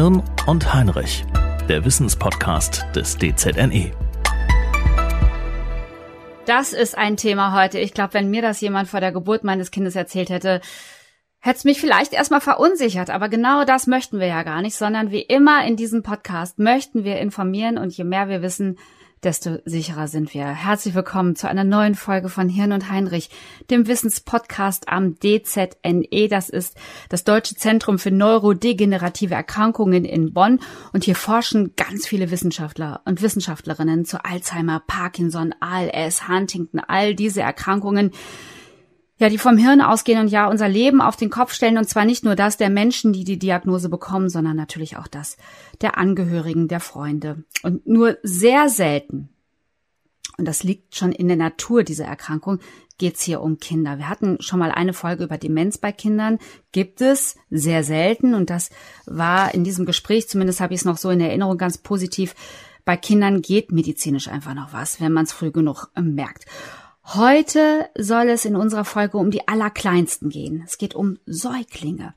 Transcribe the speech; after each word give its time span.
Hirn 0.00 0.22
und 0.46 0.72
Heinrich, 0.72 1.26
der 1.68 1.84
Wissenspodcast 1.84 2.86
des 2.96 3.18
DZNE. 3.18 3.92
Das 6.46 6.72
ist 6.72 6.96
ein 6.96 7.18
Thema 7.18 7.54
heute. 7.54 7.78
Ich 7.78 7.92
glaube, 7.92 8.14
wenn 8.14 8.30
mir 8.30 8.40
das 8.40 8.62
jemand 8.62 8.88
vor 8.88 9.00
der 9.00 9.12
Geburt 9.12 9.44
meines 9.44 9.70
Kindes 9.70 9.96
erzählt 9.96 10.30
hätte, 10.30 10.62
hätte 11.40 11.58
es 11.58 11.64
mich 11.64 11.82
vielleicht 11.82 12.14
erstmal 12.14 12.40
verunsichert. 12.40 13.10
Aber 13.10 13.28
genau 13.28 13.66
das 13.66 13.86
möchten 13.86 14.20
wir 14.20 14.26
ja 14.26 14.42
gar 14.42 14.62
nicht, 14.62 14.74
sondern 14.74 15.10
wie 15.10 15.20
immer 15.20 15.66
in 15.66 15.76
diesem 15.76 16.02
Podcast 16.02 16.58
möchten 16.58 17.04
wir 17.04 17.18
informieren 17.18 17.76
und 17.76 17.94
je 17.94 18.04
mehr 18.04 18.30
wir 18.30 18.40
wissen, 18.40 18.78
desto 19.22 19.58
sicherer 19.66 20.08
sind 20.08 20.32
wir. 20.32 20.46
Herzlich 20.46 20.94
willkommen 20.94 21.36
zu 21.36 21.46
einer 21.48 21.64
neuen 21.64 21.94
Folge 21.94 22.30
von 22.30 22.48
Hirn 22.48 22.72
und 22.72 22.90
Heinrich, 22.90 23.28
dem 23.70 23.86
Wissenspodcast 23.86 24.88
am 24.88 25.18
DZNE. 25.18 26.28
Das 26.28 26.48
ist 26.48 26.76
das 27.10 27.24
Deutsche 27.24 27.54
Zentrum 27.54 27.98
für 27.98 28.10
neurodegenerative 28.10 29.34
Erkrankungen 29.34 30.06
in 30.06 30.32
Bonn. 30.32 30.60
Und 30.94 31.04
hier 31.04 31.16
forschen 31.16 31.74
ganz 31.76 32.06
viele 32.06 32.30
Wissenschaftler 32.30 33.02
und 33.04 33.20
Wissenschaftlerinnen 33.20 34.06
zu 34.06 34.24
Alzheimer, 34.24 34.82
Parkinson, 34.86 35.54
ALS, 35.60 36.26
Huntington, 36.26 36.80
all 36.80 37.14
diese 37.14 37.42
Erkrankungen 37.42 38.12
ja, 39.20 39.28
die 39.28 39.38
vom 39.38 39.58
Hirn 39.58 39.82
ausgehen 39.82 40.18
und 40.18 40.28
ja 40.28 40.48
unser 40.48 40.66
Leben 40.66 41.02
auf 41.02 41.14
den 41.14 41.28
Kopf 41.28 41.52
stellen 41.52 41.76
und 41.76 41.88
zwar 41.88 42.06
nicht 42.06 42.24
nur 42.24 42.34
das 42.34 42.56
der 42.56 42.70
Menschen, 42.70 43.12
die 43.12 43.22
die 43.22 43.38
Diagnose 43.38 43.90
bekommen, 43.90 44.30
sondern 44.30 44.56
natürlich 44.56 44.96
auch 44.96 45.06
das 45.06 45.36
der 45.82 45.98
Angehörigen, 45.98 46.68
der 46.68 46.80
Freunde. 46.80 47.44
Und 47.62 47.86
nur 47.86 48.16
sehr 48.22 48.70
selten, 48.70 49.28
und 50.38 50.48
das 50.48 50.62
liegt 50.62 50.96
schon 50.96 51.12
in 51.12 51.28
der 51.28 51.36
Natur 51.36 51.84
dieser 51.84 52.06
Erkrankung, 52.06 52.60
geht's 52.96 53.22
hier 53.22 53.42
um 53.42 53.58
Kinder. 53.58 53.98
Wir 53.98 54.08
hatten 54.08 54.40
schon 54.40 54.58
mal 54.58 54.70
eine 54.70 54.94
Folge 54.94 55.24
über 55.24 55.36
Demenz 55.36 55.76
bei 55.76 55.92
Kindern, 55.92 56.38
gibt 56.72 57.02
es 57.02 57.36
sehr 57.50 57.84
selten 57.84 58.32
und 58.32 58.48
das 58.48 58.70
war 59.04 59.54
in 59.54 59.64
diesem 59.64 59.84
Gespräch, 59.84 60.28
zumindest 60.30 60.60
habe 60.60 60.72
ich 60.72 60.80
es 60.80 60.86
noch 60.86 60.96
so 60.96 61.10
in 61.10 61.20
Erinnerung 61.20 61.58
ganz 61.58 61.76
positiv, 61.76 62.34
bei 62.86 62.96
Kindern 62.96 63.42
geht 63.42 63.70
medizinisch 63.70 64.28
einfach 64.28 64.54
noch 64.54 64.72
was, 64.72 64.98
wenn 64.98 65.12
man 65.12 65.24
es 65.24 65.32
früh 65.32 65.50
genug 65.50 65.90
merkt. 66.00 66.46
Heute 67.14 67.88
soll 67.98 68.28
es 68.28 68.44
in 68.44 68.54
unserer 68.54 68.84
Folge 68.84 69.18
um 69.18 69.32
die 69.32 69.48
Allerkleinsten 69.48 70.28
gehen. 70.28 70.62
Es 70.64 70.78
geht 70.78 70.94
um 70.94 71.18
Säuglinge. 71.26 72.14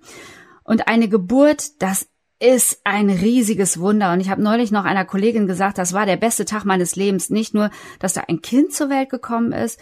Und 0.64 0.88
eine 0.88 1.10
Geburt, 1.10 1.82
das 1.82 2.08
ist 2.40 2.82
ein 2.84 3.10
riesiges 3.10 3.80
Wunder. 3.80 4.14
Und 4.14 4.20
ich 4.20 4.30
habe 4.30 4.44
neulich 4.44 4.70
noch 4.70 4.86
einer 4.86 5.06
Kollegin 5.06 5.48
gesagt, 5.48 5.80
das 5.80 5.94
war 5.94 6.06
der 6.06 6.18
beste 6.18 6.46
Tag 6.46 6.64
meines 6.66 6.96
Lebens. 6.96 7.32
Nicht 7.32 7.56
nur, 7.56 7.72
dass 7.98 8.14
da 8.14 8.22
ein 8.28 8.44
Kind 8.44 8.72
zur 8.72 8.90
Welt 8.90 9.10
gekommen 9.10 9.52
ist, 9.52 9.80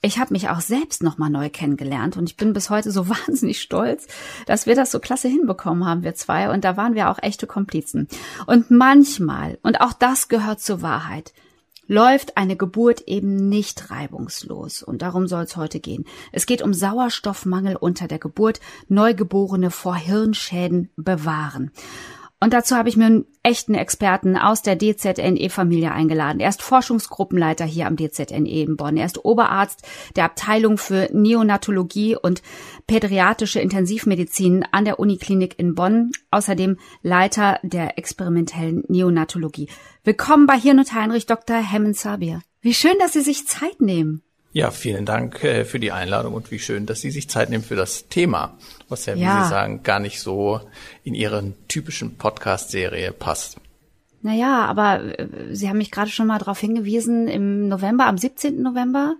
ich 0.00 0.20
habe 0.20 0.32
mich 0.32 0.48
auch 0.48 0.60
selbst 0.60 1.02
nochmal 1.02 1.30
neu 1.30 1.48
kennengelernt 1.48 2.16
und 2.16 2.30
ich 2.30 2.36
bin 2.36 2.52
bis 2.52 2.70
heute 2.70 2.92
so 2.92 3.08
wahnsinnig 3.26 3.60
stolz, 3.60 4.06
dass 4.46 4.66
wir 4.66 4.76
das 4.76 4.92
so 4.92 5.00
klasse 5.00 5.26
hinbekommen 5.26 5.84
haben, 5.84 6.04
wir 6.04 6.14
zwei. 6.14 6.50
Und 6.50 6.64
da 6.64 6.76
waren 6.76 6.94
wir 6.94 7.10
auch 7.10 7.18
echte 7.20 7.48
Komplizen. 7.48 8.06
Und 8.46 8.70
manchmal, 8.70 9.58
und 9.62 9.80
auch 9.80 9.92
das 9.92 10.28
gehört 10.28 10.60
zur 10.60 10.82
Wahrheit, 10.82 11.32
läuft 11.86 12.36
eine 12.36 12.56
Geburt 12.56 13.02
eben 13.02 13.48
nicht 13.48 13.90
reibungslos. 13.90 14.82
Und 14.82 15.02
darum 15.02 15.26
soll 15.26 15.44
es 15.44 15.56
heute 15.56 15.80
gehen. 15.80 16.04
Es 16.32 16.46
geht 16.46 16.62
um 16.62 16.74
Sauerstoffmangel 16.74 17.76
unter 17.76 18.08
der 18.08 18.18
Geburt, 18.18 18.60
Neugeborene 18.88 19.70
vor 19.70 19.96
Hirnschäden 19.96 20.90
bewahren. 20.96 21.70
Und 22.38 22.52
dazu 22.52 22.76
habe 22.76 22.90
ich 22.90 22.98
mir 22.98 23.06
einen 23.06 23.24
echten 23.42 23.74
Experten 23.74 24.36
aus 24.36 24.60
der 24.60 24.76
DZNE-Familie 24.76 25.90
eingeladen. 25.90 26.38
Er 26.38 26.50
ist 26.50 26.60
Forschungsgruppenleiter 26.60 27.64
hier 27.64 27.86
am 27.86 27.96
DZNE 27.96 28.62
in 28.62 28.76
Bonn. 28.76 28.98
Er 28.98 29.06
ist 29.06 29.24
Oberarzt 29.24 29.86
der 30.16 30.24
Abteilung 30.24 30.76
für 30.76 31.08
Neonatologie 31.12 32.14
und 32.14 32.42
pädiatrische 32.86 33.60
Intensivmedizin 33.60 34.66
an 34.70 34.84
der 34.84 34.98
Uniklinik 34.98 35.58
in 35.58 35.74
Bonn. 35.74 36.12
Außerdem 36.30 36.76
Leiter 37.02 37.58
der 37.62 37.96
experimentellen 37.96 38.84
Neonatologie. 38.88 39.70
Willkommen 40.04 40.46
bei 40.46 40.58
Hirn 40.58 40.78
und 40.78 40.92
Heinrich 40.92 41.24
Dr. 41.24 41.56
Hemmen. 41.56 41.96
Wie 42.60 42.74
schön, 42.74 42.96
dass 42.98 43.14
Sie 43.14 43.22
sich 43.22 43.46
Zeit 43.46 43.80
nehmen. 43.80 44.22
Ja, 44.52 44.70
vielen 44.70 45.04
Dank 45.04 45.44
äh, 45.44 45.64
für 45.64 45.78
die 45.78 45.92
Einladung 45.92 46.32
und 46.32 46.50
wie 46.50 46.58
schön, 46.58 46.86
dass 46.86 47.00
Sie 47.00 47.10
sich 47.10 47.28
Zeit 47.28 47.50
nehmen 47.50 47.64
für 47.64 47.76
das 47.76 48.08
Thema, 48.08 48.56
was 48.88 49.06
ja, 49.06 49.14
wie 49.14 49.20
ja. 49.20 49.44
Sie 49.44 49.50
sagen, 49.50 49.82
gar 49.82 50.00
nicht 50.00 50.20
so 50.20 50.60
in 51.04 51.14
Ihren 51.14 51.54
typischen 51.68 52.16
Podcast-Serie 52.16 53.12
passt. 53.12 53.58
Naja, 54.22 54.64
aber 54.66 55.18
äh, 55.18 55.28
Sie 55.52 55.68
haben 55.68 55.78
mich 55.78 55.90
gerade 55.90 56.10
schon 56.10 56.26
mal 56.26 56.38
darauf 56.38 56.58
hingewiesen, 56.58 57.28
im 57.28 57.68
November, 57.68 58.06
am 58.06 58.18
17. 58.18 58.62
November 58.62 59.16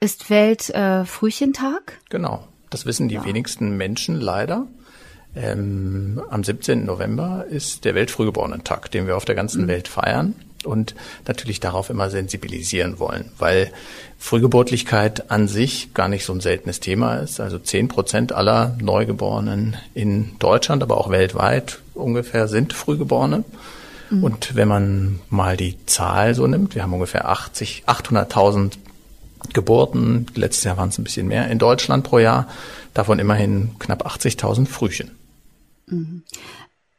ist 0.00 0.30
Weltfrühchentag. 0.30 1.92
Äh, 1.92 2.10
genau, 2.10 2.46
das 2.70 2.86
wissen 2.86 3.08
die 3.08 3.16
ja. 3.16 3.24
wenigsten 3.24 3.76
Menschen 3.76 4.20
leider. 4.20 4.66
Ähm, 5.34 6.22
am 6.30 6.42
17. 6.42 6.86
November 6.86 7.44
ist 7.48 7.84
der 7.84 7.94
Weltfrühgeborenen-Tag, 7.94 8.90
den 8.90 9.06
wir 9.06 9.16
auf 9.16 9.26
der 9.26 9.34
ganzen 9.34 9.64
mhm. 9.64 9.68
Welt 9.68 9.88
feiern 9.88 10.34
und 10.66 10.94
natürlich 11.26 11.60
darauf 11.60 11.88
immer 11.90 12.10
sensibilisieren 12.10 12.98
wollen, 12.98 13.30
weil 13.38 13.70
Frühgeburtlichkeit 14.18 15.30
an 15.30 15.48
sich 15.48 15.94
gar 15.94 16.08
nicht 16.08 16.24
so 16.24 16.32
ein 16.32 16.40
seltenes 16.40 16.80
Thema 16.80 17.16
ist. 17.16 17.40
Also 17.40 17.58
zehn 17.58 17.88
Prozent 17.88 18.32
aller 18.32 18.76
Neugeborenen 18.80 19.76
in 19.94 20.38
Deutschland, 20.38 20.82
aber 20.82 20.98
auch 20.98 21.10
weltweit 21.10 21.78
ungefähr 21.94 22.48
sind 22.48 22.72
Frühgeborene. 22.72 23.44
Mhm. 24.10 24.24
Und 24.24 24.54
wenn 24.54 24.68
man 24.68 25.20
mal 25.30 25.56
die 25.56 25.76
Zahl 25.86 26.34
so 26.34 26.46
nimmt, 26.46 26.74
wir 26.74 26.82
haben 26.82 26.92
ungefähr 26.92 27.28
80, 27.28 27.84
800.000 27.86 28.72
Geburten, 29.52 30.26
letztes 30.34 30.64
Jahr 30.64 30.76
waren 30.76 30.88
es 30.88 30.98
ein 30.98 31.04
bisschen 31.04 31.28
mehr 31.28 31.48
in 31.48 31.58
Deutschland 31.58 32.04
pro 32.04 32.18
Jahr, 32.18 32.48
davon 32.94 33.18
immerhin 33.18 33.72
knapp 33.78 34.06
80.000 34.06 34.66
Frühchen. 34.66 35.10
Mhm. 35.86 36.22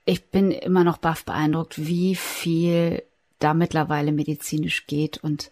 Ich 0.06 0.30
bin 0.30 0.52
immer 0.52 0.84
noch 0.84 0.98
baff 0.98 1.26
beeindruckt, 1.26 1.86
wie 1.86 2.16
viel 2.16 3.04
da 3.40 3.54
mittlerweile 3.54 4.12
medizinisch 4.12 4.88
geht 4.88 5.18
und 5.18 5.52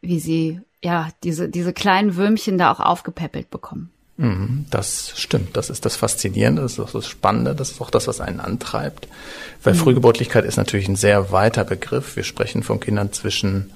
wie 0.00 0.20
sie 0.20 0.60
ja 0.82 1.08
diese 1.22 1.48
diese 1.48 1.72
kleinen 1.72 2.16
Würmchen 2.16 2.58
da 2.58 2.72
auch 2.72 2.80
aufgepäppelt 2.80 3.50
bekommen. 3.50 3.90
Mhm, 4.20 4.66
das 4.70 5.14
stimmt. 5.16 5.56
Das 5.56 5.70
ist 5.70 5.86
das 5.86 5.96
Faszinierende, 5.96 6.60
das 6.60 6.72
ist 6.72 6.80
auch 6.80 6.90
das 6.90 7.08
Spannende, 7.08 7.54
das 7.54 7.70
ist 7.70 7.80
auch 7.80 7.90
das, 7.90 8.06
was 8.06 8.20
einen 8.20 8.38
antreibt. 8.38 9.08
Weil 9.62 9.72
mhm. 9.72 9.78
Frühgeburtlichkeit 9.78 10.44
ist 10.44 10.58
natürlich 10.58 10.88
ein 10.88 10.96
sehr 10.96 11.32
weiter 11.32 11.64
Begriff. 11.64 12.16
Wir 12.16 12.24
sprechen 12.24 12.62
von 12.62 12.80
Kindern 12.80 13.14
zwischen 13.14 13.70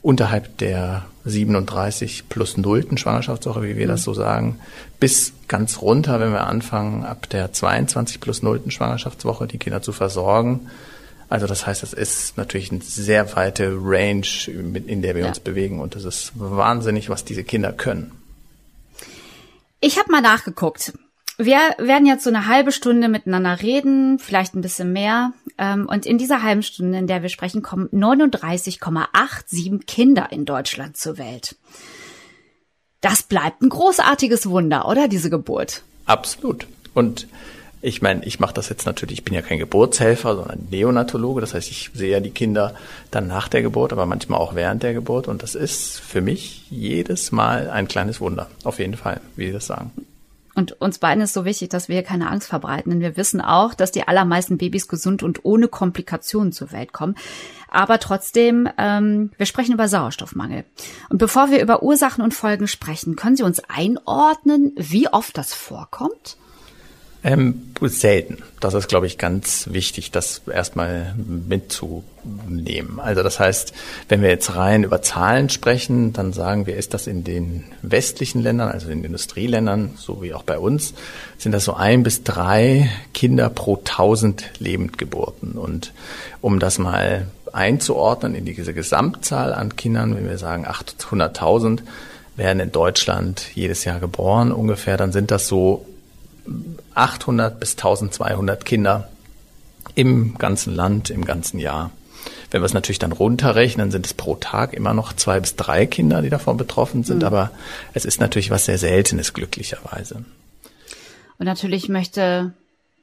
unterhalb 0.00 0.56
der 0.58 1.06
37 1.24 2.28
plus 2.28 2.56
nullten 2.56 2.96
Schwangerschaftswoche, 2.96 3.64
wie 3.64 3.76
wir 3.76 3.86
mhm. 3.86 3.90
das 3.90 4.04
so 4.04 4.14
sagen, 4.14 4.60
bis 5.00 5.32
ganz 5.48 5.82
runter, 5.82 6.20
wenn 6.20 6.30
wir 6.30 6.46
anfangen, 6.46 7.04
ab 7.04 7.28
der 7.28 7.52
22 7.52 8.20
plus 8.20 8.42
nullten 8.42 8.70
Schwangerschaftswoche 8.70 9.48
die 9.48 9.58
Kinder 9.58 9.82
zu 9.82 9.90
versorgen. 9.90 10.68
Also 11.28 11.46
das 11.46 11.66
heißt, 11.66 11.82
es 11.82 11.92
ist 11.92 12.36
natürlich 12.36 12.72
eine 12.72 12.80
sehr 12.80 13.36
weite 13.36 13.76
Range, 13.80 14.26
in 14.46 15.02
der 15.02 15.14
wir 15.14 15.22
ja. 15.22 15.28
uns 15.28 15.40
bewegen 15.40 15.80
und 15.80 15.94
es 15.94 16.04
ist 16.04 16.32
wahnsinnig, 16.34 17.10
was 17.10 17.24
diese 17.24 17.44
Kinder 17.44 17.72
können. 17.72 18.12
Ich 19.80 19.98
habe 19.98 20.10
mal 20.10 20.22
nachgeguckt. 20.22 20.94
Wir 21.36 21.58
werden 21.78 22.06
jetzt 22.06 22.24
so 22.24 22.30
eine 22.30 22.48
halbe 22.48 22.72
Stunde 22.72 23.08
miteinander 23.08 23.62
reden, 23.62 24.18
vielleicht 24.18 24.54
ein 24.54 24.60
bisschen 24.60 24.92
mehr. 24.92 25.32
Ähm, 25.56 25.86
und 25.88 26.04
in 26.04 26.18
dieser 26.18 26.42
halben 26.42 26.64
Stunde, 26.64 26.98
in 26.98 27.06
der 27.06 27.22
wir 27.22 27.28
sprechen, 27.28 27.62
kommen 27.62 27.88
39,87 27.90 29.86
Kinder 29.86 30.32
in 30.32 30.44
Deutschland 30.44 30.96
zur 30.96 31.16
Welt. 31.16 31.54
Das 33.00 33.22
bleibt 33.22 33.62
ein 33.62 33.68
großartiges 33.68 34.48
Wunder, 34.48 34.88
oder 34.88 35.06
diese 35.06 35.30
Geburt? 35.30 35.82
Absolut. 36.06 36.66
Und 36.94 37.28
ich 37.80 38.02
meine, 38.02 38.24
ich 38.24 38.40
mache 38.40 38.54
das 38.54 38.68
jetzt 38.68 38.86
natürlich, 38.86 39.18
ich 39.18 39.24
bin 39.24 39.34
ja 39.34 39.42
kein 39.42 39.58
Geburtshelfer, 39.58 40.34
sondern 40.34 40.66
Neonatologe. 40.70 41.40
Das 41.40 41.54
heißt, 41.54 41.70
ich 41.70 41.90
sehe 41.94 42.10
ja 42.10 42.20
die 42.20 42.30
Kinder 42.30 42.74
dann 43.10 43.26
nach 43.28 43.48
der 43.48 43.62
Geburt, 43.62 43.92
aber 43.92 44.06
manchmal 44.06 44.40
auch 44.40 44.54
während 44.54 44.82
der 44.82 44.94
Geburt. 44.94 45.28
Und 45.28 45.42
das 45.42 45.54
ist 45.54 46.00
für 46.00 46.20
mich 46.20 46.68
jedes 46.70 47.30
Mal 47.30 47.70
ein 47.70 47.86
kleines 47.86 48.20
Wunder. 48.20 48.48
Auf 48.64 48.78
jeden 48.78 48.96
Fall, 48.96 49.20
wie 49.36 49.46
Sie 49.46 49.52
das 49.52 49.66
sagen. 49.66 49.92
Und 50.58 50.80
uns 50.80 50.98
beiden 50.98 51.22
ist 51.22 51.34
so 51.34 51.44
wichtig, 51.44 51.68
dass 51.68 51.88
wir 51.88 52.02
keine 52.02 52.28
Angst 52.28 52.48
verbreiten, 52.48 52.90
denn 52.90 53.00
wir 53.00 53.16
wissen 53.16 53.40
auch, 53.40 53.74
dass 53.74 53.92
die 53.92 54.08
allermeisten 54.08 54.58
Babys 54.58 54.88
gesund 54.88 55.22
und 55.22 55.44
ohne 55.44 55.68
Komplikationen 55.68 56.50
zur 56.50 56.72
Welt 56.72 56.92
kommen. 56.92 57.14
Aber 57.70 58.00
trotzdem, 58.00 58.68
ähm, 58.76 59.30
wir 59.36 59.46
sprechen 59.46 59.74
über 59.74 59.86
Sauerstoffmangel. 59.86 60.64
Und 61.10 61.18
bevor 61.18 61.52
wir 61.52 61.62
über 61.62 61.84
Ursachen 61.84 62.24
und 62.24 62.34
Folgen 62.34 62.66
sprechen, 62.66 63.14
können 63.14 63.36
Sie 63.36 63.44
uns 63.44 63.62
einordnen, 63.68 64.72
wie 64.76 65.06
oft 65.06 65.38
das 65.38 65.54
vorkommt? 65.54 66.36
Ähm, 67.24 67.62
selten. 67.80 68.38
Das 68.60 68.74
ist, 68.74 68.88
glaube 68.88 69.06
ich, 69.06 69.18
ganz 69.18 69.68
wichtig, 69.70 70.10
das 70.10 70.42
erstmal 70.52 71.14
mitzunehmen. 71.16 73.00
Also 73.00 73.22
das 73.22 73.40
heißt, 73.40 73.72
wenn 74.08 74.22
wir 74.22 74.30
jetzt 74.30 74.54
rein 74.54 74.84
über 74.84 75.02
Zahlen 75.02 75.48
sprechen, 75.48 76.12
dann 76.12 76.32
sagen 76.32 76.66
wir, 76.66 76.76
ist 76.76 76.94
das 76.94 77.06
in 77.06 77.24
den 77.24 77.64
westlichen 77.82 78.42
Ländern, 78.42 78.68
also 78.70 78.88
in 78.88 78.98
den 78.98 79.06
Industrieländern, 79.06 79.92
so 79.96 80.22
wie 80.22 80.32
auch 80.32 80.44
bei 80.44 80.58
uns, 80.58 80.94
sind 81.38 81.52
das 81.52 81.64
so 81.64 81.74
ein 81.74 82.02
bis 82.02 82.22
drei 82.22 82.88
Kinder 83.14 83.50
pro 83.50 83.76
tausend 83.76 84.44
Lebendgeburten. 84.60 85.52
Und 85.52 85.92
um 86.40 86.60
das 86.60 86.78
mal 86.78 87.26
einzuordnen 87.52 88.34
in 88.34 88.44
diese 88.44 88.74
Gesamtzahl 88.74 89.52
an 89.52 89.74
Kindern, 89.76 90.16
wenn 90.16 90.28
wir 90.28 90.38
sagen 90.38 90.66
800.000 90.66 91.80
werden 92.36 92.60
in 92.60 92.70
Deutschland 92.70 93.46
jedes 93.54 93.84
Jahr 93.84 93.98
geboren 93.98 94.52
ungefähr, 94.52 94.96
dann 94.96 95.10
sind 95.10 95.30
das 95.32 95.48
so 95.48 95.84
800 96.98 97.58
bis 97.58 97.72
1200 97.72 98.64
Kinder 98.64 99.08
im 99.94 100.36
ganzen 100.38 100.74
Land, 100.74 101.10
im 101.10 101.24
ganzen 101.24 101.58
Jahr. 101.58 101.90
Wenn 102.50 102.62
wir 102.62 102.66
es 102.66 102.74
natürlich 102.74 102.98
dann 102.98 103.12
runterrechnen, 103.12 103.90
sind 103.90 104.06
es 104.06 104.14
pro 104.14 104.36
Tag 104.36 104.72
immer 104.72 104.94
noch 104.94 105.12
zwei 105.12 105.40
bis 105.40 105.56
drei 105.56 105.86
Kinder, 105.86 106.22
die 106.22 106.30
davon 106.30 106.56
betroffen 106.56 107.04
sind. 107.04 107.18
Mhm. 107.18 107.24
Aber 107.24 107.50
es 107.94 108.04
ist 108.04 108.20
natürlich 108.20 108.50
was 108.50 108.64
sehr 108.64 108.78
Seltenes, 108.78 109.32
glücklicherweise. 109.32 110.24
Und 111.38 111.46
natürlich 111.46 111.88
möchte 111.88 112.52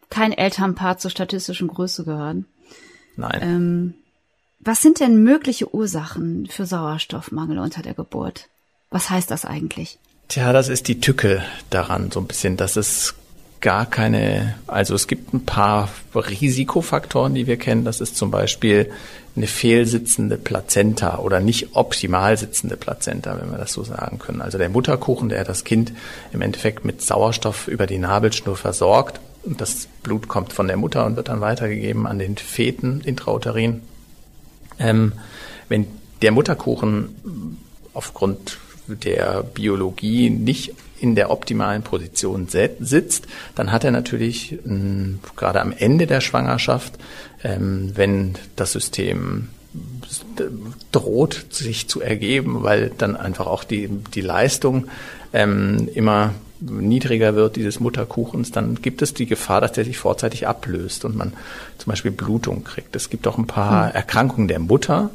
kein 0.10 0.34
Elternpaar 0.34 0.98
zur 0.98 1.12
statistischen 1.12 1.68
Größe 1.68 2.04
gehören. 2.04 2.46
Nein. 3.16 3.40
Ähm, 3.42 3.94
was 4.60 4.82
sind 4.82 5.00
denn 5.00 5.24
mögliche 5.24 5.74
Ursachen 5.74 6.48
für 6.48 6.66
Sauerstoffmangel 6.66 7.60
unter 7.60 7.82
der 7.82 7.94
Geburt? 7.94 8.48
Was 8.90 9.10
heißt 9.10 9.30
das 9.32 9.46
eigentlich? 9.46 10.00
Tja, 10.28 10.54
das 10.54 10.70
ist 10.70 10.88
die 10.88 11.00
Tücke 11.00 11.44
daran, 11.70 12.12
so 12.12 12.20
ein 12.20 12.28
bisschen, 12.28 12.58
dass 12.58 12.76
es 12.76 13.14
gar 13.66 13.88
keine, 13.88 14.54
also 14.68 14.94
es 14.94 15.08
gibt 15.08 15.34
ein 15.34 15.44
paar 15.44 15.90
Risikofaktoren, 16.14 17.34
die 17.34 17.48
wir 17.48 17.58
kennen. 17.58 17.84
Das 17.84 18.00
ist 18.00 18.16
zum 18.16 18.30
Beispiel 18.30 18.92
eine 19.36 19.48
fehlsitzende 19.48 20.38
Plazenta 20.38 21.18
oder 21.18 21.40
nicht 21.40 21.70
optimal 21.76 22.38
sitzende 22.38 22.78
Plazenta, 22.78 23.42
wenn 23.42 23.50
wir 23.50 23.58
das 23.58 23.74
so 23.74 23.84
sagen 23.84 24.20
können. 24.20 24.42
Also 24.42 24.60
der 24.60 24.70
Mutterkuchen, 24.70 25.30
der 25.30 25.44
das 25.46 25.64
Kind 25.64 25.94
im 26.32 26.44
Endeffekt 26.44 26.86
mit 26.86 27.02
Sauerstoff 27.02 27.68
über 27.68 27.88
die 27.88 27.98
Nabelschnur 27.98 28.56
versorgt. 28.56 29.20
Und 29.42 29.60
das 29.60 29.88
Blut 30.04 30.28
kommt 30.28 30.54
von 30.54 30.68
der 30.68 30.78
Mutter 30.78 31.04
und 31.04 31.16
wird 31.16 31.30
dann 31.30 31.42
weitergegeben 31.42 32.06
an 32.06 32.20
den 32.20 32.38
Feten 32.38 33.02
intrauterin. 33.02 33.82
Ähm, 34.78 35.14
wenn 35.70 35.88
der 36.22 36.32
Mutterkuchen 36.32 37.58
aufgrund 37.96 38.60
der 38.86 39.42
Biologie 39.42 40.30
nicht 40.30 40.76
in 41.00 41.16
der 41.16 41.30
optimalen 41.30 41.84
Position 41.84 42.48
sitzt, 42.48 43.28
dann 43.56 43.72
hat 43.72 43.84
er 43.84 43.92
natürlich 43.92 44.58
ähm, 44.66 45.20
gerade 45.36 45.62
am 45.62 45.74
Ende 45.78 46.08
der 46.08 46.22
Schwangerschaft, 46.22 46.94
ähm, 47.44 47.92
wenn 47.96 48.36
das 48.56 48.72
System 48.72 49.50
droht 50.92 51.48
sich 51.50 51.88
zu 51.90 52.02
ergeben, 52.02 52.64
weil 52.64 52.92
dann 52.98 53.18
einfach 53.18 53.48
auch 53.48 53.64
die, 53.64 53.90
die 54.14 54.22
Leistung 54.22 54.88
ähm, 55.34 55.90
immer 55.94 56.34
niedriger 56.62 57.36
wird 57.36 57.56
dieses 57.56 57.80
Mutterkuchens, 57.80 58.52
dann 58.52 58.76
gibt 58.82 59.02
es 59.02 59.14
die 59.14 59.26
Gefahr, 59.26 59.62
dass 59.62 59.74
der 59.74 59.86
sich 59.86 59.98
vorzeitig 59.98 60.48
ablöst 60.48 61.06
und 61.06 61.16
man 61.16 61.34
zum 61.78 61.92
Beispiel 61.92 62.12
Blutung 62.12 62.64
kriegt. 62.64 62.96
Es 62.96 63.10
gibt 63.10 63.28
auch 63.28 63.38
ein 63.38 63.48
paar 63.48 63.88
hm. 63.88 63.96
Erkrankungen 63.96 64.48
der 64.48 64.60
Mutter, 64.60 65.10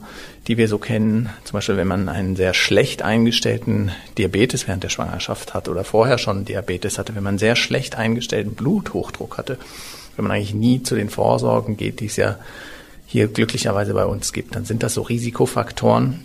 die 0.46 0.58
wir 0.58 0.68
so 0.68 0.78
kennen. 0.78 1.30
Zum 1.44 1.54
Beispiel, 1.54 1.76
wenn 1.76 1.88
man 1.88 2.08
einen 2.08 2.36
sehr 2.36 2.54
schlecht 2.54 3.02
eingestellten 3.02 3.90
Diabetes 4.18 4.68
während 4.68 4.84
der 4.84 4.88
Schwangerschaft 4.88 5.54
hat 5.54 5.68
oder 5.68 5.84
vorher 5.84 6.18
schon 6.18 6.44
Diabetes 6.44 6.98
hatte, 6.98 7.14
wenn 7.14 7.22
man 7.22 7.38
sehr 7.38 7.56
schlecht 7.56 7.96
eingestellten 7.96 8.54
Bluthochdruck 8.54 9.38
hatte, 9.38 9.58
wenn 10.16 10.24
man 10.24 10.32
eigentlich 10.32 10.54
nie 10.54 10.82
zu 10.82 10.94
den 10.94 11.08
Vorsorgen 11.08 11.76
geht, 11.76 12.00
die 12.00 12.06
es 12.06 12.16
ja 12.16 12.36
hier 13.06 13.28
glücklicherweise 13.28 13.94
bei 13.94 14.04
uns 14.04 14.32
gibt, 14.32 14.54
dann 14.54 14.64
sind 14.64 14.82
das 14.82 14.94
so 14.94 15.02
Risikofaktoren, 15.02 16.24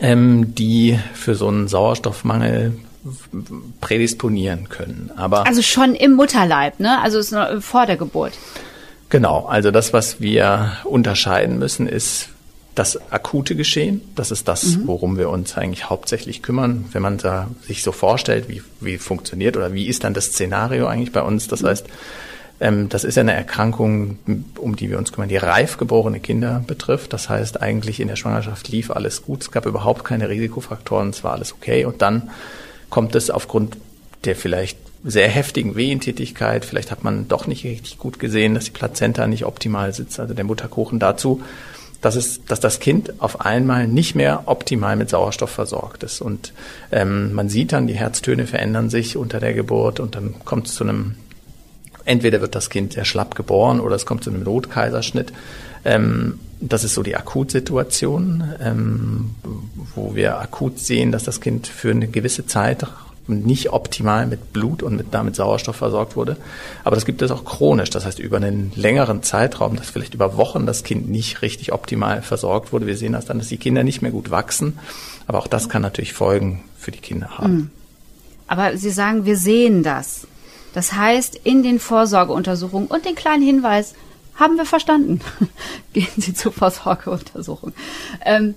ähm, 0.00 0.54
die 0.54 0.98
für 1.14 1.34
so 1.34 1.48
einen 1.48 1.68
Sauerstoffmangel 1.68 2.72
prädisponieren 3.80 4.68
können. 4.68 5.10
Aber 5.16 5.46
also 5.46 5.62
schon 5.62 5.94
im 5.94 6.12
Mutterleib, 6.12 6.80
ne? 6.80 7.00
Also 7.00 7.18
ist 7.18 7.34
vor 7.60 7.86
der 7.86 7.96
Geburt. 7.96 8.32
Genau. 9.08 9.46
Also 9.46 9.70
das, 9.70 9.92
was 9.92 10.20
wir 10.20 10.72
unterscheiden 10.84 11.58
müssen, 11.58 11.86
ist 11.86 12.28
das 12.74 12.98
akute 13.12 13.54
Geschehen. 13.54 14.00
Das 14.14 14.30
ist 14.30 14.48
das, 14.48 14.76
mhm. 14.76 14.86
worum 14.86 15.18
wir 15.18 15.28
uns 15.28 15.56
eigentlich 15.58 15.90
hauptsächlich 15.90 16.42
kümmern. 16.42 16.86
Wenn 16.92 17.02
man 17.02 17.18
da 17.18 17.48
sich 17.66 17.82
so 17.82 17.92
vorstellt, 17.92 18.48
wie, 18.48 18.62
wie 18.80 18.98
funktioniert 18.98 19.56
oder 19.56 19.74
wie 19.74 19.88
ist 19.88 20.04
dann 20.04 20.14
das 20.14 20.26
Szenario 20.26 20.86
eigentlich 20.86 21.12
bei 21.12 21.22
uns? 21.22 21.48
Das 21.48 21.62
mhm. 21.62 21.66
heißt, 21.66 21.86
ähm, 22.60 22.88
das 22.88 23.04
ist 23.04 23.16
ja 23.16 23.20
eine 23.20 23.34
Erkrankung, 23.34 24.18
um 24.56 24.76
die 24.76 24.88
wir 24.88 24.96
uns 24.96 25.12
kümmern, 25.12 25.28
die 25.28 25.36
reif 25.36 25.76
geborene 25.76 26.20
Kinder 26.20 26.64
betrifft. 26.66 27.12
Das 27.12 27.28
heißt, 27.28 27.60
eigentlich 27.60 28.00
in 28.00 28.08
der 28.08 28.16
Schwangerschaft 28.16 28.68
lief 28.68 28.90
alles 28.90 29.22
gut. 29.22 29.42
Es 29.42 29.50
gab 29.50 29.66
überhaupt 29.66 30.04
keine 30.04 30.28
Risikofaktoren. 30.28 31.10
Es 31.10 31.24
war 31.24 31.32
alles 31.32 31.52
okay. 31.52 31.84
Und 31.84 32.00
dann 32.00 32.30
kommt 32.92 33.14
es 33.14 33.30
aufgrund 33.30 33.78
der 34.26 34.36
vielleicht 34.36 34.76
sehr 35.02 35.26
heftigen 35.26 35.76
Wehentätigkeit, 35.76 36.62
vielleicht 36.66 36.90
hat 36.90 37.02
man 37.02 37.26
doch 37.26 37.46
nicht 37.46 37.64
richtig 37.64 37.96
gut 37.96 38.18
gesehen, 38.18 38.54
dass 38.54 38.66
die 38.66 38.70
Plazenta 38.70 39.26
nicht 39.26 39.46
optimal 39.46 39.94
sitzt, 39.94 40.20
also 40.20 40.34
der 40.34 40.44
Mutterkuchen 40.44 40.98
dazu, 40.98 41.40
dass, 42.02 42.16
es, 42.16 42.44
dass 42.44 42.60
das 42.60 42.80
Kind 42.80 43.14
auf 43.22 43.40
einmal 43.40 43.88
nicht 43.88 44.14
mehr 44.14 44.42
optimal 44.44 44.96
mit 44.96 45.08
Sauerstoff 45.08 45.48
versorgt 45.48 46.02
ist. 46.02 46.20
Und 46.20 46.52
ähm, 46.90 47.32
man 47.32 47.48
sieht 47.48 47.72
dann, 47.72 47.86
die 47.86 47.94
Herztöne 47.94 48.46
verändern 48.46 48.90
sich 48.90 49.16
unter 49.16 49.40
der 49.40 49.54
Geburt 49.54 49.98
und 49.98 50.14
dann 50.14 50.34
kommt 50.44 50.66
es 50.66 50.74
zu 50.74 50.84
einem, 50.84 51.14
entweder 52.04 52.42
wird 52.42 52.54
das 52.54 52.68
Kind 52.68 52.92
sehr 52.92 53.06
schlapp 53.06 53.36
geboren 53.36 53.80
oder 53.80 53.96
es 53.96 54.04
kommt 54.04 54.22
zu 54.22 54.28
einem 54.28 54.42
Notkaiserschnitt. 54.42 55.32
Ähm, 55.86 56.38
das 56.62 56.84
ist 56.84 56.94
so 56.94 57.02
die 57.02 57.16
Akutsituation, 57.16 58.44
ähm, 58.60 59.30
wo 59.94 60.14
wir 60.14 60.38
akut 60.38 60.78
sehen, 60.78 61.12
dass 61.12 61.24
das 61.24 61.40
Kind 61.40 61.66
für 61.66 61.90
eine 61.90 62.06
gewisse 62.06 62.46
Zeit 62.46 62.86
nicht 63.26 63.72
optimal 63.72 64.26
mit 64.26 64.52
Blut 64.52 64.82
und 64.82 64.96
mit 64.96 65.08
damit 65.12 65.36
Sauerstoff 65.36 65.76
versorgt 65.76 66.16
wurde. 66.16 66.36
Aber 66.84 66.96
das 66.96 67.04
gibt 67.04 67.22
es 67.22 67.30
auch 67.30 67.44
chronisch, 67.44 67.90
das 67.90 68.04
heißt 68.04 68.18
über 68.18 68.38
einen 68.38 68.72
längeren 68.74 69.22
Zeitraum, 69.22 69.76
dass 69.76 69.90
vielleicht 69.90 70.14
über 70.14 70.36
Wochen 70.36 70.66
das 70.66 70.82
Kind 70.82 71.08
nicht 71.08 71.42
richtig 71.42 71.72
optimal 71.72 72.22
versorgt 72.22 72.72
wurde. 72.72 72.86
Wir 72.86 72.96
sehen 72.96 73.12
das 73.12 73.26
dann, 73.26 73.38
dass 73.38 73.48
die 73.48 73.58
Kinder 73.58 73.84
nicht 73.84 74.02
mehr 74.02 74.10
gut 74.10 74.30
wachsen. 74.30 74.78
Aber 75.26 75.38
auch 75.38 75.46
das 75.46 75.68
kann 75.68 75.82
natürlich 75.82 76.12
Folgen 76.12 76.64
für 76.78 76.90
die 76.90 76.98
Kinder 76.98 77.38
haben. 77.38 77.54
Mhm. 77.54 77.70
Aber 78.48 78.76
Sie 78.76 78.90
sagen, 78.90 79.24
wir 79.24 79.36
sehen 79.36 79.82
das. 79.82 80.26
Das 80.74 80.92
heißt, 80.92 81.40
in 81.44 81.62
den 81.62 81.78
Vorsorgeuntersuchungen 81.78 82.88
und 82.88 83.04
den 83.04 83.14
kleinen 83.14 83.42
Hinweis, 83.42 83.94
haben 84.34 84.56
wir 84.56 84.64
verstanden. 84.64 85.20
Gehen 85.92 86.08
Sie 86.16 86.34
zur 86.34 86.52
Vorsorgeuntersuchung. 86.52 87.72
Ähm, 88.24 88.54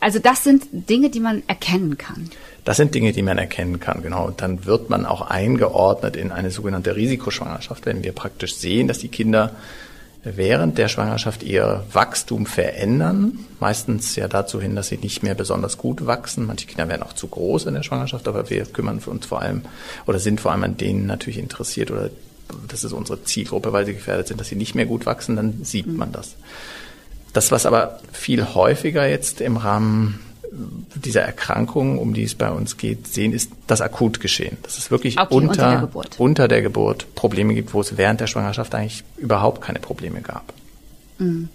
also 0.00 0.18
das 0.18 0.44
sind 0.44 0.66
Dinge, 0.72 1.10
die 1.10 1.20
man 1.20 1.42
erkennen 1.46 1.98
kann. 1.98 2.30
Das 2.64 2.78
sind 2.78 2.94
Dinge, 2.94 3.12
die 3.12 3.22
man 3.22 3.38
erkennen 3.38 3.80
kann, 3.80 4.02
genau. 4.02 4.26
Und 4.26 4.40
dann 4.40 4.64
wird 4.64 4.90
man 4.90 5.06
auch 5.06 5.22
eingeordnet 5.22 6.16
in 6.16 6.32
eine 6.32 6.50
sogenannte 6.50 6.96
Risikoschwangerschaft, 6.96 7.86
wenn 7.86 8.02
wir 8.02 8.12
praktisch 8.12 8.54
sehen, 8.54 8.88
dass 8.88 8.98
die 8.98 9.08
Kinder 9.08 9.52
während 10.22 10.76
der 10.76 10.88
Schwangerschaft 10.88 11.42
ihr 11.42 11.84
Wachstum 11.92 12.44
verändern. 12.46 13.38
Meistens 13.58 14.16
ja 14.16 14.28
dazu 14.28 14.60
hin, 14.60 14.76
dass 14.76 14.88
sie 14.88 14.98
nicht 14.98 15.22
mehr 15.22 15.34
besonders 15.34 15.78
gut 15.78 16.06
wachsen. 16.06 16.46
Manche 16.46 16.66
Kinder 16.66 16.88
werden 16.88 17.02
auch 17.02 17.14
zu 17.14 17.28
groß 17.28 17.66
in 17.66 17.74
der 17.74 17.82
Schwangerschaft, 17.82 18.28
aber 18.28 18.50
wir 18.50 18.64
kümmern 18.66 19.00
uns 19.04 19.26
vor 19.26 19.40
allem 19.40 19.62
oder 20.06 20.18
sind 20.18 20.40
vor 20.40 20.52
allem 20.52 20.64
an 20.64 20.76
denen 20.76 21.06
natürlich 21.06 21.38
interessiert 21.38 21.90
oder 21.90 22.10
das 22.68 22.84
ist 22.84 22.92
unsere 22.92 23.22
Zielgruppe, 23.24 23.72
weil 23.72 23.86
sie 23.86 23.94
gefährdet 23.94 24.28
sind, 24.28 24.40
dass 24.40 24.48
sie 24.48 24.56
nicht 24.56 24.74
mehr 24.74 24.86
gut 24.86 25.06
wachsen, 25.06 25.36
dann 25.36 25.64
sieht 25.64 25.86
mhm. 25.86 25.96
man 25.96 26.12
das. 26.12 26.36
Das, 27.32 27.50
was 27.50 27.66
aber 27.66 28.00
viel 28.12 28.54
häufiger 28.54 29.06
jetzt 29.06 29.40
im 29.40 29.56
Rahmen 29.56 30.20
dieser 30.94 31.22
Erkrankung, 31.22 31.98
um 31.98 32.12
die 32.12 32.24
es 32.24 32.34
bei 32.34 32.50
uns 32.50 32.76
geht, 32.76 33.06
sehen, 33.06 33.32
ist 33.32 33.52
das 33.66 33.80
Akutgeschehen. 33.80 34.56
Dass 34.62 34.78
es 34.78 34.90
wirklich 34.90 35.18
okay, 35.18 35.34
unter, 35.34 35.50
unter 35.50 35.70
der, 35.70 35.80
Geburt. 35.80 36.14
unter, 36.18 36.48
der 36.48 36.62
Geburt 36.62 37.14
Probleme 37.14 37.54
gibt, 37.54 37.72
wo 37.72 37.80
es 37.80 37.96
während 37.96 38.20
der 38.20 38.26
Schwangerschaft 38.26 38.74
eigentlich 38.74 39.04
überhaupt 39.16 39.60
keine 39.62 39.78
Probleme 39.78 40.22
gab. 40.22 40.52
Mhm. 41.18 41.48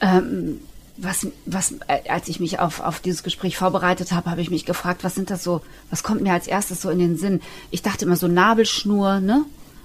Ähm, 0.00 0.60
was, 0.96 1.26
was, 1.46 1.74
äh, 1.86 2.08
als 2.08 2.28
ich 2.28 2.40
mich 2.40 2.58
auf, 2.58 2.80
auf 2.80 3.00
dieses 3.00 3.22
Gespräch 3.22 3.56
vorbereitet 3.56 4.12
habe, 4.12 4.30
habe 4.30 4.40
ich 4.40 4.50
mich 4.50 4.66
gefragt, 4.66 5.04
was 5.04 5.14
sind 5.14 5.30
das 5.30 5.42
so, 5.42 5.62
was 5.88 6.02
kommt 6.02 6.22
mir 6.22 6.32
als 6.32 6.46
erstes 6.46 6.82
so 6.82 6.90
in 6.90 6.98
den 6.98 7.16
Sinn? 7.16 7.40
Ich 7.70 7.82
dachte 7.82 8.04
immer 8.04 8.16
so 8.16 8.28
Nabelschnur, 8.28 9.20
ne? 9.20 9.44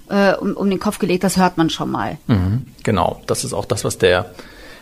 Äh, 0.09 0.33
um, 0.33 0.53
um 0.53 0.69
den 0.69 0.79
Kopf 0.79 0.99
gelegt, 0.99 1.23
das 1.23 1.37
hört 1.37 1.57
man 1.57 1.69
schon 1.69 1.91
mal. 1.91 2.17
Mhm, 2.27 2.65
genau, 2.83 3.21
das 3.27 3.43
ist 3.43 3.53
auch 3.53 3.65
das, 3.65 3.83
was 3.83 3.97
der 3.97 4.31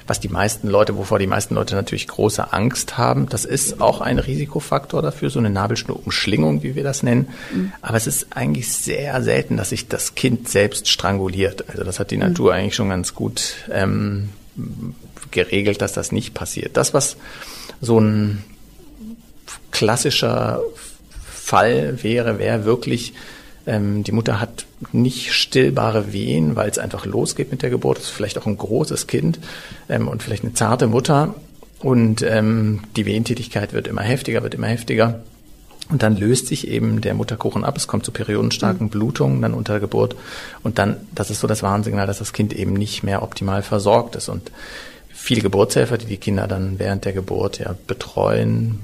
was 0.07 0.19
die 0.19 0.29
meisten 0.29 0.67
Leute, 0.67 0.97
wovor 0.97 1.19
die 1.19 1.27
meisten 1.27 1.55
Leute 1.55 1.75
natürlich 1.75 2.07
große 2.07 2.51
Angst 2.51 2.97
haben. 2.97 3.29
Das 3.29 3.45
ist 3.45 3.79
auch 3.79 4.01
ein 4.01 4.19
Risikofaktor 4.19 5.01
dafür, 5.01 5.29
so 5.29 5.39
eine 5.39 5.49
Nabelschnurumschlingung, 5.49 6.63
wie 6.63 6.75
wir 6.75 6.83
das 6.83 7.03
nennen. 7.03 7.29
Mhm. 7.53 7.71
Aber 7.81 7.97
es 7.97 8.07
ist 8.07 8.27
eigentlich 8.35 8.73
sehr 8.73 9.23
selten, 9.23 9.57
dass 9.57 9.69
sich 9.69 9.87
das 9.87 10.15
Kind 10.15 10.49
selbst 10.49 10.89
stranguliert. 10.89 11.69
Also 11.69 11.83
das 11.83 11.99
hat 11.99 12.11
die 12.11 12.17
mhm. 12.17 12.23
Natur 12.23 12.53
eigentlich 12.53 12.75
schon 12.75 12.89
ganz 12.89 13.13
gut 13.13 13.55
ähm, 13.71 14.29
geregelt, 15.31 15.81
dass 15.81 15.93
das 15.93 16.11
nicht 16.11 16.33
passiert. 16.33 16.75
Das, 16.75 16.93
was 16.93 17.17
so 17.79 17.99
ein 17.99 18.43
klassischer 19.71 20.61
Fall 21.25 22.03
wäre, 22.03 22.39
wäre 22.39 22.65
wirklich 22.65 23.13
die 23.65 24.11
Mutter 24.11 24.41
hat 24.41 24.65
nicht 24.91 25.31
stillbare 25.31 26.11
Wehen, 26.11 26.55
weil 26.55 26.69
es 26.69 26.79
einfach 26.79 27.05
losgeht 27.05 27.49
mit 27.51 27.61
der 27.61 27.69
Geburt. 27.69 27.97
Es 27.97 28.05
ist 28.05 28.09
vielleicht 28.09 28.37
auch 28.37 28.45
ein 28.45 28.57
großes 28.57 29.07
Kind 29.07 29.39
ähm, 29.87 30.07
und 30.09 30.21
vielleicht 30.21 30.43
eine 30.43 30.53
zarte 30.53 30.87
Mutter. 30.87 31.33
Und 31.79 32.21
ähm, 32.21 32.81
die 32.95 33.05
Wehentätigkeit 33.05 33.73
wird 33.73 33.87
immer 33.87 34.01
heftiger, 34.01 34.43
wird 34.43 34.53
immer 34.53 34.67
heftiger. 34.67 35.21
Und 35.89 36.01
dann 36.01 36.15
löst 36.15 36.47
sich 36.47 36.67
eben 36.67 37.01
der 37.01 37.13
Mutterkuchen 37.13 37.63
ab. 37.63 37.75
Es 37.77 37.87
kommt 37.87 38.05
zu 38.05 38.11
periodenstarken 38.11 38.87
mhm. 38.87 38.89
Blutungen 38.89 39.41
dann 39.41 39.53
unter 39.53 39.73
der 39.73 39.79
Geburt. 39.81 40.15
Und 40.63 40.77
dann, 40.77 40.97
das 41.13 41.29
ist 41.29 41.39
so 41.39 41.47
das 41.47 41.63
Warnsignal, 41.63 42.07
dass 42.07 42.19
das 42.19 42.33
Kind 42.33 42.53
eben 42.53 42.73
nicht 42.73 43.03
mehr 43.03 43.21
optimal 43.21 43.63
versorgt 43.63 44.15
ist. 44.15 44.29
Und 44.29 44.51
viele 45.09 45.41
Geburtshelfer, 45.41 45.97
die 45.97 46.05
die 46.05 46.17
Kinder 46.17 46.47
dann 46.47 46.79
während 46.79 47.05
der 47.05 47.13
Geburt 47.13 47.59
ja 47.59 47.75
betreuen, 47.87 48.79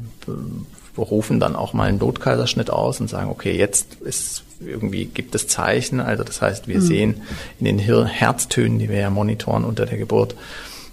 rufen 0.98 1.40
dann 1.40 1.56
auch 1.56 1.74
mal 1.74 1.88
einen 1.88 1.98
Notkaiserschnitt 1.98 2.70
aus 2.70 3.00
und 3.00 3.10
sagen, 3.10 3.30
okay, 3.30 3.58
jetzt 3.58 3.96
ist 4.02 4.44
irgendwie 4.60 5.06
gibt 5.06 5.36
es 5.36 5.48
Zeichen. 5.48 6.00
Also 6.00 6.24
das 6.24 6.42
heißt, 6.42 6.68
wir 6.68 6.78
mhm. 6.78 6.82
sehen 6.82 7.22
in 7.60 7.66
den 7.66 7.80
Hir 7.80 8.06
Herztönen, 8.06 8.80
die 8.80 8.90
wir 8.90 9.00
ja 9.00 9.10
monitoren 9.10 9.64
unter 9.64 9.86
der 9.86 9.98
Geburt, 9.98 10.36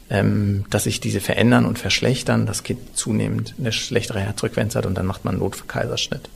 ähm, 0.08 0.64
dass 0.70 0.84
sich 0.84 1.00
diese 1.00 1.20
verändern 1.20 1.66
und 1.66 1.78
verschlechtern, 1.78 2.46
das 2.46 2.62
Kind 2.62 2.96
zunehmend 2.96 3.54
eine 3.58 3.72
schlechtere 3.72 4.20
Herzfrequenz 4.20 4.76
hat 4.76 4.86
und 4.86 4.94
dann 4.94 5.06
macht 5.06 5.24
man 5.24 5.34
einen 5.34 5.42
Notkaiserschnitt. 5.42 6.28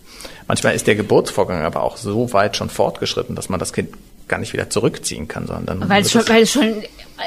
Manchmal 0.48 0.74
ist 0.74 0.86
der 0.86 0.96
Geburtsvorgang 0.96 1.62
aber 1.62 1.82
auch 1.82 1.96
so 1.96 2.32
weit 2.32 2.56
schon 2.56 2.70
fortgeschritten, 2.70 3.36
dass 3.36 3.48
man 3.48 3.60
das 3.60 3.72
Kind 3.72 3.90
gar 4.30 4.38
nicht 4.38 4.54
wieder 4.54 4.70
zurückziehen 4.70 5.28
kann, 5.28 5.46
sondern 5.46 5.86
weil 5.88 6.02
es 6.02 6.12
schon, 6.12 6.26
weil 6.28 6.44
es 6.44 6.52
schon 6.52 6.82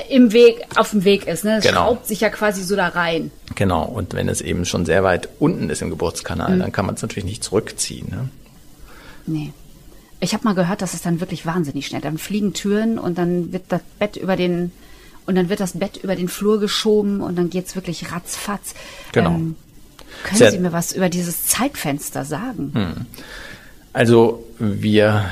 im 0.10 0.34
Weg 0.34 0.62
auf 0.76 0.90
dem 0.90 1.04
Weg 1.04 1.28
ist, 1.28 1.44
ne? 1.44 1.58
Es 1.58 1.66
genau. 1.66 1.86
schraubt 1.86 2.08
sich 2.08 2.22
ja 2.22 2.30
quasi 2.30 2.64
so 2.64 2.76
da 2.76 2.88
rein. 2.88 3.30
Genau. 3.54 3.84
Und 3.84 4.16
wenn 4.16 4.28
es 4.28 4.42
eben 4.42 4.66
schon 4.66 4.86
sehr 4.86 5.04
weit 5.04 5.30
unten 5.40 5.70
ist 5.70 5.82
im 5.84 5.92
Geburtskanal, 5.92 6.56
mhm. 6.56 6.60
dann 6.60 6.72
kann 6.72 6.86
man 6.88 6.96
es 6.96 7.02
natürlich 7.04 7.26
nicht 7.26 7.44
zurückziehen. 7.44 8.08
Ne? 8.10 8.30
Nee. 9.28 9.54
Ich 10.20 10.34
habe 10.34 10.46
mal 10.46 10.56
gehört, 10.56 10.82
dass 10.82 10.94
es 10.94 11.02
dann 11.02 11.20
wirklich 11.20 11.46
wahnsinnig 11.46 11.86
schnell. 11.86 12.02
Dann 12.02 12.18
fliegen 12.18 12.54
Türen 12.54 12.98
und 12.98 13.18
dann 13.18 13.52
wird 13.52 13.66
das 13.68 13.82
Bett 14.00 14.16
über 14.16 14.36
den 14.36 14.72
und 15.26 15.36
dann 15.36 15.50
wird 15.50 15.60
das 15.60 15.74
Bett 15.74 15.98
über 15.98 16.16
den 16.16 16.28
Flur 16.28 16.60
geschoben 16.60 17.22
und 17.22 17.38
dann 17.38 17.50
geht's 17.50 17.76
wirklich 17.76 18.12
ratzfatz. 18.12 18.74
Genau. 19.12 19.32
Ähm, 19.32 19.56
können 20.24 20.38
Sehr, 20.38 20.52
Sie 20.52 20.60
mir 20.60 20.74
was 20.74 20.94
über 20.94 21.10
dieses 21.10 21.48
Zeitfenster 21.48 22.26
sagen? 22.26 22.72
Hm. 22.74 23.06
Also 23.94 24.44
wir 24.60 25.26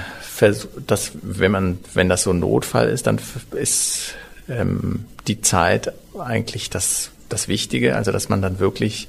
das, 0.87 1.11
wenn 1.21 1.51
man, 1.51 1.79
wenn 1.93 2.09
das 2.09 2.23
so 2.23 2.31
ein 2.31 2.39
Notfall 2.39 2.89
ist, 2.89 3.07
dann 3.07 3.19
ist 3.51 4.15
ähm, 4.49 5.05
die 5.27 5.41
Zeit 5.41 5.93
eigentlich 6.17 6.69
das, 6.69 7.11
das 7.29 7.47
Wichtige, 7.47 7.95
also 7.95 8.11
dass 8.11 8.29
man 8.29 8.41
dann 8.41 8.59
wirklich 8.59 9.07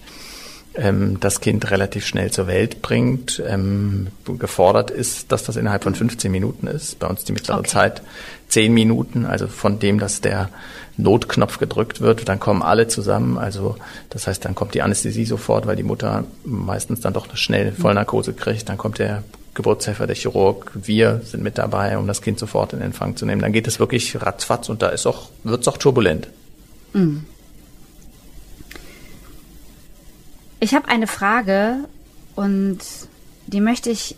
ähm, 0.74 1.18
das 1.20 1.40
Kind 1.40 1.70
relativ 1.70 2.06
schnell 2.06 2.30
zur 2.30 2.46
Welt 2.46 2.82
bringt. 2.82 3.42
Ähm, 3.46 4.08
gefordert 4.38 4.90
ist, 4.90 5.32
dass 5.32 5.44
das 5.44 5.56
innerhalb 5.56 5.84
von 5.84 5.94
15 5.94 6.30
Minuten 6.30 6.66
ist. 6.66 6.98
Bei 6.98 7.06
uns 7.06 7.24
die 7.24 7.32
mittlere 7.32 7.58
okay. 7.58 7.68
Zeit 7.68 8.02
10 8.48 8.72
Minuten, 8.72 9.26
also 9.26 9.48
von 9.48 9.78
dem, 9.78 9.98
dass 9.98 10.20
der 10.20 10.50
Notknopf 10.96 11.58
gedrückt 11.58 12.00
wird, 12.00 12.28
dann 12.28 12.38
kommen 12.38 12.62
alle 12.62 12.86
zusammen. 12.88 13.38
Also 13.38 13.76
das 14.10 14.26
heißt, 14.26 14.44
dann 14.44 14.54
kommt 14.54 14.74
die 14.74 14.82
Anästhesie 14.82 15.24
sofort, 15.24 15.66
weil 15.66 15.76
die 15.76 15.82
Mutter 15.82 16.24
meistens 16.44 17.00
dann 17.00 17.14
doch 17.14 17.34
schnell 17.36 17.72
Vollnarkose 17.72 18.32
kriegt. 18.34 18.68
Dann 18.68 18.78
kommt 18.78 18.98
der 18.98 19.22
Geburtshelfer, 19.54 20.06
der 20.06 20.16
Chirurg, 20.16 20.70
wir 20.74 21.20
sind 21.24 21.42
mit 21.42 21.58
dabei, 21.58 21.98
um 21.98 22.06
das 22.06 22.22
Kind 22.22 22.38
sofort 22.38 22.72
in 22.72 22.80
Empfang 22.80 23.16
zu 23.16 23.26
nehmen. 23.26 23.42
Dann 23.42 23.52
geht 23.52 23.66
es 23.66 23.78
wirklich 23.78 24.20
ratzfatz 24.20 24.68
und 24.68 24.82
da 24.82 24.92
auch, 25.04 25.28
wird 25.44 25.60
es 25.60 25.68
auch 25.68 25.76
turbulent. 25.76 26.28
Mhm. 26.94 27.24
Ich 30.60 30.74
habe 30.74 30.88
eine 30.88 31.06
Frage 31.06 31.76
und 32.34 32.78
die 33.46 33.60
möchte 33.60 33.90
ich 33.90 34.16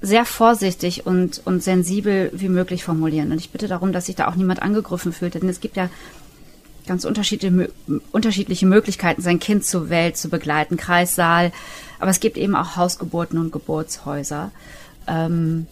sehr 0.00 0.24
vorsichtig 0.24 1.06
und, 1.06 1.40
und 1.44 1.62
sensibel 1.62 2.30
wie 2.32 2.48
möglich 2.48 2.82
formulieren. 2.82 3.30
Und 3.30 3.38
ich 3.38 3.50
bitte 3.50 3.68
darum, 3.68 3.92
dass 3.92 4.06
sich 4.06 4.16
da 4.16 4.26
auch 4.26 4.34
niemand 4.34 4.60
angegriffen 4.60 5.12
fühlt, 5.12 5.34
denn 5.34 5.48
es 5.48 5.60
gibt 5.60 5.76
ja 5.76 5.88
ganz 6.86 7.04
unterschiedliche, 7.04 7.70
unterschiedliche 8.10 8.66
Möglichkeiten, 8.66 9.22
sein 9.22 9.38
Kind 9.38 9.64
zur 9.64 9.88
Welt 9.90 10.16
zu 10.16 10.28
begleiten. 10.28 10.76
Kreissaal, 10.76 11.52
aber 11.98 12.10
es 12.10 12.20
gibt 12.20 12.36
eben 12.36 12.56
auch 12.56 12.76
Hausgeburten 12.76 13.38
und 13.38 13.52
Geburtshäuser. 13.52 14.50
Ähm, 15.06 15.66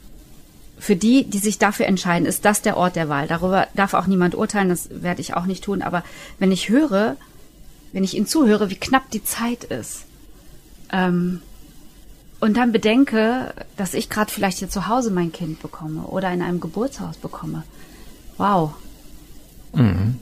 für 0.78 0.96
die, 0.96 1.24
die 1.24 1.38
sich 1.38 1.58
dafür 1.58 1.86
entscheiden, 1.86 2.26
ist 2.26 2.44
das 2.44 2.62
der 2.62 2.76
Ort 2.76 2.96
der 2.96 3.08
Wahl. 3.08 3.28
Darüber 3.28 3.68
darf 3.74 3.94
auch 3.94 4.06
niemand 4.06 4.34
urteilen, 4.34 4.70
das 4.70 4.88
werde 4.90 5.20
ich 5.20 5.34
auch 5.34 5.44
nicht 5.44 5.64
tun. 5.64 5.82
Aber 5.82 6.02
wenn 6.38 6.52
ich 6.52 6.68
höre, 6.68 7.16
wenn 7.92 8.04
ich 8.04 8.16
Ihnen 8.16 8.26
zuhöre, 8.26 8.70
wie 8.70 8.76
knapp 8.76 9.10
die 9.10 9.22
Zeit 9.22 9.64
ist, 9.64 10.04
ähm, 10.92 11.42
und 12.40 12.56
dann 12.56 12.72
bedenke, 12.72 13.52
dass 13.76 13.92
ich 13.92 14.08
gerade 14.08 14.32
vielleicht 14.32 14.58
hier 14.58 14.70
zu 14.70 14.88
Hause 14.88 15.10
mein 15.10 15.30
Kind 15.30 15.60
bekomme 15.60 16.04
oder 16.04 16.32
in 16.32 16.40
einem 16.40 16.58
Geburtshaus 16.58 17.18
bekomme. 17.18 17.64
Wow. 18.38 18.72
Mhm. 19.74 20.18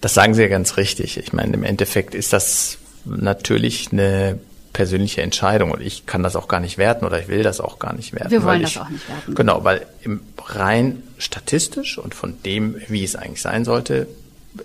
Das 0.00 0.14
sagen 0.14 0.34
Sie 0.34 0.42
ja 0.42 0.48
ganz 0.48 0.76
richtig. 0.76 1.16
Ich 1.16 1.32
meine, 1.32 1.54
im 1.54 1.64
Endeffekt 1.64 2.14
ist 2.14 2.32
das 2.32 2.78
natürlich 3.04 3.92
eine 3.92 4.38
persönliche 4.72 5.22
Entscheidung 5.22 5.70
und 5.70 5.80
ich 5.80 6.04
kann 6.04 6.22
das 6.22 6.36
auch 6.36 6.48
gar 6.48 6.60
nicht 6.60 6.76
werten 6.76 7.06
oder 7.06 7.18
ich 7.18 7.28
will 7.28 7.42
das 7.42 7.60
auch 7.60 7.78
gar 7.78 7.94
nicht 7.94 8.12
werten. 8.12 8.30
Wir 8.30 8.44
wollen 8.44 8.60
das 8.60 8.76
auch 8.76 8.90
nicht 8.90 9.08
werten. 9.08 9.34
Genau, 9.34 9.64
weil 9.64 9.86
im 10.02 10.20
rein 10.44 11.02
statistisch 11.16 11.96
und 11.96 12.14
von 12.14 12.34
dem, 12.42 12.76
wie 12.88 13.02
es 13.02 13.16
eigentlich 13.16 13.40
sein 13.40 13.64
sollte, 13.64 14.06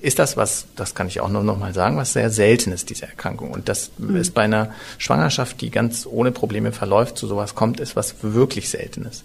ist 0.02 0.20
das 0.20 0.36
was, 0.36 0.66
das 0.76 0.96
kann 0.96 1.08
ich 1.08 1.22
auch 1.22 1.30
nur 1.30 1.44
noch 1.44 1.58
mal 1.58 1.74
sagen, 1.74 1.96
was 1.96 2.12
sehr 2.12 2.30
selten 2.30 2.74
ist, 2.74 2.90
diese 2.90 3.06
Erkrankung. 3.06 3.52
Und 3.52 3.70
das 3.70 3.92
mhm. 3.98 4.18
ist 4.18 4.34
bei 4.34 4.44
einer 4.44 4.74
Schwangerschaft, 4.98 5.62
die 5.62 5.70
ganz 5.70 6.06
ohne 6.06 6.32
Probleme 6.32 6.74
verläuft, 6.74 7.18
zu 7.18 7.28
sowas 7.28 7.56
kommt, 7.56 7.80
ist 7.80 7.96
was 7.96 8.16
wirklich 8.22 8.70
Seltenes. 8.70 9.24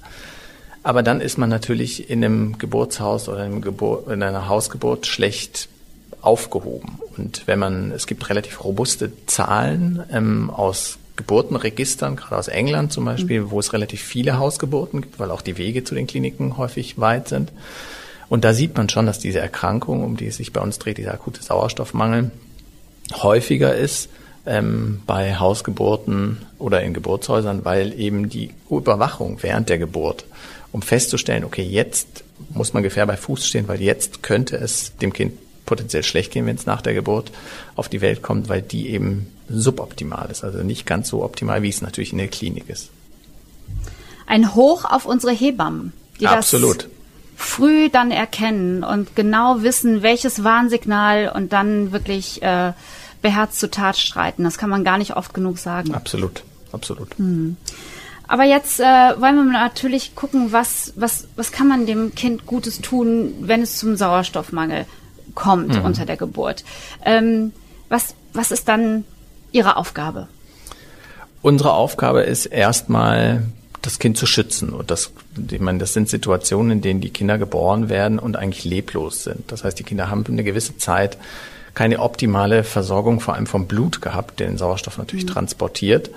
Aber 0.84 1.02
dann 1.02 1.20
ist 1.20 1.36
man 1.36 1.48
natürlich 1.48 2.10
in 2.10 2.24
einem 2.24 2.58
Geburtshaus 2.58 3.28
oder 3.28 3.44
in, 3.44 3.60
in 3.60 4.22
einer 4.22 4.48
Hausgeburt 4.48 5.06
schlecht 5.06 5.68
aufgehoben. 6.20 6.98
Und 7.16 7.46
wenn 7.46 7.58
man, 7.58 7.92
es 7.92 8.06
gibt 8.06 8.28
relativ 8.28 8.64
robuste 8.64 9.12
Zahlen 9.26 10.02
ähm, 10.12 10.50
aus 10.50 10.98
Geburtenregistern, 11.16 12.16
gerade 12.16 12.36
aus 12.36 12.48
England 12.48 12.92
zum 12.92 13.04
Beispiel, 13.04 13.42
mhm. 13.42 13.50
wo 13.50 13.60
es 13.60 13.72
relativ 13.72 14.02
viele 14.02 14.38
Hausgeburten 14.38 15.00
gibt, 15.00 15.18
weil 15.18 15.30
auch 15.30 15.40
die 15.40 15.58
Wege 15.58 15.84
zu 15.84 15.94
den 15.94 16.06
Kliniken 16.06 16.56
häufig 16.56 16.98
weit 16.98 17.28
sind. 17.28 17.52
Und 18.28 18.44
da 18.44 18.52
sieht 18.52 18.76
man 18.76 18.88
schon, 18.88 19.06
dass 19.06 19.18
diese 19.18 19.38
Erkrankung, 19.38 20.04
um 20.04 20.16
die 20.16 20.26
es 20.26 20.36
sich 20.36 20.52
bei 20.52 20.60
uns 20.60 20.78
dreht, 20.78 20.98
dieser 20.98 21.14
akute 21.14 21.42
Sauerstoffmangel, 21.42 22.30
häufiger 23.22 23.74
ist 23.74 24.08
ähm, 24.46 25.00
bei 25.06 25.36
Hausgeburten 25.36 26.38
oder 26.58 26.82
in 26.82 26.92
Geburtshäusern, 26.92 27.64
weil 27.64 27.98
eben 27.98 28.28
die 28.28 28.50
Überwachung 28.70 29.38
während 29.42 29.68
der 29.68 29.78
Geburt, 29.78 30.24
um 30.72 30.82
festzustellen, 30.82 31.44
okay, 31.44 31.62
jetzt 31.62 32.24
muss 32.50 32.74
man 32.74 32.82
gefähr 32.82 33.06
bei 33.06 33.16
Fuß 33.16 33.46
stehen, 33.46 33.68
weil 33.68 33.80
jetzt 33.80 34.22
könnte 34.22 34.56
es 34.56 34.96
dem 34.96 35.12
Kind 35.12 35.32
potenziell 35.66 36.02
schlecht 36.02 36.32
gehen, 36.32 36.46
wenn 36.46 36.56
es 36.56 36.66
nach 36.66 36.80
der 36.80 36.94
Geburt 36.94 37.30
auf 37.74 37.88
die 37.88 38.00
Welt 38.00 38.22
kommt, 38.22 38.48
weil 38.48 38.62
die 38.62 38.88
eben 38.88 39.26
suboptimal 39.48 40.30
ist, 40.30 40.44
also 40.44 40.58
nicht 40.58 40.86
ganz 40.86 41.08
so 41.08 41.22
optimal, 41.22 41.62
wie 41.62 41.68
es 41.68 41.82
natürlich 41.82 42.12
in 42.12 42.18
der 42.18 42.28
Klinik 42.28 42.68
ist. 42.68 42.90
Ein 44.26 44.54
Hoch 44.54 44.84
auf 44.84 45.06
unsere 45.06 45.32
Hebammen, 45.32 45.92
die 46.18 46.26
Absolut. 46.26 46.84
das 46.84 46.90
früh 47.36 47.90
dann 47.90 48.10
erkennen 48.10 48.82
und 48.82 49.14
genau 49.14 49.62
wissen, 49.62 50.02
welches 50.02 50.42
Warnsignal 50.42 51.30
und 51.34 51.52
dann 51.52 51.92
wirklich 51.92 52.42
äh, 52.42 52.72
beherzt 53.22 53.60
zu 53.60 53.70
Tat 53.70 53.98
streiten. 53.98 54.44
Das 54.44 54.58
kann 54.58 54.70
man 54.70 54.84
gar 54.84 54.98
nicht 54.98 55.16
oft 55.16 55.34
genug 55.34 55.58
sagen. 55.58 55.94
Absolut, 55.94 56.42
absolut. 56.72 57.16
Hm. 57.18 57.56
Aber 58.26 58.44
jetzt 58.44 58.80
äh, 58.80 58.84
wollen 58.84 59.36
wir 59.36 59.44
natürlich 59.44 60.16
gucken, 60.16 60.50
was, 60.50 60.92
was, 60.96 61.28
was 61.36 61.52
kann 61.52 61.68
man 61.68 61.86
dem 61.86 62.14
Kind 62.14 62.46
Gutes 62.46 62.80
tun, 62.80 63.34
wenn 63.40 63.62
es 63.62 63.76
zum 63.76 63.96
Sauerstoffmangel 63.96 64.86
kommt 65.36 65.76
mhm. 65.76 65.84
unter 65.84 66.04
der 66.04 66.16
Geburt. 66.16 66.64
Ähm, 67.04 67.52
was, 67.88 68.16
was 68.32 68.50
ist 68.50 68.66
dann 68.66 69.04
Ihre 69.52 69.76
Aufgabe? 69.76 70.26
Unsere 71.42 71.74
Aufgabe 71.74 72.22
ist 72.22 72.46
erstmal 72.46 73.44
das 73.82 74.00
Kind 74.00 74.18
zu 74.18 74.26
schützen. 74.26 74.70
Und 74.70 74.90
das, 74.90 75.12
ich 75.48 75.60
meine, 75.60 75.78
das 75.78 75.92
sind 75.92 76.08
Situationen, 76.08 76.72
in 76.72 76.80
denen 76.80 77.00
die 77.00 77.10
Kinder 77.10 77.38
geboren 77.38 77.88
werden 77.88 78.18
und 78.18 78.36
eigentlich 78.36 78.64
leblos 78.64 79.22
sind. 79.22 79.52
Das 79.52 79.62
heißt, 79.62 79.78
die 79.78 79.84
Kinder 79.84 80.10
haben 80.10 80.24
eine 80.26 80.42
gewisse 80.42 80.76
Zeit 80.76 81.16
keine 81.74 82.00
optimale 82.00 82.64
Versorgung, 82.64 83.20
vor 83.20 83.34
allem 83.34 83.46
vom 83.46 83.66
Blut 83.66 84.00
gehabt, 84.00 84.40
der 84.40 84.48
den 84.48 84.56
Sauerstoff 84.56 84.96
natürlich 84.96 85.26
mhm. 85.26 85.30
transportiert. 85.30 86.10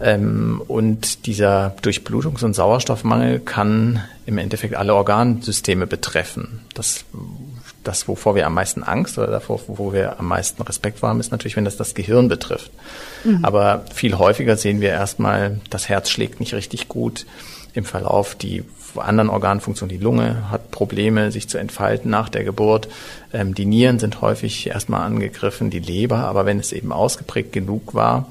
Ähm, 0.00 0.62
und 0.66 1.26
dieser 1.26 1.76
Durchblutungs- 1.82 2.42
und 2.42 2.54
Sauerstoffmangel 2.54 3.38
kann 3.38 4.02
im 4.26 4.38
Endeffekt 4.38 4.74
alle 4.74 4.94
Organsysteme 4.94 5.86
betreffen. 5.86 6.62
Das 6.72 7.04
das, 7.84 8.08
wovor 8.08 8.34
wir 8.34 8.46
am 8.46 8.54
meisten 8.54 8.82
Angst 8.82 9.18
oder 9.18 9.28
davor, 9.28 9.60
wo 9.68 9.92
wir 9.92 10.18
am 10.18 10.26
meisten 10.26 10.62
Respekt 10.62 11.02
haben, 11.02 11.20
ist 11.20 11.30
natürlich, 11.30 11.56
wenn 11.56 11.64
das 11.64 11.76
das 11.76 11.94
Gehirn 11.94 12.28
betrifft. 12.28 12.70
Mhm. 13.24 13.44
Aber 13.44 13.84
viel 13.94 14.18
häufiger 14.18 14.56
sehen 14.56 14.80
wir 14.80 14.90
erstmal, 14.90 15.60
das 15.70 15.88
Herz 15.88 16.10
schlägt 16.10 16.40
nicht 16.40 16.54
richtig 16.54 16.88
gut 16.88 17.26
im 17.74 17.84
Verlauf. 17.84 18.34
Die 18.34 18.64
anderen 18.96 19.28
Organfunktionen, 19.28 19.96
die 19.96 20.02
Lunge 20.02 20.50
hat 20.50 20.70
Probleme, 20.70 21.30
sich 21.32 21.48
zu 21.48 21.58
entfalten 21.58 22.10
nach 22.10 22.28
der 22.28 22.44
Geburt. 22.44 22.88
Ähm, 23.32 23.54
die 23.54 23.66
Nieren 23.66 23.98
sind 23.98 24.20
häufig 24.20 24.68
erstmal 24.68 25.02
angegriffen, 25.02 25.70
die 25.70 25.80
Leber. 25.80 26.18
Aber 26.18 26.46
wenn 26.46 26.58
es 26.58 26.72
eben 26.72 26.92
ausgeprägt 26.92 27.52
genug 27.52 27.94
war, 27.94 28.28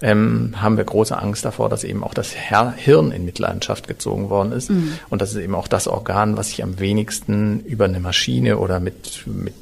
ähm, 0.00 0.54
haben 0.60 0.76
wir 0.76 0.84
große 0.84 1.16
Angst 1.16 1.44
davor, 1.44 1.68
dass 1.68 1.84
eben 1.84 2.04
auch 2.04 2.14
das 2.14 2.32
Hirn 2.32 3.10
in 3.10 3.24
Mitleidenschaft 3.24 3.88
gezogen 3.88 4.30
worden 4.30 4.52
ist. 4.52 4.70
Mhm. 4.70 4.98
Und 5.10 5.22
das 5.22 5.30
ist 5.32 5.40
eben 5.40 5.54
auch 5.54 5.68
das 5.68 5.88
Organ, 5.88 6.36
was 6.36 6.50
sich 6.50 6.62
am 6.62 6.78
wenigsten 6.78 7.60
über 7.60 7.86
eine 7.86 8.00
Maschine 8.00 8.58
oder 8.58 8.80
mit, 8.80 9.26
mit 9.26 9.54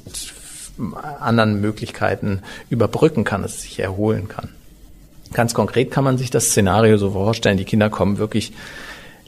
anderen 1.20 1.60
Möglichkeiten 1.60 2.42
überbrücken 2.68 3.24
kann, 3.24 3.42
dass 3.42 3.54
es 3.54 3.62
sich 3.62 3.78
erholen 3.78 4.28
kann. 4.28 4.50
Ganz 5.32 5.54
konkret 5.54 5.90
kann 5.90 6.04
man 6.04 6.18
sich 6.18 6.30
das 6.30 6.50
Szenario 6.50 6.98
so 6.98 7.12
vorstellen, 7.12 7.56
die 7.56 7.64
Kinder 7.64 7.88
kommen 7.88 8.18
wirklich 8.18 8.52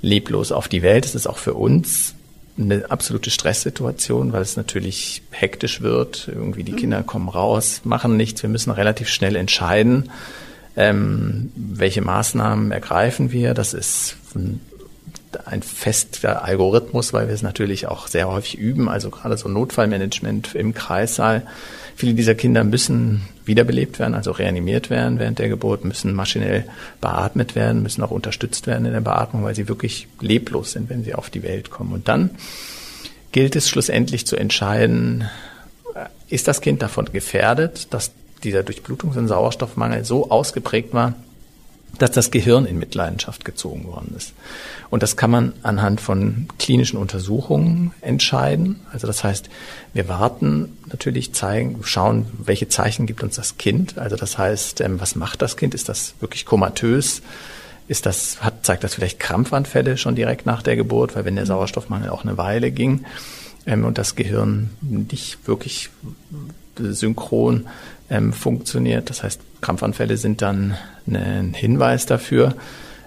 leblos 0.00 0.53
auf 0.53 0.69
die 0.69 0.83
Welt. 0.83 1.07
Es 1.07 1.15
ist 1.15 1.27
auch 1.27 1.38
für 1.38 1.55
uns 1.55 2.15
eine 2.59 2.91
absolute 2.91 3.31
Stresssituation, 3.31 4.33
weil 4.33 4.43
es 4.43 4.57
natürlich 4.57 5.23
hektisch 5.31 5.81
wird. 5.81 6.29
Irgendwie 6.29 6.65
die 6.65 6.73
mhm. 6.73 6.77
Kinder 6.77 7.03
kommen 7.03 7.29
raus, 7.29 7.81
machen 7.85 8.17
nichts. 8.17 8.43
Wir 8.43 8.50
müssen 8.50 8.71
relativ 8.71 9.09
schnell 9.09 9.37
entscheiden 9.37 10.11
Ähm, 10.80 11.50
welche 11.56 12.02
Maßnahmen 12.02 12.70
ergreifen 12.70 13.32
wir? 13.32 13.52
Das 13.52 13.75
ist 13.75 14.16
ein 15.44 15.62
fester 15.62 16.44
Algorithmus, 16.44 17.12
weil 17.12 17.26
wir 17.26 17.35
es 17.35 17.42
natürlich 17.42 17.88
auch 17.88 18.06
sehr 18.06 18.28
häufig 18.28 18.58
üben, 18.58 18.88
also 18.88 19.11
gerade 19.11 19.37
so 19.37 19.49
Notfallmanagement 19.49 20.54
im 20.54 20.75
Kreissaal. 20.75 21.42
Viele 21.97 22.14
dieser 22.14 22.37
Kinder 22.37 22.62
müssen 22.62 23.23
wiederbelebt 23.44 23.99
werden, 23.99 24.14
also 24.14 24.30
reanimiert 24.30 24.88
werden 24.88 25.18
während 25.18 25.40
der 25.40 25.49
Geburt, 25.49 25.85
müssen 25.85 26.14
maschinell 26.14 26.64
beatmet 27.00 27.56
werden, 27.56 27.82
müssen 27.82 28.04
auch 28.04 28.12
unterstützt 28.12 28.68
werden 28.68 28.87
in 28.87 28.92
der 28.92 29.00
Beatmung, 29.00 29.42
weil 29.42 29.56
sie 29.56 29.66
wirklich 29.66 30.06
leblos 30.20 30.70
sind, 30.70 30.90
wenn 30.90 31.02
sie 31.02 31.14
auf 31.14 31.28
die 31.28 31.42
Welt 31.42 31.70
kommen. 31.70 31.92
Und 31.92 32.06
dann 32.06 32.30
gilt 33.32 33.56
es 33.56 33.68
schlussendlich 33.68 34.28
zu 34.28 34.37
entscheiden, 34.37 35.25
ist 36.28 36.47
das 36.47 36.61
Kind 36.61 36.82
davon 36.82 37.06
gefährdet, 37.12 37.88
dass 37.92 38.12
dieser 38.45 38.61
Durchblutungs- 38.61 39.16
und 39.16 39.28
Sauerstoffmangel 39.28 40.04
so 40.04 40.30
ausgeprägt 40.30 40.95
war, 40.95 41.14
dass 41.99 42.11
das 42.12 42.30
Gehirn 42.30 42.66
in 42.66 42.78
Mitleidenschaft 42.78 43.45
gezogen 43.45 43.85
worden 43.85 44.14
ist. 44.16 44.35
Und 44.90 45.02
das 45.02 45.16
kann 45.16 45.30
man 45.30 45.52
anhand 45.62 46.00
von 46.00 46.47
klinischen 46.59 46.97
Untersuchungen 46.97 47.92
entscheiden. 48.00 48.80
Also 48.92 49.07
das 49.07 49.25
heißt, 49.25 49.49
wir 49.95 50.09
warten 50.09 50.76
natürlich, 50.87 51.35
zeigen, 51.35 51.80
schauen, 51.83 52.26
welche 52.38 52.68
Zeichen 52.68 53.07
gibt 53.07 53.23
uns 53.23 53.37
das 53.37 53.59
Kind. 53.59 53.99
Also 53.99 54.16
das 54.16 54.38
heißt, 54.38 54.80
ähm, 54.80 55.00
was 55.00 55.16
macht 55.16 55.42
das 55.42 55.57
Kind? 55.57 55.75
Ist 55.75 55.88
das 55.88 56.14
wirklich 56.21 56.45
komatös? 56.45 57.23
Ist 57.88 58.07
das, 58.07 58.42
hat, 58.42 58.66
zeigt 58.66 58.85
das 58.85 58.95
vielleicht 58.95 59.18
Krampfanfälle 59.18 59.97
schon 59.97 60.14
direkt 60.14 60.47
nach 60.47 60.62
der 60.62 60.76
Geburt? 60.76 61.16
Weil 61.16 61.25
wenn 61.25 61.37
der 61.37 61.47
Sauerstoffmangel 61.47 62.11
auch 62.11 62.23
eine 62.23 62.37
Weile 62.37 62.71
ging 62.71 63.04
ähm, 63.66 63.85
und 63.85 63.99
das 63.99 64.14
Gehirn 64.14 64.71
nicht 64.80 65.49
wirklich 65.49 65.90
synchron 66.78 67.66
ähm, 68.11 68.33
funktioniert. 68.33 69.11
Das 69.11 69.23
heißt, 69.23 69.41
Krampfanfälle 69.61 70.17
sind 70.17 70.43
dann 70.43 70.77
ein 71.07 71.55
Hinweis 71.55 72.07
dafür. 72.07 72.55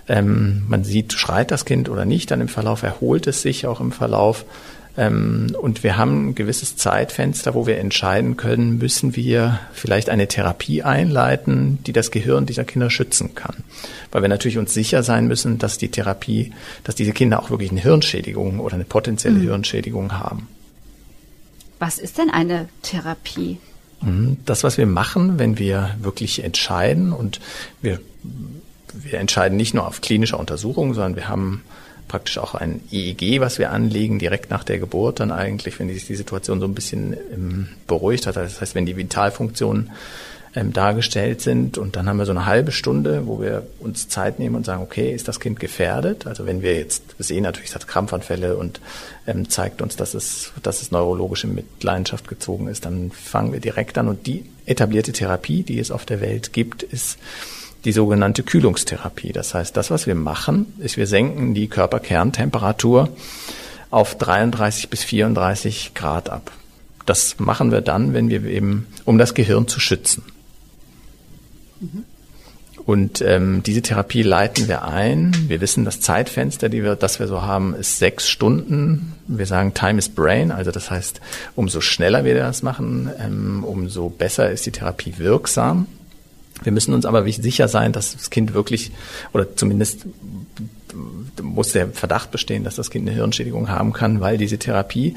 Ähm, 0.08 0.63
man 0.67 0.84
sieht, 0.84 1.13
schreit 1.13 1.51
das 1.51 1.65
Kind 1.65 1.89
oder 1.89 2.05
nicht, 2.05 2.31
dann 2.31 2.41
im 2.41 2.48
Verlauf 2.48 2.84
erholt 2.84 3.27
es 3.27 3.41
sich 3.41 3.67
auch 3.67 3.79
im 3.79 3.91
Verlauf. 3.91 4.46
Ähm, 4.98 5.55
und 5.60 5.84
wir 5.84 5.98
haben 5.98 6.29
ein 6.29 6.36
gewisses 6.36 6.75
Zeitfenster, 6.75 7.53
wo 7.53 7.65
wir 7.65 7.77
entscheiden 7.77 8.36
können, 8.36 8.77
müssen 8.77 9.15
wir 9.15 9.60
vielleicht 9.72 10.10
eine 10.10 10.27
Therapie 10.27 10.84
einleiten, 10.84 11.79
die 11.86 11.93
das 11.93 12.12
Gehirn 12.12 12.46
dieser 12.46 12.65
Kinder 12.65 12.89
schützen 12.89 13.34
kann. 13.36 13.63
Weil 14.12 14.22
wir 14.22 14.29
natürlich 14.29 14.58
uns 14.58 14.74
sicher 14.74 15.03
sein 15.03 15.27
müssen, 15.27 15.60
dass 15.60 15.77
die 15.77 15.89
Therapie, 15.89 16.51
dass 16.84 16.96
diese 16.96 17.13
Kinder 17.13 17.41
auch 17.41 17.50
wirklich 17.50 17.72
eine 17.72 17.81
Hirnschädigung 17.81 18.60
oder 18.60 18.75
eine 18.75 18.84
potenzielle 18.84 19.39
mhm. 19.39 19.43
Hirnschädigung 19.43 20.13
haben. 20.13 20.50
Was 21.79 21.98
ist 21.98 22.17
denn 22.17 22.29
eine 22.29 22.67
Therapie? 22.81 23.60
Mhm. 24.01 24.38
Das, 24.46 24.63
was 24.63 24.77
wir 24.77 24.88
machen, 24.88 25.39
wenn 25.39 25.58
wir 25.60 25.96
wirklich 26.01 26.43
entscheiden 26.43 27.13
und 27.13 27.39
wir, 27.81 28.00
wir 28.93 29.20
entscheiden 29.20 29.58
nicht 29.58 29.74
nur 29.74 29.88
auf 29.88 30.01
klinischer 30.01 30.39
Untersuchung, 30.39 30.93
sondern 30.93 31.15
wir 31.15 31.29
haben 31.29 31.63
praktisch 32.08 32.39
auch 32.39 32.55
ein 32.55 32.81
EEG, 32.91 33.39
was 33.39 33.58
wir 33.58 33.72
anlegen, 33.72 34.20
direkt 34.20 34.50
nach 34.50 34.65
der 34.65 34.79
Geburt, 34.79 35.22
dann 35.22 35.31
eigentlich, 35.31 35.79
wenn 35.79 35.88
sich 35.88 36.08
die 36.08 36.15
Situation 36.15 36.60
so 36.60 36.65
ein 36.65 36.75
bisschen 36.75 37.15
ähm, 37.34 37.70
beruhigt 37.88 38.27
hat. 38.27 38.36
Das 38.36 38.60
heißt, 38.60 38.75
wenn 38.75 38.86
die 38.86 38.98
Vitalfunktionen 38.98 39.91
ähm, 40.55 40.74
dargestellt 40.74 41.41
sind. 41.41 41.77
Und 41.77 41.96
dann 41.96 42.08
haben 42.08 42.17
wir 42.17 42.25
so 42.25 42.31
eine 42.31 42.46
halbe 42.46 42.72
Stunde, 42.72 43.27
wo 43.27 43.41
wir 43.41 43.63
uns 43.79 44.10
Zeit 44.10 44.39
nehmen 44.39 44.55
und 44.55 44.65
sagen, 44.65 44.81
okay, 44.81 45.13
ist 45.13 45.27
das 45.27 45.39
Kind 45.39 45.60
gefährdet? 45.60 46.27
Also 46.27 46.46
wenn 46.46 46.62
wir 46.62 46.75
jetzt 46.75 47.03
sehen, 47.20 47.43
natürlich 47.43 47.70
es 47.70 47.75
hat 47.75 47.88
Krampfanfälle 47.88 48.58
und 48.58 48.81
ähm, 49.27 49.50
zeigt 49.50 49.81
uns, 49.81 49.96
dass 49.96 50.13
es, 50.13 50.51
dass 50.62 50.81
es 50.81 50.91
neurologische 50.91 51.48
Mitleidenschaft 51.48 52.27
gezogen 52.27 52.67
ist, 52.67 52.86
dann 52.86 53.12
fangen 53.12 53.53
wir 53.53 53.60
direkt 53.60 53.98
an. 53.98 54.08
Und 54.08 54.27
die 54.27 54.46
etablierte 54.65 55.13
Therapie, 55.13 55.63
die 55.63 55.79
es 55.79 55.91
auf 55.91 56.05
der 56.05 56.22
Welt 56.22 56.53
gibt, 56.53 56.84
ist 56.84 57.17
die 57.86 57.91
sogenannte 57.91 58.43
Kühlungstherapie. 58.43 59.31
Das 59.31 59.53
heißt, 59.53 59.75
das, 59.75 59.89
was 59.89 60.05
wir 60.05 60.15
machen, 60.15 60.74
ist, 60.79 60.98
wir 60.98 61.08
senken 61.08 61.53
die 61.53 61.67
Körperkerntemperatur 61.67 63.10
auf 63.89 64.17
33 64.17 64.89
bis 64.89 65.03
34 65.03 65.93
Grad 65.93 66.29
ab. 66.29 66.51
Das 67.06 67.39
machen 67.39 67.71
wir 67.71 67.82
dann, 67.82 68.13
wenn 68.13 68.30
wir 68.30 68.43
eben, 68.45 68.88
um 69.06 69.17
das 69.17 69.34
Gehirn 69.34 69.67
zu 69.67 69.80
schützen. 69.80 70.23
Und 72.86 73.22
ähm, 73.22 73.62
diese 73.63 73.82
Therapie 73.82 74.24
leiten 74.24 74.67
wir 74.67 74.84
ein. 74.84 75.36
Wir 75.48 75.62
wissen, 75.62 75.86
das 75.86 76.00
Zeitfenster, 76.00 76.70
die 76.70 76.84
wir, 76.84 76.96
das 76.96 77.20
wir 77.20 77.28
so 77.28 77.41
haben, 77.41 77.76
ist 77.76 78.00
sechs 78.00 78.28
Stunden. 78.28 79.13
Wir 79.28 79.46
sagen 79.46 79.74
Time 79.74 80.00
is 80.00 80.10
Brain, 80.10 80.52
also 80.52 80.72
das 80.72 80.89
heißt, 80.89 81.22
umso 81.56 81.82
schneller 81.82 82.26
wir 82.26 82.36
das 82.36 82.63
machen, 82.63 83.10
ähm, 83.20 83.63
umso 83.63 84.10
besser 84.10 84.50
ist 84.50 84.65
die 84.65 84.72
Therapie 84.72 85.15
wirksam. 85.17 85.86
Wir 86.63 86.72
müssen 86.72 86.94
uns 86.94 87.06
aber 87.06 87.30
sicher 87.32 87.67
sein, 87.67 87.91
dass 87.91 88.13
das 88.15 88.30
Kind 88.30 88.54
wirklich, 88.54 88.91
oder 89.34 89.56
zumindest 89.56 90.06
muss 91.41 91.72
der 91.72 91.89
Verdacht 91.89 92.32
bestehen, 92.32 92.63
dass 92.63 92.76
das 92.76 92.89
Kind 92.89 93.08
eine 93.08 93.15
Hirnschädigung 93.15 93.70
haben 93.70 93.94
kann, 93.94 94.22
weil 94.22 94.38
diese 94.38 94.58
Therapie 94.58 95.13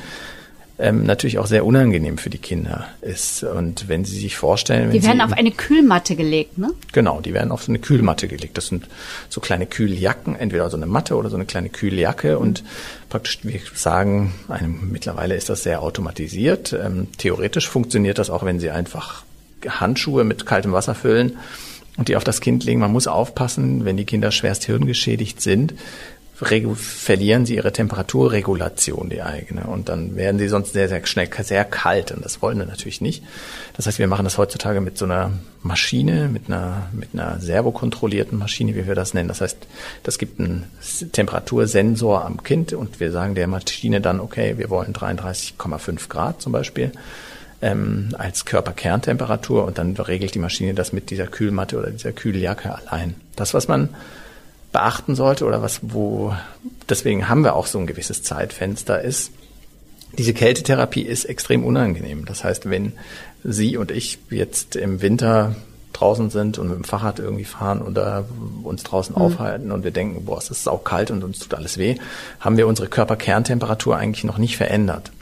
ähm, 0.79 1.05
natürlich 1.05 1.39
auch 1.39 1.47
sehr 1.47 1.65
unangenehm 1.65 2.19
für 2.19 2.31
die 2.31 2.39
Kinder 2.39 2.89
ist. 3.01 3.45
Und 3.45 3.89
wenn 3.89 4.05
Sie 4.05 4.19
sich 4.19 4.37
vorstellen, 4.37 4.91
die 4.91 5.05
werden 5.05 5.21
auf 5.21 5.33
eine 5.33 5.53
Kühlmatte 5.53 6.17
gelegt, 6.17 6.59
ne? 6.59 6.71
Genau, 6.93 7.21
die 7.21 7.33
werden 7.33 7.53
auf 7.53 7.63
so 7.63 7.71
eine 7.71 7.79
Kühlmatte 7.79 8.27
gelegt. 8.27 8.57
Das 8.57 8.67
sind 8.67 8.89
so 9.29 9.41
kleine 9.41 9.67
Kühljacken, 9.67 10.35
entweder 10.35 10.69
so 10.71 10.77
eine 10.77 10.87
Matte 10.87 11.17
oder 11.17 11.31
so 11.31 11.37
eine 11.37 11.45
kleine 11.45 11.69
Kühljacke. 11.69 12.39
Und 12.39 12.65
praktisch, 13.09 13.39
wir 13.43 13.61
sagen, 13.75 14.35
einem, 14.49 14.91
mittlerweile 14.91 15.37
ist 15.37 15.49
das 15.49 15.63
sehr 15.63 15.81
automatisiert. 15.81 16.73
Ähm, 16.73 17.07
theoretisch 17.19 17.69
funktioniert 17.69 18.19
das 18.19 18.31
auch, 18.31 18.45
wenn 18.45 18.59
Sie 18.59 18.71
einfach 18.71 19.23
Handschuhe 19.69 20.25
mit 20.25 20.45
kaltem 20.45 20.73
Wasser 20.73 20.95
füllen 20.97 21.37
und 21.97 22.09
die 22.09 22.17
auf 22.17 22.25
das 22.25 22.41
Kind 22.41 22.65
legen. 22.65 22.81
Man 22.81 22.93
muss 22.93 23.07
aufpassen, 23.07 23.85
wenn 23.85 23.97
die 23.97 24.05
Kinder 24.05 24.33
schwerst 24.33 24.65
hirngeschädigt 24.65 25.41
sind, 25.41 25.75
verlieren 26.35 27.47
sie 27.47 27.55
ihre 27.55 27.73
Temperaturregulation, 27.73 29.09
die 29.09 29.23
eigene. 29.23 29.65
Und 29.65 29.89
dann 29.89 30.17
werden 30.17 30.39
sie 30.39 30.49
sonst 30.49 30.73
sehr, 30.73 30.89
sehr 30.89 31.07
schnell 31.07 31.29
sehr 31.43 31.65
kalt. 31.65 32.11
Und 32.11 32.25
das 32.25 32.43
wollen 32.43 32.59
wir 32.59 32.67
natürlich 32.67 33.01
nicht. 33.01 33.23
Das 33.77 33.87
heißt, 33.87 34.01
wir 34.01 34.09
machen 34.09 34.25
das 34.25 34.37
heutzutage 34.37 34.81
mit 34.81 34.99
so 34.99 35.05
einer 35.05 35.31
Maschine, 35.63 36.29
mit 36.29 36.49
einer, 36.49 36.89
mit 36.93 37.11
einer 37.13 37.39
servokontrollierten 37.41 38.37
Maschine, 38.37 38.75
wie 38.75 38.87
wir 38.87 38.97
das 38.97 39.15
nennen. 39.15 39.29
Das 39.29 39.41
heißt, 39.41 39.59
das 40.03 40.19
gibt 40.19 40.41
einen 40.41 40.65
Temperatursensor 41.13 42.25
am 42.25 42.43
Kind 42.43 42.73
und 42.73 42.99
wir 42.99 43.13
sagen 43.13 43.37
der 43.37 43.47
Maschine 43.47 44.01
dann, 44.01 44.19
okay, 44.19 44.59
wir 44.59 44.71
wollen 44.71 44.93
33,5 44.93 46.09
Grad 46.09 46.43
zum 46.43 46.53
Beispiel 46.53 46.91
ähm, 47.63 48.09
als 48.19 48.45
Körperkerntemperatur 48.45 49.65
und 49.65 49.79
dann 49.79 49.97
regelt 49.97 50.35
die 50.35 50.41
Maschine 50.41 50.75
das 50.75 50.93
mit 50.93 51.11
dieser 51.11 51.29
Kühlmatte 51.29 51.79
oder 51.79 51.91
dieser 51.91 52.13
Kühljacke 52.13 52.75
allein. 52.75 53.15
Das, 53.37 53.55
was 53.55 53.69
man 53.69 53.89
beachten 54.75 55.15
sollte 55.15 55.47
oder 55.47 55.63
was, 55.63 55.79
wo, 55.83 56.35
deswegen 56.89 57.29
haben 57.29 57.45
wir 57.45 57.55
auch 57.55 57.67
so 57.67 57.79
ein 57.79 57.87
gewisses 57.87 58.25
Zeitfenster 58.25 59.01
ist, 59.01 59.31
diese 60.19 60.35
Kältetherapie 60.35 61.03
ist 61.03 61.27
extrem 61.27 61.65
unangenehm. 61.65 62.25
Das 62.25 62.45
heißt, 62.45 62.69
wenn 62.69 62.93
Sie 63.45 63.77
und 63.77 63.93
ich 63.93 64.19
jetzt 64.31 64.75
im 64.75 65.01
Winter 65.01 65.55
draußen 65.93 66.29
sind 66.29 66.59
und 66.59 66.69
mit 66.69 66.77
dem 66.77 66.85
Fahrrad 66.85 67.21
irgendwie 67.21 67.45
fahren 67.45 67.83
oder 67.83 68.25
uns 68.65 68.83
draußen 68.83 69.15
mhm. 69.15 69.23
aufhalten 69.23 69.71
und 69.71 69.85
wir 69.85 69.93
denken, 69.93 70.25
boah, 70.25 70.39
es 70.39 70.51
ist 70.51 70.69
auch 70.69 70.83
kalt 70.83 71.13
und 71.13 71.23
uns 71.23 71.39
tut 71.39 71.55
alles 71.55 71.79
weh, 71.79 71.97
haben 72.41 72.57
wir 72.57 72.67
unsere 72.67 72.89
Körperkerntemperatur 72.89 73.97
eigentlich 73.97 74.25
noch 74.25 74.39
nicht 74.39 74.57
verändert. 74.57 75.13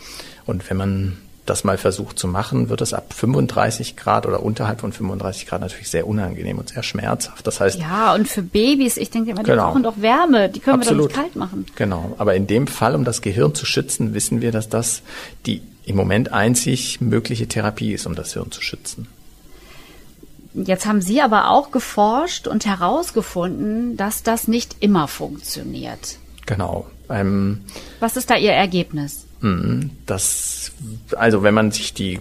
Und 0.46 0.68
wenn 0.70 0.78
man 0.78 1.18
das 1.46 1.64
mal 1.64 1.76
versucht 1.76 2.18
zu 2.18 2.28
machen, 2.28 2.68
wird 2.68 2.80
es 2.80 2.94
ab 2.94 3.12
35 3.12 3.96
Grad 3.96 4.26
oder 4.26 4.42
unterhalb 4.42 4.80
von 4.80 4.92
35 4.92 5.46
Grad 5.46 5.60
natürlich 5.60 5.88
sehr 5.88 6.06
unangenehm 6.06 6.58
und 6.58 6.68
sehr 6.68 6.82
schmerzhaft. 6.82 7.46
Das 7.46 7.60
heißt. 7.60 7.80
Ja, 7.80 8.14
und 8.14 8.28
für 8.28 8.42
Babys, 8.42 8.96
ich 8.96 9.10
denke 9.10 9.32
immer, 9.32 9.42
die 9.42 9.50
genau. 9.50 9.68
brauchen 9.68 9.82
doch 9.82 10.00
Wärme, 10.00 10.48
die 10.48 10.60
können 10.60 10.80
Absolut. 10.80 11.10
wir 11.10 11.16
doch 11.16 11.22
nicht 11.22 11.34
kalt 11.34 11.36
machen. 11.36 11.66
Genau. 11.74 12.14
Aber 12.18 12.34
in 12.34 12.46
dem 12.46 12.66
Fall, 12.68 12.94
um 12.94 13.04
das 13.04 13.22
Gehirn 13.22 13.54
zu 13.54 13.66
schützen, 13.66 14.14
wissen 14.14 14.40
wir, 14.40 14.52
dass 14.52 14.68
das 14.68 15.02
die 15.46 15.62
im 15.84 15.96
Moment 15.96 16.32
einzig 16.32 17.00
mögliche 17.00 17.48
Therapie 17.48 17.92
ist, 17.92 18.06
um 18.06 18.14
das 18.14 18.32
Hirn 18.34 18.52
zu 18.52 18.62
schützen. 18.62 19.08
Jetzt 20.54 20.86
haben 20.86 21.00
Sie 21.00 21.22
aber 21.22 21.50
auch 21.50 21.70
geforscht 21.70 22.46
und 22.46 22.66
herausgefunden, 22.66 23.96
dass 23.96 24.22
das 24.22 24.48
nicht 24.48 24.76
immer 24.80 25.08
funktioniert. 25.08 26.18
Genau. 26.46 26.86
Ähm, 27.12 27.60
Was 28.00 28.16
ist 28.16 28.30
da 28.30 28.36
Ihr 28.36 28.52
Ergebnis? 28.52 29.26
Hm, 29.40 29.90
das, 30.06 30.72
also 31.16 31.42
wenn 31.42 31.54
man 31.54 31.70
sich 31.70 31.94
die 31.94 32.20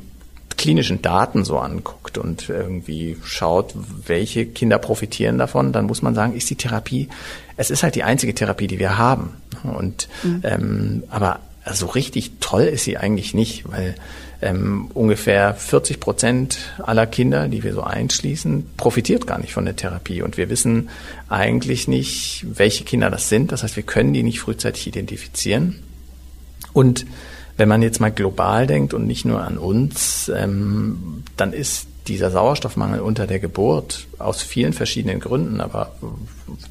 klinischen 0.58 1.02
Daten 1.02 1.44
so 1.44 1.58
anguckt 1.58 2.20
und 2.20 2.50
irgendwie 2.50 3.18
schaut, 3.24 3.74
welche 4.06 4.46
Kinder 4.46 4.78
profitieren 4.78 5.40
davon, 5.40 5.72
dann 5.72 5.86
muss 5.88 6.04
man 6.04 6.14
sagen, 6.14 6.36
ist 6.36 6.50
die 6.52 6.56
Therapie, 6.56 7.10
es 7.58 7.72
ist 7.72 7.82
halt 7.82 7.96
die 7.96 8.04
einzige 8.04 8.36
Therapie, 8.36 8.68
die 8.68 8.78
wir 8.78 8.98
haben. 8.98 9.38
Und 9.64 10.08
mhm. 10.24 10.42
ähm, 10.44 11.04
aber 11.10 11.40
so 11.72 11.88
richtig 11.88 12.34
toll 12.40 12.64
ist 12.64 12.84
sie 12.84 12.98
eigentlich 12.98 13.34
nicht, 13.34 13.72
weil 13.72 13.96
ähm, 14.42 14.90
ungefähr 14.94 15.54
40 15.54 16.00
Prozent 16.00 16.58
aller 16.80 17.06
Kinder, 17.06 17.48
die 17.48 17.64
wir 17.64 17.74
so 17.74 17.84
einschließen, 17.84 18.72
profitiert 18.76 19.28
gar 19.28 19.40
nicht 19.40 19.54
von 19.54 19.66
der 19.66 19.76
Therapie. 19.76 20.22
Und 20.22 20.38
wir 20.38 20.50
wissen 20.50 20.90
eigentlich 21.30 21.88
nicht, 21.88 22.46
welche 22.50 22.84
Kinder 22.84 23.10
das 23.10 23.30
sind. 23.30 23.52
Das 23.52 23.64
heißt, 23.64 23.76
wir 23.76 23.84
können 23.84 24.14
die 24.14 24.24
nicht 24.24 24.40
frühzeitig 24.40 24.88
identifizieren. 24.88 25.84
Und 26.74 27.06
wenn 27.58 27.70
man 27.70 27.82
jetzt 27.82 28.00
mal 28.00 28.12
global 28.12 28.66
denkt 28.66 28.94
und 28.94 29.06
nicht 29.06 29.26
nur 29.26 29.42
an 29.44 29.58
uns, 29.58 30.32
ähm, 30.36 31.24
dann 31.38 31.54
ist 31.54 31.88
dieser 32.08 32.32
Sauerstoffmangel 32.32 33.00
unter 33.00 33.28
der 33.28 33.40
Geburt 33.40 34.08
aus 34.18 34.42
vielen 34.42 34.74
verschiedenen 34.74 35.20
Gründen, 35.20 35.62
aber 35.62 35.92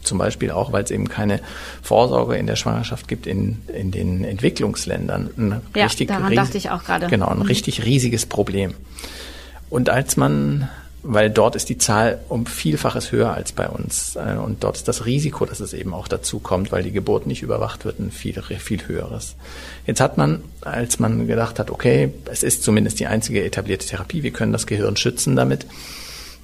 zum 0.03 0.19
Beispiel 0.19 0.51
auch, 0.51 0.73
weil 0.73 0.83
es 0.83 0.91
eben 0.91 1.09
keine 1.09 1.41
Vorsorge 1.83 2.37
in 2.37 2.47
der 2.47 2.57
Schwangerschaft 2.57 3.07
gibt 3.07 3.27
in, 3.27 3.63
in 3.69 3.91
den 3.91 4.25
Entwicklungsländern. 4.25 5.31
Ein 5.37 5.61
ja, 5.75 5.85
richtig 5.85 6.09
daran 6.09 6.35
dachte 6.35 6.59
ich 6.59 6.71
auch 6.71 6.85
gerade. 6.85 7.07
Genau, 7.07 7.29
ein 7.29 7.39
mhm. 7.39 7.43
richtig 7.43 7.85
riesiges 7.85 8.27
Problem. 8.27 8.75
Und 9.69 9.89
als 9.89 10.17
man 10.17 10.69
weil 11.03 11.31
dort 11.31 11.57
ist 11.57 11.69
die 11.69 11.79
Zahl 11.79 12.21
um 12.29 12.47
Vielfaches 12.47 13.13
höher 13.13 13.33
als 13.33 13.53
bei 13.53 13.69
uns. 13.69 14.17
Äh, 14.17 14.37
und 14.37 14.63
dort 14.63 14.77
ist 14.77 14.89
das 14.89 15.07
Risiko, 15.07 15.47
dass 15.47 15.61
es 15.61 15.73
eben 15.73 15.95
auch 15.95 16.09
dazu 16.09 16.39
kommt, 16.39 16.73
weil 16.73 16.83
die 16.83 16.93
Geburt 16.93 17.27
nicht 17.27 17.43
überwacht 17.43 17.85
wird, 17.85 17.99
ein 17.99 18.11
viel, 18.11 18.43
viel 18.43 18.87
höheres. 18.87 19.37
Jetzt 19.87 20.01
hat 20.01 20.19
man, 20.19 20.43
als 20.61 20.99
man 20.99 21.27
gedacht 21.27 21.59
hat, 21.59 21.71
okay, 21.71 22.13
es 22.27 22.43
ist 22.43 22.63
zumindest 22.63 23.01
die 23.01 23.07
einzige 23.07 23.45
etablierte 23.45 23.87
Therapie, 23.87 24.23
wir 24.23 24.33
können 24.33 24.53
das 24.53 24.67
Gehirn 24.67 24.97
schützen 24.97 25.37
damit, 25.37 25.67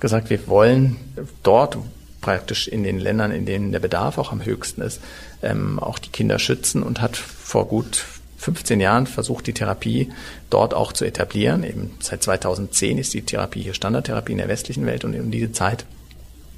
gesagt, 0.01 0.31
wir 0.31 0.47
wollen 0.47 0.97
dort 1.43 1.79
praktisch 2.21 2.67
in 2.67 2.83
den 2.83 2.99
Ländern, 2.99 3.31
in 3.31 3.47
denen 3.47 3.73
der 3.73 3.79
Bedarf 3.79 4.19
auch 4.19 4.33
am 4.33 4.45
höchsten 4.45 4.81
ist, 4.81 5.01
ähm, 5.43 5.79
auch 5.79 5.99
die 5.99 6.11
Kinder 6.11 6.39
schützen 6.39 6.83
und 6.83 7.01
hat 7.01 7.17
vor 7.17 7.69
gut 7.69 8.05
15 8.37 8.81
Jahren 8.81 9.07
versucht, 9.07 9.47
die 9.47 9.53
Therapie 9.53 10.11
dort 10.51 10.75
auch 10.75 10.93
zu 10.93 11.05
etablieren. 11.05 11.65
Eben 11.65 11.93
seit 12.01 12.23
2010 12.23 12.99
ist 12.99 13.15
die 13.15 13.23
Therapie 13.23 13.63
hier 13.63 13.75
Standardtherapie 13.75 14.33
in 14.33 14.39
der 14.39 14.49
westlichen 14.49 14.87
Welt 14.87 15.05
und 15.05 15.15
in 15.15 15.31
diese 15.31 15.53
Zeit 15.53 15.87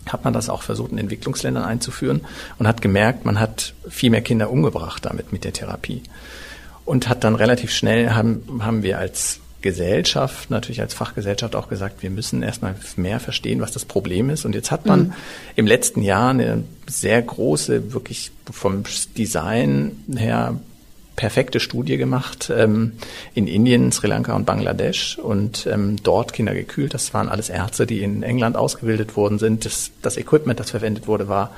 hat 0.07 0.25
man 0.25 0.33
das 0.33 0.49
auch 0.49 0.63
versucht, 0.63 0.93
in 0.93 0.99
Entwicklungsländern 0.99 1.65
einzuführen 1.65 2.23
und 2.59 2.67
hat 2.67 2.81
gemerkt, 2.83 3.25
man 3.25 3.39
hat 3.39 3.75
viel 3.89 4.11
mehr 4.11 4.23
Kinder 4.23 4.51
umgebracht 4.51 5.05
damit 5.05 5.33
mit 5.33 5.45
der 5.45 5.53
Therapie. 5.53 6.03
Und 6.85 7.09
hat 7.09 7.23
dann 7.23 7.35
relativ 7.35 7.71
schnell, 7.71 8.13
haben, 8.13 8.61
haben 8.63 8.83
wir 8.83 8.99
als 8.99 9.41
Gesellschaft, 9.61 10.51
natürlich 10.51 10.81
als 10.81 10.95
Fachgesellschaft 10.95 11.57
auch 11.57 11.69
gesagt, 11.69 12.03
wir 12.03 12.11
müssen 12.11 12.43
erstmal 12.43 12.77
mehr 12.97 13.21
verstehen, 13.21 13.61
was 13.61 13.73
das 13.73 13.85
Problem 13.85 14.31
ist. 14.31 14.45
Und 14.45 14.55
jetzt 14.55 14.71
hat 14.71 14.87
man 14.87 15.01
mhm. 15.01 15.13
im 15.57 15.67
letzten 15.67 16.03
Jahr 16.03 16.31
eine 16.31 16.65
sehr 16.87 17.21
große, 17.21 17.93
wirklich 17.93 18.31
vom 18.51 18.85
Design 19.17 20.05
her 20.17 20.59
perfekte 21.19 21.59
Studie 21.59 21.97
gemacht 21.97 22.51
ähm, 22.57 22.93
in 23.35 23.49
Indien, 23.49 23.91
Sri 23.91 24.07
Lanka 24.07 24.37
und 24.37 24.47
Bangladesch 24.47 25.19
und 25.19 25.67
ähm, 25.67 25.97
dort 26.01 26.33
Kinder 26.33 26.55
gekühlt. 26.55 26.95
Das 26.95 27.13
waren 27.13 27.29
alles 27.29 27.51
Ärzte, 27.51 27.87
die 27.87 28.05
in 28.05 28.23
England 28.23 28.57
ausgebildet 28.57 29.17
worden 29.17 29.41
sind. 29.41 29.65
Das, 29.65 29.91
das 30.01 30.17
Equipment, 30.17 30.61
das 30.61 30.71
verwendet 30.71 31.09
wurde, 31.09 31.29
war 31.29 31.51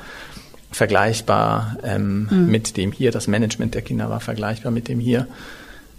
vergleichbar 0.72 1.76
ähm, 1.82 2.26
mhm. 2.30 2.50
mit 2.50 2.78
dem 2.78 2.90
hier. 2.90 3.12
Das 3.12 3.26
Management 3.28 3.74
der 3.74 3.82
Kinder 3.82 4.08
war 4.08 4.20
vergleichbar 4.20 4.72
mit 4.72 4.88
dem 4.88 4.98
hier. 4.98 5.26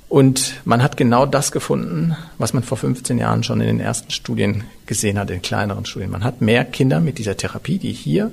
Und 0.10 0.56
man 0.66 0.82
hat 0.82 0.98
genau 0.98 1.28
das 1.28 1.52
gefunden, 1.52 2.18
was 2.40 2.54
man 2.54 2.64
vor 2.64 2.80
15 2.80 3.20
Jahren 3.20 3.44
schon 3.44 3.62
in 3.62 3.68
den 3.68 3.80
ersten 3.80 4.10
Studien 4.10 4.64
gesehen 4.88 5.20
hat, 5.20 5.30
in 5.30 5.44
kleineren 5.44 5.86
Studien. 5.86 6.10
Man 6.10 6.24
hat 6.24 6.42
mehr 6.42 6.66
Kinder 6.66 7.00
mit 7.00 7.20
dieser 7.20 7.38
Therapie, 7.38 7.78
die 7.78 7.94
hier 7.94 8.32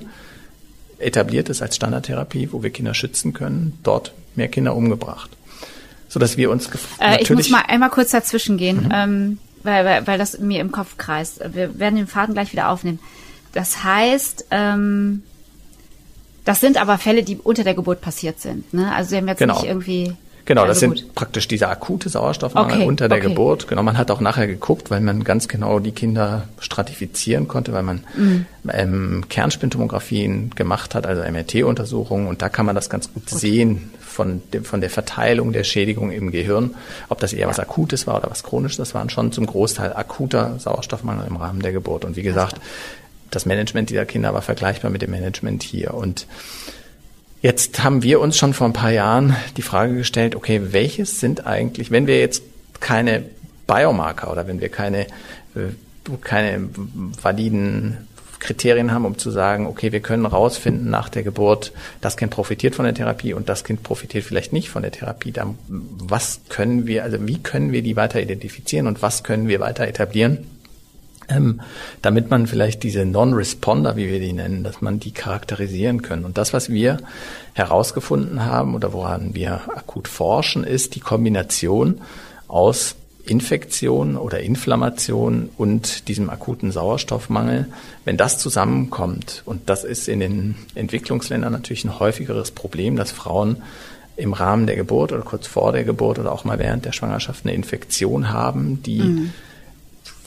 etabliert 0.99 1.49
ist 1.49 1.61
als 1.61 1.75
Standardtherapie, 1.75 2.49
wo 2.51 2.63
wir 2.63 2.69
Kinder 2.69 2.93
schützen 2.93 3.33
können, 3.33 3.79
dort 3.83 4.13
mehr 4.35 4.47
Kinder 4.47 4.75
umgebracht. 4.75 5.31
So 6.07 6.19
dass 6.19 6.37
wir 6.37 6.49
uns 6.49 6.69
äh, 6.99 7.21
Ich 7.21 7.29
muss 7.29 7.49
mal 7.49 7.63
einmal 7.67 7.89
kurz 7.89 8.11
dazwischen 8.11 8.57
gehen, 8.57 8.85
mhm. 8.85 8.91
ähm, 8.91 9.37
weil, 9.63 9.85
weil, 9.85 10.07
weil 10.07 10.17
das 10.17 10.39
mir 10.39 10.59
im 10.61 10.71
Kopf 10.71 10.97
kreist. 10.97 11.41
Wir 11.53 11.79
werden 11.79 11.95
den 11.95 12.07
Faden 12.07 12.33
gleich 12.33 12.51
wieder 12.51 12.69
aufnehmen. 12.69 12.99
Das 13.53 13.83
heißt, 13.83 14.45
ähm, 14.51 15.23
das 16.45 16.59
sind 16.61 16.81
aber 16.81 16.97
Fälle, 16.97 17.23
die 17.23 17.37
unter 17.37 17.63
der 17.63 17.73
Geburt 17.73 18.01
passiert 18.01 18.39
sind. 18.39 18.73
Ne? 18.73 18.93
Also 18.93 19.11
sie 19.11 19.17
haben 19.17 19.27
jetzt 19.27 19.39
genau. 19.39 19.55
nicht 19.55 19.65
irgendwie 19.65 20.15
Genau, 20.49 20.61
das 20.61 20.81
also 20.81 20.95
sind 20.95 21.05
gut. 21.05 21.13
praktisch 21.13 21.47
diese 21.47 21.67
akute 21.67 22.09
Sauerstoffmangel 22.09 22.77
okay, 22.77 22.87
unter 22.87 23.07
der 23.07 23.19
okay. 23.19 23.27
Geburt. 23.27 23.67
Genau, 23.67 23.83
man 23.83 23.99
hat 23.99 24.09
auch 24.09 24.19
nachher 24.19 24.47
geguckt, 24.47 24.89
weil 24.89 24.99
man 24.99 25.23
ganz 25.23 25.47
genau 25.47 25.77
die 25.77 25.91
Kinder 25.91 26.45
stratifizieren 26.57 27.47
konnte, 27.47 27.71
weil 27.71 27.83
man 27.83 28.03
mhm. 28.17 28.45
ähm, 28.67 29.25
Kernspintomographien 29.29 30.49
gemacht 30.55 30.95
hat, 30.95 31.05
also 31.05 31.21
MRT-Untersuchungen. 31.21 32.25
Und 32.25 32.41
da 32.41 32.49
kann 32.49 32.65
man 32.65 32.73
das 32.73 32.89
ganz 32.89 33.13
gut, 33.13 33.27
gut. 33.27 33.39
sehen 33.39 33.91
von, 33.99 34.41
dem, 34.51 34.65
von 34.65 34.81
der 34.81 34.89
Verteilung 34.89 35.53
der 35.53 35.63
Schädigung 35.63 36.09
im 36.09 36.31
Gehirn, 36.31 36.73
ob 37.09 37.19
das 37.19 37.31
eher 37.31 37.41
ja. 37.41 37.47
was 37.47 37.59
Akutes 37.59 38.07
war 38.07 38.17
oder 38.17 38.31
was 38.31 38.41
Chronisches. 38.41 38.77
Das 38.77 38.95
waren 38.95 39.11
schon 39.11 39.31
zum 39.31 39.45
Großteil 39.45 39.93
akuter 39.93 40.57
Sauerstoffmangel 40.57 41.27
im 41.27 41.35
Rahmen 41.35 41.61
der 41.61 41.73
Geburt. 41.73 42.05
Und 42.05 42.15
wie 42.15 42.23
gesagt, 42.23 42.55
das 43.29 43.45
Management 43.45 43.91
dieser 43.91 44.07
Kinder 44.07 44.33
war 44.33 44.41
vergleichbar 44.41 44.89
mit 44.89 45.03
dem 45.03 45.11
Management 45.11 45.61
hier. 45.61 45.93
Und 45.93 46.25
Jetzt 47.41 47.83
haben 47.83 48.03
wir 48.03 48.19
uns 48.19 48.37
schon 48.37 48.53
vor 48.53 48.67
ein 48.67 48.73
paar 48.73 48.91
Jahren 48.91 49.35
die 49.55 49.61
Frage 49.61 49.95
gestellt, 49.95 50.35
okay, 50.35 50.73
welches 50.73 51.21
sind 51.21 51.47
eigentlich, 51.47 51.89
wenn 51.89 52.05
wir 52.05 52.19
jetzt 52.19 52.43
keine 52.81 53.23
Biomarker 53.65 54.31
oder 54.31 54.45
wenn 54.47 54.59
wir 54.59 54.67
keine, 54.67 55.03
äh, 55.55 55.71
keine 56.21 56.69
validen 57.21 57.97
Kriterien 58.39 58.91
haben, 58.91 59.05
um 59.05 59.17
zu 59.17 59.31
sagen, 59.31 59.67
okay, 59.67 59.91
wir 59.91 60.01
können 60.01 60.25
rausfinden 60.25 60.89
nach 60.89 61.07
der 61.07 61.23
Geburt, 61.23 61.71
das 62.01 62.17
Kind 62.17 62.31
profitiert 62.31 62.75
von 62.75 62.85
der 62.85 62.93
Therapie 62.93 63.33
und 63.33 63.47
das 63.47 63.63
Kind 63.63 63.83
profitiert 63.83 64.25
vielleicht 64.25 64.51
nicht 64.51 64.69
von 64.69 64.81
der 64.81 64.91
Therapie. 64.91 65.31
Dann 65.31 65.57
was 65.67 66.41
können 66.49 66.87
wir, 66.87 67.03
also 67.03 67.25
wie 67.25 67.39
können 67.39 67.71
wir 67.71 67.83
die 67.83 67.95
weiter 67.95 68.21
identifizieren 68.21 68.87
und 68.87 69.01
was 69.01 69.23
können 69.23 69.47
wir 69.47 69.59
weiter 69.59 69.87
etablieren? 69.87 70.39
Ähm, 71.29 71.61
damit 72.01 72.29
man 72.29 72.47
vielleicht 72.47 72.83
diese 72.83 73.05
Non-Responder, 73.05 73.95
wie 73.95 74.09
wir 74.09 74.19
die 74.19 74.33
nennen, 74.33 74.63
dass 74.63 74.81
man 74.81 74.99
die 74.99 75.11
charakterisieren 75.11 76.01
können. 76.01 76.25
Und 76.25 76.37
das, 76.37 76.53
was 76.53 76.69
wir 76.69 76.97
herausgefunden 77.53 78.45
haben 78.45 78.75
oder 78.75 78.93
woran 78.93 79.35
wir 79.35 79.61
akut 79.75 80.07
forschen, 80.07 80.63
ist 80.63 80.95
die 80.95 80.99
Kombination 80.99 82.01
aus 82.47 82.95
Infektion 83.25 84.17
oder 84.17 84.39
Inflammation 84.39 85.49
und 85.57 86.07
diesem 86.07 86.29
akuten 86.29 86.71
Sauerstoffmangel, 86.71 87.67
wenn 88.03 88.17
das 88.17 88.39
zusammenkommt, 88.39 89.43
und 89.45 89.69
das 89.69 89.83
ist 89.83 90.07
in 90.07 90.19
den 90.19 90.55
Entwicklungsländern 90.73 91.51
natürlich 91.51 91.85
ein 91.85 91.99
häufigeres 91.99 92.51
Problem, 92.51 92.95
dass 92.95 93.11
Frauen 93.11 93.61
im 94.17 94.33
Rahmen 94.33 94.65
der 94.65 94.75
Geburt 94.75 95.11
oder 95.11 95.21
kurz 95.21 95.45
vor 95.45 95.71
der 95.71 95.83
Geburt 95.83 96.17
oder 96.17 96.31
auch 96.31 96.43
mal 96.43 96.57
während 96.57 96.85
der 96.85 96.91
Schwangerschaft 96.91 97.45
eine 97.45 97.53
Infektion 97.53 98.29
haben, 98.29 98.81
die 98.81 99.01
mhm 99.01 99.33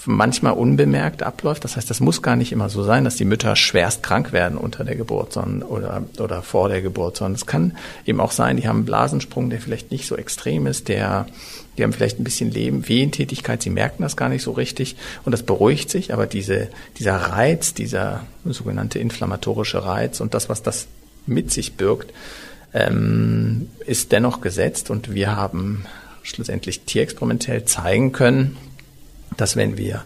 manchmal 0.05 0.55
unbemerkt 0.55 1.23
abläuft. 1.23 1.65
Das 1.65 1.77
heißt, 1.77 1.89
das 1.89 2.01
muss 2.01 2.23
gar 2.23 2.37
nicht 2.37 2.53
immer 2.53 2.69
so 2.69 2.83
sein, 2.83 3.05
dass 3.05 3.17
die 3.17 3.25
Mütter 3.25 3.57
schwerst 3.57 4.03
krank 4.03 4.33
werden 4.33 4.59
unter 4.59 4.85
der 4.85 4.97
Geburt 4.97 5.33
sondern, 5.33 5.63
oder, 5.63 6.03
oder 6.19 6.43
vor 6.43 6.69
der 6.69 6.83
Geburt, 6.83 7.17
sondern 7.17 7.35
es 7.35 7.47
kann 7.47 7.77
eben 8.07 8.21
auch 8.21 8.33
sein, 8.33 8.57
die 8.57 8.67
haben 8.67 8.79
einen 8.79 8.85
Blasensprung, 8.85 9.51
der 9.51 9.61
vielleicht 9.61 9.91
nicht 9.91 10.07
so 10.07 10.17
extrem 10.17 10.67
ist, 10.67 10.89
der, 10.89 11.27
die 11.77 11.85
haben 11.85 11.93
vielleicht 11.93 12.19
ein 12.19 12.25
bisschen 12.25 12.51
Leben, 12.51 12.89
Wehentätigkeit, 12.89 13.63
sie 13.63 13.71
merken 13.71 14.03
das 14.03 14.17
gar 14.17 14.29
nicht 14.29 14.43
so 14.43 14.53
richtig 14.53 14.97
und 15.25 15.33
das 15.33 15.43
beruhigt 15.43 15.91
sich, 15.91 16.13
aber 16.13 16.27
diese, 16.27 16.69
dieser 16.99 17.17
Reiz, 17.17 17.75
dieser 17.75 18.25
sogenannte 18.45 18.99
inflammatorische 18.99 19.85
Reiz 19.85 20.21
und 20.21 20.35
das, 20.35 20.49
was 20.49 20.63
das 20.63 20.87
mit 21.27 21.53
sich 21.53 21.75
birgt, 21.75 22.13
ähm, 22.75 23.69
ist 23.87 24.13
dennoch 24.13 24.41
gesetzt 24.41 24.91
und 24.91 25.15
wir 25.15 25.37
haben 25.37 25.85
schlussendlich 26.23 26.83
tierexperimentell 26.83 27.65
zeigen 27.65 28.13
können, 28.13 28.57
dass 29.37 29.57
wenn 29.57 29.77
wir 29.77 30.05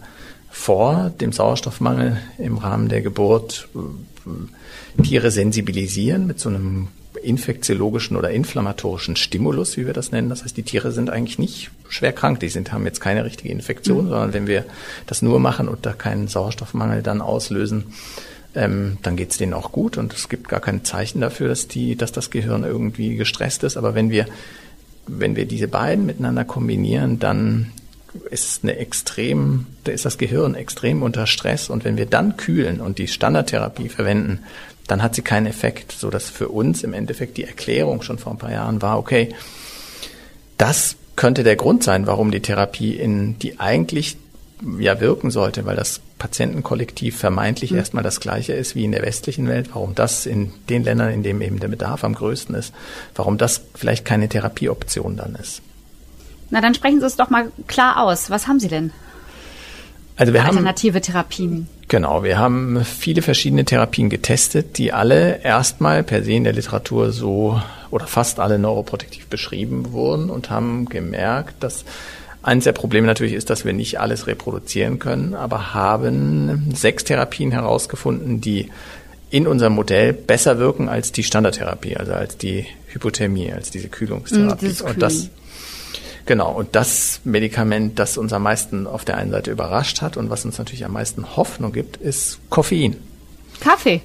vor 0.49 1.11
dem 1.21 1.31
Sauerstoffmangel 1.31 2.17
im 2.37 2.57
Rahmen 2.57 2.89
der 2.89 3.01
Geburt 3.01 3.67
äh, 3.75 5.03
Tiere 5.03 5.31
sensibilisieren 5.31 6.25
mit 6.27 6.39
so 6.39 6.49
einem 6.49 6.87
infektiologischen 7.21 8.15
oder 8.15 8.31
inflammatorischen 8.31 9.15
Stimulus, 9.15 9.77
wie 9.77 9.85
wir 9.85 9.93
das 9.93 10.11
nennen. 10.11 10.29
Das 10.29 10.43
heißt, 10.43 10.55
die 10.55 10.63
Tiere 10.63 10.91
sind 10.91 11.09
eigentlich 11.09 11.39
nicht 11.39 11.71
schwer 11.89 12.13
krank, 12.13 12.39
die 12.39 12.49
sind, 12.49 12.71
haben 12.71 12.85
jetzt 12.85 12.99
keine 12.99 13.25
richtige 13.25 13.49
Infektion, 13.49 14.05
mhm. 14.05 14.09
sondern 14.09 14.33
wenn 14.33 14.47
wir 14.47 14.65
das 15.07 15.21
nur 15.21 15.39
machen 15.39 15.67
und 15.67 15.85
da 15.85 15.93
keinen 15.93 16.27
Sauerstoffmangel 16.27 17.01
dann 17.01 17.21
auslösen, 17.21 17.93
ähm, 18.55 18.97
dann 19.03 19.15
geht's 19.15 19.37
denen 19.37 19.53
auch 19.53 19.71
gut 19.71 19.97
und 19.97 20.13
es 20.13 20.29
gibt 20.29 20.47
gar 20.47 20.59
kein 20.59 20.83
Zeichen 20.83 21.21
dafür, 21.21 21.47
dass 21.47 21.67
die, 21.67 21.95
dass 21.95 22.11
das 22.11 22.29
Gehirn 22.29 22.63
irgendwie 22.63 23.15
gestresst 23.15 23.63
ist. 23.63 23.77
Aber 23.77 23.93
wenn 23.95 24.09
wir 24.09 24.25
wenn 25.07 25.35
wir 25.35 25.45
diese 25.45 25.67
beiden 25.67 26.05
miteinander 26.05 26.45
kombinieren, 26.45 27.19
dann 27.19 27.71
ist 28.29 28.63
eine 28.63 28.77
extrem, 28.77 29.67
da 29.83 29.91
ist 29.91 30.05
das 30.05 30.17
Gehirn 30.17 30.55
extrem 30.55 31.03
unter 31.03 31.27
Stress 31.27 31.69
und 31.69 31.83
wenn 31.85 31.97
wir 31.97 32.05
dann 32.05 32.37
kühlen 32.37 32.81
und 32.81 32.97
die 32.97 33.07
Standardtherapie 33.07 33.89
verwenden, 33.89 34.39
dann 34.87 35.03
hat 35.03 35.15
sie 35.15 35.21
keinen 35.21 35.47
Effekt, 35.47 35.91
so 35.91 36.09
dass 36.09 36.29
für 36.29 36.49
uns 36.49 36.83
im 36.83 36.93
Endeffekt 36.93 37.37
die 37.37 37.43
Erklärung 37.43 38.01
schon 38.01 38.17
vor 38.17 38.31
ein 38.31 38.37
paar 38.37 38.51
Jahren 38.51 38.81
war, 38.81 38.97
okay, 38.97 39.29
das 40.57 40.95
könnte 41.15 41.43
der 41.43 41.55
Grund 41.55 41.83
sein, 41.83 42.07
warum 42.07 42.31
die 42.31 42.41
Therapie 42.41 42.95
in 42.95 43.37
die 43.39 43.59
eigentlich 43.59 44.17
ja 44.79 44.99
wirken 44.99 45.29
sollte, 45.29 45.65
weil 45.65 45.75
das 45.75 46.01
Patientenkollektiv 46.17 47.17
vermeintlich 47.17 47.71
mhm. 47.71 47.77
erstmal 47.77 48.03
das 48.03 48.19
gleiche 48.19 48.53
ist 48.53 48.75
wie 48.75 48.85
in 48.85 48.91
der 48.91 49.03
westlichen 49.03 49.47
Welt, 49.47 49.69
warum 49.73 49.93
das 49.93 50.25
in 50.25 50.51
den 50.69 50.83
Ländern, 50.83 51.11
in 51.11 51.23
denen 51.23 51.41
eben 51.41 51.59
der 51.59 51.67
Bedarf 51.67 52.03
am 52.03 52.15
größten 52.15 52.55
ist, 52.55 52.73
warum 53.15 53.37
das 53.37 53.61
vielleicht 53.75 54.05
keine 54.05 54.29
Therapieoption 54.29 55.17
dann 55.17 55.35
ist. 55.35 55.61
Na, 56.49 56.61
dann 56.61 56.73
sprechen 56.73 56.99
Sie 56.99 57.05
es 57.05 57.15
doch 57.15 57.29
mal 57.29 57.51
klar 57.67 58.01
aus. 58.01 58.29
Was 58.29 58.47
haben 58.47 58.59
Sie 58.59 58.67
denn? 58.67 58.91
Also 60.15 60.33
wir 60.33 60.43
Alternative 60.43 60.95
haben, 60.95 61.03
Therapien. 61.03 61.67
Genau, 61.87 62.23
wir 62.23 62.39
haben 62.39 62.83
viele 62.83 63.21
verschiedene 63.21 63.65
Therapien 63.65 64.09
getestet, 64.09 64.77
die 64.77 64.91
alle 64.91 65.41
erstmal 65.43 66.03
per 66.03 66.23
se 66.23 66.33
in 66.33 66.43
der 66.43 66.53
Literatur 66.53 67.11
so 67.11 67.61
oder 67.91 68.07
fast 68.07 68.39
alle 68.39 68.57
neuroprotektiv 68.57 69.27
beschrieben 69.27 69.91
wurden 69.91 70.29
und 70.29 70.49
haben 70.49 70.85
gemerkt, 70.85 71.63
dass 71.63 71.85
Eines 72.47 72.63
der 72.63 72.71
Probleme 72.71 73.07
natürlich 73.07 73.33
ist, 73.33 73.49
dass 73.49 73.65
wir 73.65 73.73
nicht 73.73 73.99
alles 73.99 74.25
reproduzieren 74.25 74.99
können, 74.99 75.33
aber 75.33 75.73
haben 75.73 76.71
sechs 76.73 77.03
Therapien 77.03 77.51
herausgefunden, 77.51 78.39
die 78.39 78.69
in 79.29 79.47
unserem 79.47 79.73
Modell 79.73 80.13
besser 80.13 80.57
wirken 80.57 80.87
als 80.87 81.11
die 81.11 81.23
Standardtherapie, 81.23 81.97
also 81.97 82.13
als 82.13 82.37
die 82.37 82.65
Hypothermie, 82.87 83.51
als 83.51 83.69
diese 83.71 83.89
Kühlungstherapie. 83.89 84.67
Mm, 84.81 84.85
und 84.85 85.01
das 85.01 85.29
Genau, 86.27 86.51
und 86.51 86.75
das 86.75 87.21
Medikament, 87.23 87.97
das 87.99 88.17
uns 88.17 88.33
am 88.33 88.43
meisten 88.43 88.85
auf 88.85 89.05
der 89.05 89.15
einen 89.15 89.31
Seite 89.31 89.49
überrascht 89.49 90.01
hat 90.01 90.17
und 90.17 90.29
was 90.29 90.43
uns 90.43 90.57
natürlich 90.57 90.83
am 90.83 90.91
meisten 90.91 91.37
Hoffnung 91.37 91.71
gibt, 91.71 91.95
ist 91.97 92.39
Koffein. 92.49 92.97
Kaffee. 93.61 94.01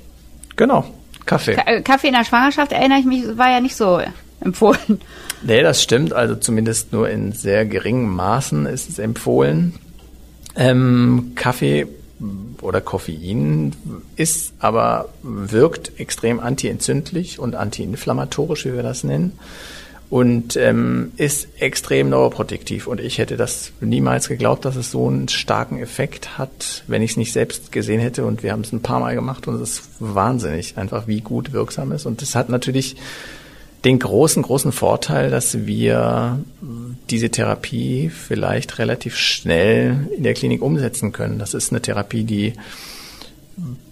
Genau, 0.54 0.84
Kaffee. 1.26 1.54
Ka 1.54 1.62
äh, 1.66 1.82
Kaffee 1.82 2.06
in 2.06 2.14
der 2.14 2.24
Schwangerschaft, 2.24 2.70
erinnere 2.70 3.00
ich 3.00 3.04
mich, 3.04 3.36
war 3.36 3.50
ja 3.50 3.60
nicht 3.60 3.76
so 3.76 4.00
empfohlen. 4.40 5.00
Nee, 5.44 5.60
das 5.60 5.82
stimmt. 5.82 6.12
Also 6.12 6.36
zumindest 6.36 6.92
nur 6.92 7.10
in 7.10 7.32
sehr 7.32 7.66
geringen 7.66 8.08
Maßen 8.08 8.64
ist 8.66 8.88
es 8.88 9.00
empfohlen. 9.00 9.74
Ähm, 10.54 11.32
Kaffee 11.34 11.88
oder 12.60 12.80
Koffein 12.80 13.74
ist 14.14 14.52
aber 14.60 15.08
wirkt 15.24 15.98
extrem 15.98 16.38
antientzündlich 16.38 17.40
und 17.40 17.56
antiinflammatorisch, 17.56 18.66
wie 18.66 18.74
wir 18.74 18.84
das 18.84 19.02
nennen 19.02 19.36
und 20.12 20.58
ähm, 20.58 21.12
ist 21.16 21.48
extrem 21.58 22.10
neuroprotektiv. 22.10 22.86
Und 22.86 23.00
ich 23.00 23.16
hätte 23.16 23.38
das 23.38 23.72
niemals 23.80 24.28
geglaubt, 24.28 24.66
dass 24.66 24.76
es 24.76 24.90
so 24.90 25.08
einen 25.08 25.28
starken 25.28 25.78
Effekt 25.78 26.36
hat, 26.36 26.84
wenn 26.86 27.00
ich 27.00 27.12
es 27.12 27.16
nicht 27.16 27.32
selbst 27.32 27.72
gesehen 27.72 27.98
hätte. 27.98 28.26
Und 28.26 28.42
wir 28.42 28.52
haben 28.52 28.60
es 28.60 28.72
ein 28.72 28.82
paar 28.82 29.00
Mal 29.00 29.14
gemacht 29.14 29.48
und 29.48 29.54
es 29.54 29.70
ist 29.70 29.82
wahnsinnig, 30.00 30.76
einfach 30.76 31.06
wie 31.06 31.22
gut 31.22 31.54
wirksam 31.54 31.92
ist. 31.92 32.04
Und 32.04 32.20
es 32.20 32.34
hat 32.34 32.50
natürlich 32.50 32.96
den 33.86 33.98
großen, 33.98 34.42
großen 34.42 34.72
Vorteil, 34.72 35.30
dass 35.30 35.64
wir 35.64 36.40
diese 37.08 37.30
Therapie 37.30 38.10
vielleicht 38.10 38.78
relativ 38.78 39.16
schnell 39.16 40.10
in 40.14 40.24
der 40.24 40.34
Klinik 40.34 40.60
umsetzen 40.60 41.12
können. 41.12 41.38
Das 41.38 41.54
ist 41.54 41.72
eine 41.72 41.80
Therapie, 41.80 42.24
die 42.24 42.52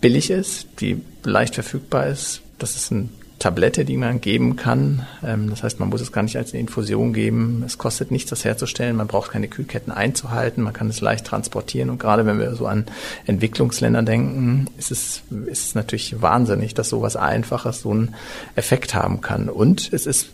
billig 0.02 0.30
ist, 0.30 0.66
die 0.80 1.00
leicht 1.24 1.54
verfügbar 1.54 2.08
ist. 2.08 2.42
Das 2.58 2.76
ist 2.76 2.90
ein 2.90 3.08
Tablette, 3.40 3.86
die 3.86 3.96
man 3.96 4.20
geben 4.20 4.54
kann. 4.54 5.06
Ähm, 5.26 5.48
das 5.48 5.62
heißt, 5.62 5.80
man 5.80 5.88
muss 5.88 6.02
es 6.02 6.12
gar 6.12 6.22
nicht 6.22 6.36
als 6.36 6.52
eine 6.52 6.60
Infusion 6.60 7.14
geben. 7.14 7.64
Es 7.66 7.78
kostet 7.78 8.10
nichts, 8.10 8.28
das 8.28 8.44
herzustellen. 8.44 8.96
Man 8.96 9.06
braucht 9.06 9.32
keine 9.32 9.48
Kühlketten 9.48 9.92
einzuhalten. 9.92 10.62
Man 10.62 10.74
kann 10.74 10.90
es 10.90 11.00
leicht 11.00 11.24
transportieren. 11.24 11.88
Und 11.88 11.98
gerade 11.98 12.26
wenn 12.26 12.38
wir 12.38 12.54
so 12.54 12.66
an 12.66 12.84
Entwicklungsländer 13.26 14.02
denken, 14.02 14.66
ist 14.76 14.90
es, 14.90 15.22
ist 15.46 15.68
es 15.68 15.74
natürlich 15.74 16.20
wahnsinnig, 16.20 16.74
dass 16.74 16.90
sowas 16.90 17.16
Einfaches 17.16 17.80
so 17.80 17.90
einen 17.90 18.14
Effekt 18.56 18.94
haben 18.94 19.22
kann. 19.22 19.48
Und 19.48 19.90
es 19.90 20.04
ist 20.04 20.28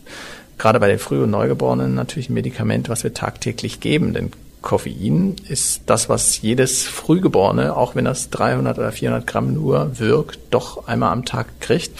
gerade 0.57 0.81
bei 0.81 0.89
den 0.89 0.99
Früh- 0.99 1.23
und 1.23 1.31
Neugeborenen 1.31 1.95
natürlich 1.95 2.29
ein 2.29 2.33
Medikament, 2.33 2.89
was 2.89 3.05
wir 3.05 3.13
tagtäglich 3.13 3.79
geben. 3.79 4.13
Denn 4.13 4.31
Koffein 4.61 5.37
ist 5.47 5.83
das, 5.85 6.09
was 6.09 6.41
jedes 6.41 6.83
Frühgeborene, 6.83 7.73
auch 7.73 7.95
wenn 7.95 8.03
das 8.03 8.31
300 8.31 8.77
oder 8.77 8.91
400 8.91 9.25
Gramm 9.25 9.53
nur 9.53 9.97
wirkt, 9.97 10.39
doch 10.49 10.87
einmal 10.89 11.13
am 11.13 11.23
Tag 11.23 11.61
kriegt 11.61 11.97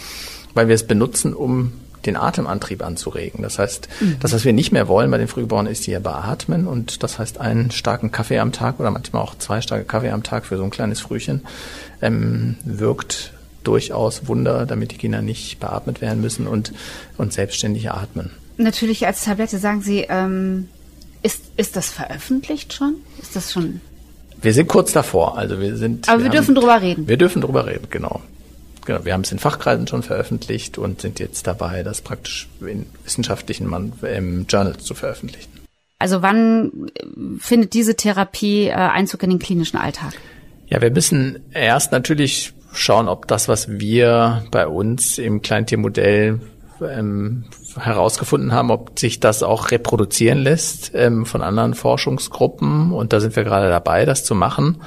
weil 0.58 0.68
wir 0.68 0.76
es 0.76 0.86
benutzen, 0.86 1.34
um 1.34 1.72
den 2.06 2.16
Atemantrieb 2.16 2.84
anzuregen. 2.84 3.44
Das 3.44 3.60
heißt, 3.60 3.88
mhm. 4.00 4.18
das, 4.20 4.34
was 4.34 4.46
wir 4.46 4.54
nicht 4.54 4.72
mehr 4.72 4.88
wollen 4.88 5.12
bei 5.12 5.18
den 5.18 5.28
Frühgeborenen, 5.28 5.72
ist 5.72 5.84
hier 5.84 6.00
beatmen. 6.00 6.68
Und 6.68 7.04
das 7.04 7.20
heißt, 7.20 7.40
einen 7.40 7.72
starken 7.72 8.12
Kaffee 8.12 8.40
am 8.40 8.52
Tag 8.52 8.80
oder 8.80 8.92
manchmal 8.92 9.22
auch 9.22 9.38
zwei 9.38 9.62
starke 9.62 9.86
Kaffee 9.86 10.12
am 10.12 10.24
Tag 10.24 10.46
für 10.46 10.58
so 10.58 10.64
ein 10.64 10.70
kleines 10.70 11.00
Frühchen 11.00 11.42
ähm, 12.02 12.56
wirkt 12.64 13.34
durchaus 13.64 14.28
Wunder, 14.28 14.66
damit 14.66 14.92
die 14.92 14.98
Kinder 14.98 15.22
nicht 15.22 15.60
beatmet 15.60 16.02
werden 16.02 16.22
müssen 16.22 16.48
und, 16.48 16.74
und 17.18 17.34
selbstständig 17.34 17.92
atmen. 17.92 18.32
Natürlich 18.58 19.06
als 19.06 19.26
Tablette 19.26 19.60
sagen 19.60 19.82
Sie, 19.82 20.06
ähm, 20.10 20.70
ist, 21.22 21.44
ist 21.58 21.76
das 21.76 21.90
veröffentlicht 21.90 22.74
schon? 22.74 22.96
Ist 23.22 23.36
das 23.36 23.52
schon? 23.52 23.82
Wir 24.42 24.54
sind 24.54 24.68
kurz 24.68 24.94
davor. 24.94 25.38
Also 25.38 25.60
wir 25.60 25.76
sind. 25.76 26.08
Aber 26.08 26.20
wir, 26.20 26.26
wir 26.26 26.32
dürfen 26.32 26.56
haben, 26.56 26.62
drüber 26.62 26.82
reden. 26.82 27.08
Wir 27.08 27.18
dürfen 27.18 27.42
drüber 27.42 27.68
reden, 27.68 27.88
genau. 27.90 28.22
Genau, 28.88 29.04
wir 29.04 29.12
haben 29.12 29.22
es 29.22 29.34
in 29.34 29.40
Fachkreisen 29.40 29.86
schon 29.86 30.02
veröffentlicht 30.02 30.78
und 30.78 31.02
sind 31.02 31.20
jetzt 31.20 31.46
dabei, 31.46 31.84
das 31.84 32.00
praktisch 32.00 32.48
in 32.62 32.86
wissenschaftlichen 33.04 33.70
ähm, 34.04 34.46
Journals 34.48 34.86
zu 34.86 34.94
veröffentlichen. 34.94 35.52
Also 36.00 36.22
wann 36.22 36.90
äh, 36.96 37.04
findet 37.38 37.74
diese 37.74 37.96
Therapie 37.98 38.68
äh, 38.68 38.72
Einzug 38.72 39.24
in 39.24 39.32
den 39.32 39.40
klinischen 39.40 39.76
Alltag? 39.76 40.14
Ja, 40.68 40.80
wir 40.80 40.90
müssen 40.90 41.40
erst 41.52 41.92
natürlich 41.92 42.54
schauen, 42.72 43.10
ob 43.10 43.28
das, 43.28 43.50
was 43.50 43.68
wir 43.78 44.46
bei 44.52 44.66
uns 44.68 45.18
im 45.18 45.42
Kleintiermodell 45.42 46.40
ähm, 46.82 47.44
herausgefunden 47.78 48.54
haben, 48.54 48.72
ob 48.72 48.98
sich 48.98 49.20
das 49.20 49.44
auch 49.44 49.70
reproduzieren 49.70 50.38
lässt 50.38 50.92
ähm, 50.94 51.26
von 51.26 51.42
anderen 51.42 51.74
Forschungsgruppen. 51.74 52.94
Und 52.94 53.12
da 53.12 53.20
sind 53.20 53.36
wir 53.36 53.44
gerade 53.44 53.68
dabei, 53.68 54.06
das 54.06 54.24
zu 54.24 54.34
machen. 54.34 54.78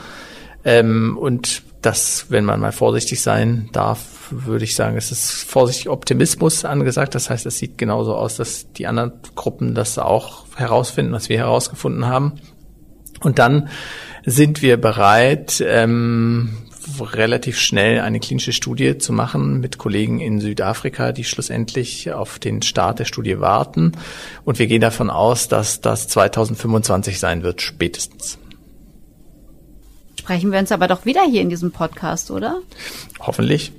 Ähm, 0.64 1.18
und 1.20 1.64
das, 1.82 2.26
wenn 2.28 2.44
man 2.44 2.60
mal 2.60 2.72
vorsichtig 2.72 3.22
sein 3.22 3.68
darf, 3.72 4.28
würde 4.30 4.64
ich 4.64 4.74
sagen, 4.74 4.96
es 4.96 5.10
ist 5.10 5.30
vorsichtig 5.30 5.88
Optimismus 5.88 6.64
angesagt. 6.64 7.14
Das 7.14 7.30
heißt, 7.30 7.46
es 7.46 7.58
sieht 7.58 7.78
genauso 7.78 8.14
aus, 8.14 8.36
dass 8.36 8.72
die 8.72 8.86
anderen 8.86 9.12
Gruppen 9.34 9.74
das 9.74 9.98
auch 9.98 10.44
herausfinden, 10.56 11.12
was 11.12 11.28
wir 11.28 11.38
herausgefunden 11.38 12.06
haben. 12.06 12.34
Und 13.20 13.38
dann 13.38 13.68
sind 14.24 14.62
wir 14.62 14.78
bereit, 14.78 15.62
ähm, 15.66 16.56
relativ 17.00 17.58
schnell 17.58 18.00
eine 18.00 18.20
klinische 18.20 18.52
Studie 18.52 18.98
zu 18.98 19.12
machen 19.12 19.60
mit 19.60 19.78
Kollegen 19.78 20.20
in 20.20 20.40
Südafrika, 20.40 21.12
die 21.12 21.24
schlussendlich 21.24 22.12
auf 22.12 22.38
den 22.38 22.62
Start 22.62 22.98
der 22.98 23.04
Studie 23.04 23.40
warten. 23.40 23.92
Und 24.44 24.58
wir 24.58 24.66
gehen 24.66 24.80
davon 24.80 25.10
aus, 25.10 25.48
dass 25.48 25.80
das 25.80 26.08
2025 26.08 27.18
sein 27.18 27.42
wird, 27.42 27.62
spätestens 27.62 28.39
sprechen 30.20 30.52
wir 30.52 30.59
uns 30.59 30.70
aber 30.70 30.87
doch 30.87 31.06
wieder 31.06 31.22
hier 31.24 31.40
in 31.40 31.48
diesem 31.48 31.72
Podcast, 31.72 32.30
oder? 32.30 32.61
Hoffentlich. 33.20 33.72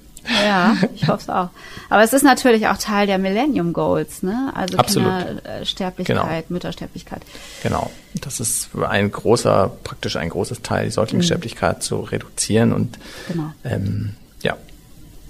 Ja, 0.43 0.75
ich 0.95 1.07
hoffe 1.07 1.21
es 1.21 1.29
auch. 1.29 1.49
Aber 1.89 2.03
es 2.03 2.13
ist 2.13 2.23
natürlich 2.23 2.67
auch 2.67 2.77
Teil 2.77 3.07
der 3.07 3.19
Millennium 3.19 3.73
Goals, 3.73 4.23
ne? 4.23 4.51
Also. 4.55 4.77
Kindersterblichkeit, 4.77 6.05
genau. 6.17 6.43
Müttersterblichkeit. 6.49 7.21
Genau. 7.63 7.91
Das 8.15 8.39
ist 8.39 8.69
ein 8.75 9.11
großer, 9.11 9.71
praktisch 9.83 10.15
ein 10.15 10.29
großes 10.29 10.63
Teil, 10.63 10.85
die 10.85 10.91
Säuglingssterblichkeit 10.91 11.77
mhm. 11.77 11.81
zu 11.81 11.99
reduzieren 12.01 12.73
und 12.73 12.97
genau. 13.27 13.51
Ähm, 13.63 14.15
ja. 14.41 14.57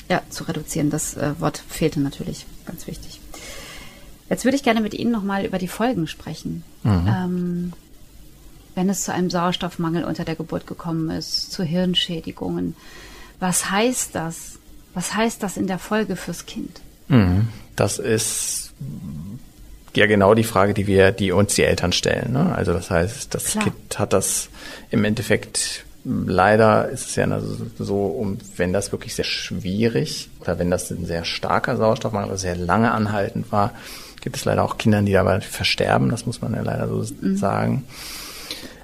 Ja, 0.09 0.21
zu 0.29 0.45
reduzieren. 0.45 0.89
Das 0.89 1.15
äh, 1.15 1.39
Wort 1.39 1.61
fehlte 1.69 1.99
natürlich. 1.99 2.45
Ganz 2.65 2.87
wichtig. 2.87 3.19
Jetzt 4.29 4.45
würde 4.45 4.55
ich 4.55 4.63
gerne 4.63 4.79
mit 4.79 4.93
Ihnen 4.93 5.11
nochmal 5.11 5.45
über 5.45 5.57
die 5.57 5.67
Folgen 5.67 6.07
sprechen. 6.07 6.63
Mhm. 6.83 7.07
Ähm, 7.07 7.73
wenn 8.75 8.89
es 8.89 9.03
zu 9.03 9.13
einem 9.13 9.29
Sauerstoffmangel 9.29 10.03
unter 10.03 10.23
der 10.23 10.35
Geburt 10.35 10.67
gekommen 10.67 11.09
ist, 11.09 11.51
zu 11.51 11.63
Hirnschädigungen. 11.63 12.75
Was 13.39 13.69
heißt 13.71 14.15
das? 14.15 14.59
Was 14.93 15.13
heißt 15.15 15.41
das 15.43 15.57
in 15.57 15.67
der 15.67 15.79
Folge 15.79 16.15
fürs 16.15 16.45
Kind? 16.45 16.81
Mhm. 17.07 17.47
Das 17.75 17.99
ist 17.99 18.73
ja 19.95 20.05
genau 20.05 20.33
die 20.33 20.43
Frage, 20.43 20.73
die 20.73 20.87
wir, 20.87 21.11
die 21.11 21.31
uns 21.31 21.55
die 21.55 21.63
Eltern 21.63 21.91
stellen. 21.91 22.33
Ne? 22.33 22.53
Also 22.55 22.73
das 22.73 22.89
heißt, 22.89 23.33
das 23.33 23.45
Klar. 23.45 23.63
Kind 23.65 23.99
hat 23.99 24.13
das 24.13 24.49
im 24.89 25.03
Endeffekt 25.03 25.85
leider 26.03 26.89
ist 26.89 27.09
es 27.09 27.15
ja 27.15 27.27
so, 27.77 28.05
um, 28.05 28.37
wenn 28.57 28.73
das 28.73 28.91
wirklich 28.91 29.13
sehr 29.15 29.25
schwierig 29.25 30.29
oder 30.39 30.57
wenn 30.57 30.71
das 30.71 30.89
ein 30.89 31.05
sehr 31.05 31.25
starker 31.25 31.77
Sauerstoffmangel 31.77 32.29
oder 32.29 32.37
sehr 32.37 32.55
lange 32.55 32.91
anhaltend 32.91 33.51
war, 33.51 33.73
gibt 34.21 34.35
es 34.35 34.45
leider 34.45 34.63
auch 34.63 34.77
Kinder, 34.77 35.01
die 35.01 35.13
dabei 35.13 35.41
versterben. 35.41 36.09
Das 36.09 36.25
muss 36.25 36.41
man 36.41 36.53
ja 36.53 36.61
leider 36.61 36.87
so 36.87 37.05
mhm. 37.21 37.37
sagen. 37.37 37.83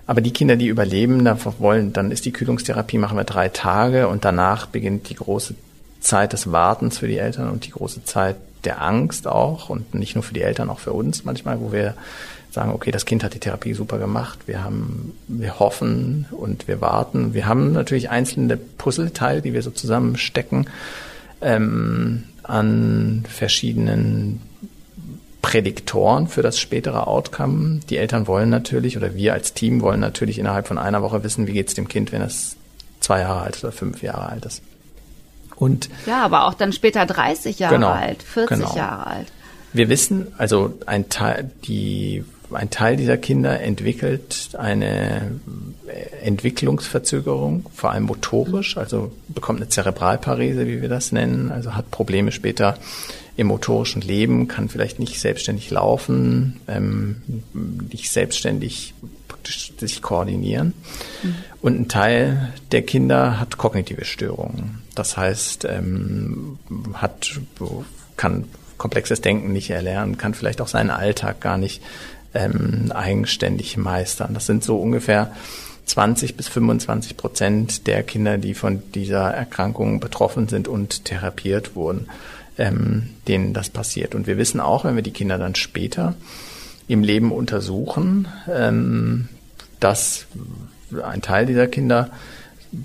Aber 0.07 0.21
die 0.21 0.31
Kinder, 0.31 0.55
die 0.55 0.67
überleben, 0.67 1.25
da 1.25 1.37
wollen, 1.59 1.91
dann 1.91 2.11
ist 2.11 2.25
die 2.25 2.31
Kühlungstherapie, 2.31 2.97
machen 2.97 3.17
wir 3.17 3.25
drei 3.25 3.49
Tage 3.49 4.07
und 4.07 4.23
danach 4.23 4.65
beginnt 4.65 5.09
die 5.09 5.15
große 5.15 5.53
Zeit 5.99 6.31
des 6.31 6.51
Wartens 6.51 6.99
für 6.99 7.07
die 7.07 7.17
Eltern 7.17 7.49
und 7.49 7.65
die 7.65 7.71
große 7.71 8.05
Zeit 8.05 8.37
der 8.63 8.81
Angst 8.81 9.27
auch 9.27 9.69
und 9.69 9.93
nicht 9.93 10.15
nur 10.15 10.23
für 10.23 10.33
die 10.33 10.41
Eltern, 10.41 10.69
auch 10.69 10.79
für 10.79 10.93
uns 10.93 11.25
manchmal, 11.25 11.59
wo 11.59 11.73
wir 11.73 11.93
sagen, 12.51 12.71
okay, 12.71 12.91
das 12.91 13.05
Kind 13.05 13.23
hat 13.23 13.33
die 13.33 13.39
Therapie 13.39 13.73
super 13.73 13.97
gemacht, 13.97 14.39
wir 14.47 14.63
haben, 14.63 15.13
wir 15.27 15.59
hoffen 15.59 16.25
und 16.31 16.67
wir 16.67 16.79
warten. 16.79 17.33
Wir 17.33 17.45
haben 17.45 17.73
natürlich 17.73 18.09
einzelne 18.09 18.57
Puzzleteile, 18.57 19.41
die 19.41 19.53
wir 19.53 19.61
so 19.61 19.71
zusammenstecken 19.71 20.67
ähm, 21.41 22.23
an 22.43 23.25
verschiedenen 23.29 24.41
Prädiktoren 25.41 26.27
für 26.27 26.41
das 26.41 26.59
spätere 26.59 27.07
Outcome. 27.07 27.79
Die 27.89 27.97
Eltern 27.97 28.27
wollen 28.27 28.49
natürlich 28.49 28.97
oder 28.97 29.15
wir 29.15 29.33
als 29.33 29.53
Team 29.53 29.81
wollen 29.81 29.99
natürlich 29.99 30.39
innerhalb 30.39 30.67
von 30.67 30.77
einer 30.77 31.01
Woche 31.01 31.23
wissen, 31.23 31.47
wie 31.47 31.53
geht 31.53 31.67
es 31.69 31.73
dem 31.73 31.87
Kind, 31.87 32.11
wenn 32.11 32.21
es 32.21 32.57
zwei 32.99 33.21
Jahre 33.21 33.41
alt 33.41 33.63
oder 33.63 33.71
fünf 33.71 34.01
Jahre 34.01 34.29
alt 34.29 34.45
ist. 34.45 34.61
Und 35.55 35.89
ja, 36.05 36.23
aber 36.23 36.45
auch 36.45 36.53
dann 36.53 36.71
später 36.71 37.05
30 37.05 37.59
Jahre 37.59 37.75
genau, 37.75 37.89
alt, 37.89 38.21
40 38.21 38.57
genau. 38.57 38.75
Jahre 38.75 39.07
alt. 39.07 39.27
Wir 39.73 39.89
wissen, 39.89 40.27
also 40.37 40.73
ein 40.85 41.09
Teil, 41.09 41.49
die, 41.65 42.23
ein 42.51 42.69
Teil 42.69 42.95
dieser 42.95 43.17
Kinder 43.17 43.59
entwickelt 43.59 44.49
eine 44.57 45.39
Entwicklungsverzögerung, 46.21 47.65
vor 47.73 47.91
allem 47.91 48.03
motorisch, 48.03 48.77
also 48.77 49.11
bekommt 49.29 49.59
eine 49.59 49.69
Zerebralparese, 49.69 50.67
wie 50.67 50.81
wir 50.81 50.89
das 50.89 51.11
nennen, 51.11 51.51
also 51.51 51.75
hat 51.75 51.91
Probleme 51.91 52.31
später 52.31 52.77
im 53.37 53.47
motorischen 53.47 54.01
Leben, 54.01 54.47
kann 54.47 54.67
vielleicht 54.67 54.99
nicht 54.99 55.19
selbstständig 55.19 55.69
laufen, 55.69 56.59
ähm, 56.67 57.21
nicht 57.91 58.11
selbstständig 58.11 58.95
praktisch 59.27 59.73
sich 59.77 60.01
koordinieren. 60.01 60.73
Mhm. 61.21 61.35
Und 61.61 61.79
ein 61.79 61.87
Teil 61.87 62.53
der 62.71 62.81
Kinder 62.81 63.39
hat 63.39 63.57
kognitive 63.57 64.05
Störungen. 64.05 64.81
Das 64.95 65.17
heißt, 65.17 65.65
ähm, 65.65 66.57
hat, 66.93 67.39
kann 68.17 68.45
komplexes 68.79 69.21
Denken 69.21 69.53
nicht 69.53 69.69
erlernen, 69.69 70.17
kann 70.17 70.33
vielleicht 70.33 70.59
auch 70.59 70.67
seinen 70.67 70.89
Alltag 70.89 71.39
gar 71.39 71.57
nicht 71.57 71.83
ähm, 72.33 72.91
eigenständig 72.93 73.77
meistern. 73.77 74.33
Das 74.33 74.47
sind 74.47 74.63
so 74.63 74.79
ungefähr 74.79 75.31
20 75.85 76.35
bis 76.35 76.47
25 76.47 77.17
Prozent 77.17 77.87
der 77.87 78.03
Kinder, 78.03 78.37
die 78.37 78.53
von 78.53 78.83
dieser 78.93 79.31
Erkrankung 79.31 79.99
betroffen 79.99 80.47
sind 80.47 80.67
und 80.67 81.05
therapiert 81.05 81.75
wurden, 81.75 82.07
ähm, 82.57 83.09
denen 83.27 83.53
das 83.53 83.69
passiert. 83.69 84.15
Und 84.15 84.27
wir 84.27 84.37
wissen 84.37 84.59
auch, 84.59 84.85
wenn 84.85 84.95
wir 84.95 85.03
die 85.03 85.11
Kinder 85.11 85.37
dann 85.37 85.55
später 85.55 86.15
im 86.87 87.03
Leben 87.03 87.31
untersuchen, 87.31 88.27
ähm, 88.49 89.27
dass 89.79 90.25
ein 91.03 91.21
Teil 91.21 91.45
dieser 91.45 91.67
Kinder 91.67 92.09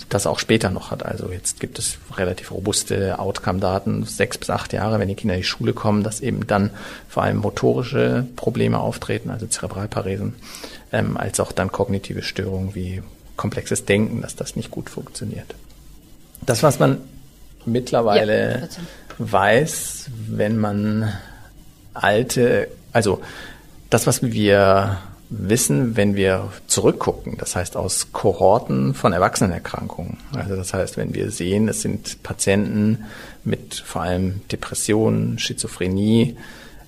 das 0.08 0.26
auch 0.26 0.38
später 0.38 0.70
noch 0.70 0.90
hat. 0.90 1.04
Also 1.04 1.30
jetzt 1.30 1.60
gibt 1.60 1.78
es 1.78 1.98
relativ 2.16 2.52
robuste 2.52 3.18
Outcome-Daten, 3.18 4.04
sechs 4.04 4.38
bis 4.38 4.50
acht 4.50 4.72
Jahre, 4.72 4.98
wenn 4.98 5.08
die 5.08 5.14
Kinder 5.14 5.34
in 5.34 5.40
die 5.40 5.46
Schule 5.46 5.72
kommen, 5.72 6.02
dass 6.02 6.20
eben 6.20 6.46
dann 6.46 6.70
vor 7.08 7.24
allem 7.24 7.38
motorische 7.38 8.26
Probleme 8.36 8.78
auftreten, 8.78 9.30
also 9.30 9.46
Zerebralparesen, 9.46 10.34
ähm, 10.92 11.16
als 11.16 11.40
auch 11.40 11.52
dann 11.52 11.72
kognitive 11.72 12.22
Störungen 12.22 12.74
wie 12.74 13.02
komplexes 13.36 13.84
Denken, 13.84 14.22
dass 14.22 14.36
das 14.36 14.56
nicht 14.56 14.70
gut 14.70 14.88
funktioniert. 14.88 15.54
Das, 16.46 16.62
was 16.62 16.78
man 16.78 16.98
mittlerweile 17.64 18.60
ja, 18.60 18.68
weiß, 19.18 20.10
wenn 20.28 20.58
man 20.58 21.12
alte, 21.94 22.68
also 22.92 23.20
das, 23.90 24.06
was 24.06 24.22
wir 24.22 24.98
wissen, 25.28 25.96
wenn 25.96 26.14
wir 26.14 26.50
zurückgucken, 26.66 27.38
das 27.38 27.56
heißt 27.56 27.76
aus 27.76 28.12
Kohorten 28.12 28.94
von 28.94 29.12
Erwachsenenerkrankungen. 29.12 30.18
Also 30.34 30.56
das 30.56 30.74
heißt, 30.74 30.96
wenn 30.98 31.14
wir 31.14 31.30
sehen, 31.30 31.68
es 31.68 31.80
sind 31.80 32.22
Patienten 32.22 33.04
mit 33.44 33.74
vor 33.74 34.02
allem 34.02 34.42
Depressionen, 34.50 35.38
Schizophrenie, 35.38 36.36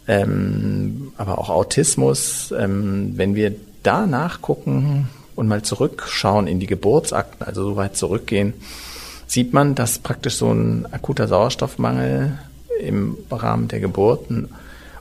ähm, 0.06 1.12
aber 1.16 1.38
auch 1.38 1.48
Autismus, 1.48 2.52
ähm, 2.56 3.12
wenn 3.16 3.34
wir 3.34 3.54
da 3.82 4.06
nachgucken 4.06 5.08
und 5.36 5.48
mal 5.48 5.62
zurückschauen 5.62 6.46
in 6.46 6.60
die 6.60 6.66
Geburtsakten, 6.66 7.46
also 7.46 7.64
so 7.64 7.76
weit 7.76 7.96
zurückgehen, 7.96 8.54
sieht 9.26 9.52
man, 9.52 9.74
dass 9.74 9.98
praktisch 9.98 10.36
so 10.36 10.52
ein 10.52 10.86
akuter 10.92 11.28
Sauerstoffmangel 11.28 12.38
im 12.80 13.16
Rahmen 13.30 13.68
der 13.68 13.80
Geburt 13.80 14.30
ein 14.30 14.48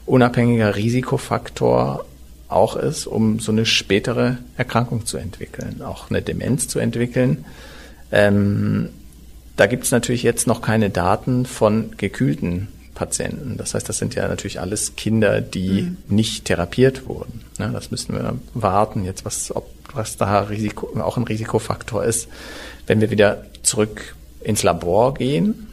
unabhängiger 0.05 0.75
Risikofaktor 0.75 2.05
auch 2.47 2.75
ist, 2.75 3.07
um 3.07 3.39
so 3.39 3.51
eine 3.51 3.65
spätere 3.65 4.37
Erkrankung 4.57 5.05
zu 5.05 5.17
entwickeln, 5.17 5.81
auch 5.81 6.09
eine 6.09 6.21
Demenz 6.21 6.67
zu 6.67 6.79
entwickeln. 6.79 7.45
Ähm, 8.11 8.89
da 9.55 9.65
gibt 9.65 9.85
es 9.85 9.91
natürlich 9.91 10.23
jetzt 10.23 10.47
noch 10.47 10.61
keine 10.61 10.89
Daten 10.89 11.45
von 11.45 11.91
gekühlten 11.97 12.67
Patienten. 12.93 13.57
Das 13.57 13.73
heißt, 13.73 13.87
das 13.89 13.97
sind 13.97 14.15
ja 14.15 14.27
natürlich 14.27 14.59
alles 14.59 14.95
Kinder, 14.95 15.41
die 15.41 15.83
mhm. 15.83 15.97
nicht 16.07 16.45
therapiert 16.45 17.07
wurden. 17.07 17.41
Ja, 17.59 17.69
das 17.69 17.91
müssen 17.91 18.13
wir 18.15 18.35
warten, 18.53 19.03
jetzt 19.05 19.25
was, 19.25 19.55
ob, 19.55 19.69
was 19.93 20.17
da 20.17 20.41
Risiko, 20.41 20.89
auch 21.01 21.17
ein 21.17 21.23
Risikofaktor 21.23 22.03
ist. 22.03 22.27
Wenn 22.85 23.01
wir 23.01 23.09
wieder 23.09 23.45
zurück 23.63 24.15
ins 24.41 24.63
Labor 24.63 25.13
gehen, 25.13 25.67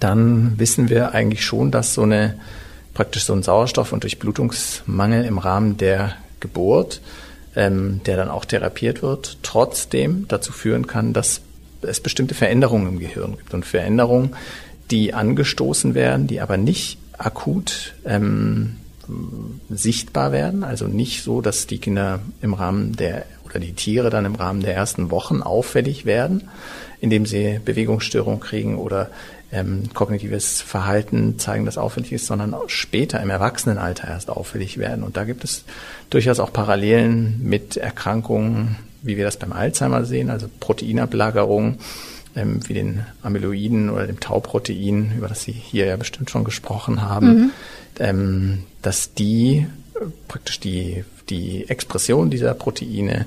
dann 0.00 0.58
wissen 0.58 0.88
wir 0.88 1.12
eigentlich 1.12 1.44
schon, 1.44 1.70
dass 1.70 1.94
so 1.94 2.02
eine 2.02 2.38
praktisch 2.94 3.24
so 3.24 3.32
ein 3.32 3.42
Sauerstoff- 3.42 3.92
und 3.92 4.02
Durchblutungsmangel 4.02 5.24
im 5.24 5.38
Rahmen 5.38 5.76
der 5.76 6.16
Geburt, 6.40 7.00
ähm, 7.56 8.00
der 8.04 8.16
dann 8.16 8.28
auch 8.28 8.44
therapiert 8.44 9.02
wird, 9.02 9.38
trotzdem 9.42 10.26
dazu 10.28 10.52
führen 10.52 10.86
kann, 10.86 11.12
dass 11.12 11.40
es 11.82 12.00
bestimmte 12.00 12.34
Veränderungen 12.34 12.88
im 12.88 12.98
Gehirn 12.98 13.36
gibt 13.36 13.54
und 13.54 13.64
Veränderungen, 13.64 14.36
die 14.90 15.14
angestoßen 15.14 15.94
werden, 15.94 16.26
die 16.26 16.40
aber 16.40 16.56
nicht 16.56 16.98
akut 17.16 17.94
ähm, 18.04 18.76
sichtbar 19.68 20.32
werden, 20.32 20.64
also 20.64 20.86
nicht 20.86 21.22
so, 21.22 21.40
dass 21.40 21.66
die 21.66 21.78
Kinder 21.78 22.20
im 22.40 22.54
Rahmen 22.54 22.96
der 22.96 23.24
oder 23.44 23.60
die 23.60 23.72
Tiere 23.72 24.10
dann 24.10 24.24
im 24.24 24.34
Rahmen 24.34 24.62
der 24.62 24.74
ersten 24.74 25.10
Wochen 25.10 25.42
auffällig 25.42 26.06
werden, 26.06 26.48
indem 27.00 27.26
sie 27.26 27.60
Bewegungsstörungen 27.62 28.40
kriegen 28.40 28.78
oder 28.78 29.10
ähm, 29.52 29.90
kognitives 29.92 30.62
Verhalten 30.62 31.38
zeigen, 31.38 31.66
das 31.66 31.76
auffällig 31.76 32.12
ist, 32.12 32.26
sondern 32.26 32.54
später 32.68 33.20
im 33.20 33.28
Erwachsenenalter 33.28 34.08
erst 34.08 34.30
auffällig 34.30 34.78
werden. 34.78 35.04
Und 35.04 35.16
da 35.16 35.24
gibt 35.24 35.44
es 35.44 35.64
durchaus 36.08 36.40
auch 36.40 36.52
Parallelen 36.52 37.40
mit 37.42 37.76
Erkrankungen, 37.76 38.76
wie 39.02 39.18
wir 39.18 39.24
das 39.24 39.36
beim 39.36 39.52
Alzheimer 39.52 40.04
sehen, 40.04 40.30
also 40.30 40.48
Proteinablagerung, 40.60 41.78
ähm, 42.36 42.60
wie 42.68 42.74
den 42.74 43.04
Amyloiden 43.22 43.90
oder 43.90 44.06
dem 44.06 44.20
Tauprotein, 44.20 45.12
über 45.16 45.28
das 45.28 45.42
Sie 45.42 45.52
hier 45.52 45.86
ja 45.86 45.96
bestimmt 45.96 46.30
schon 46.30 46.44
gesprochen 46.44 47.02
haben, 47.02 47.26
mhm. 47.26 47.50
ähm, 47.98 48.62
dass 48.82 49.14
die 49.14 49.66
äh, 49.94 50.04
praktisch 50.28 50.60
die, 50.60 51.04
die 51.28 51.68
Expression 51.68 52.30
dieser 52.30 52.54
Proteine 52.54 53.26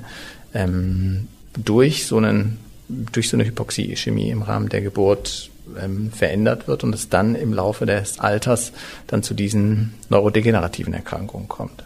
ähm, 0.54 1.28
durch 1.56 2.06
so 2.06 2.18
einen 2.18 2.58
durch 2.88 3.28
so 3.28 3.36
eine 3.36 3.44
Hypoxie-Ischämie 3.44 4.30
im 4.30 4.42
Rahmen 4.42 4.68
der 4.68 4.80
Geburt 4.80 5.50
ähm, 5.80 6.12
verändert 6.12 6.68
wird 6.68 6.84
und 6.84 6.94
es 6.94 7.08
dann 7.08 7.34
im 7.34 7.52
Laufe 7.52 7.86
des 7.86 8.20
Alters 8.20 8.72
dann 9.08 9.24
zu 9.24 9.34
diesen 9.34 9.94
neurodegenerativen 10.08 10.94
Erkrankungen 10.94 11.48
kommt. 11.48 11.84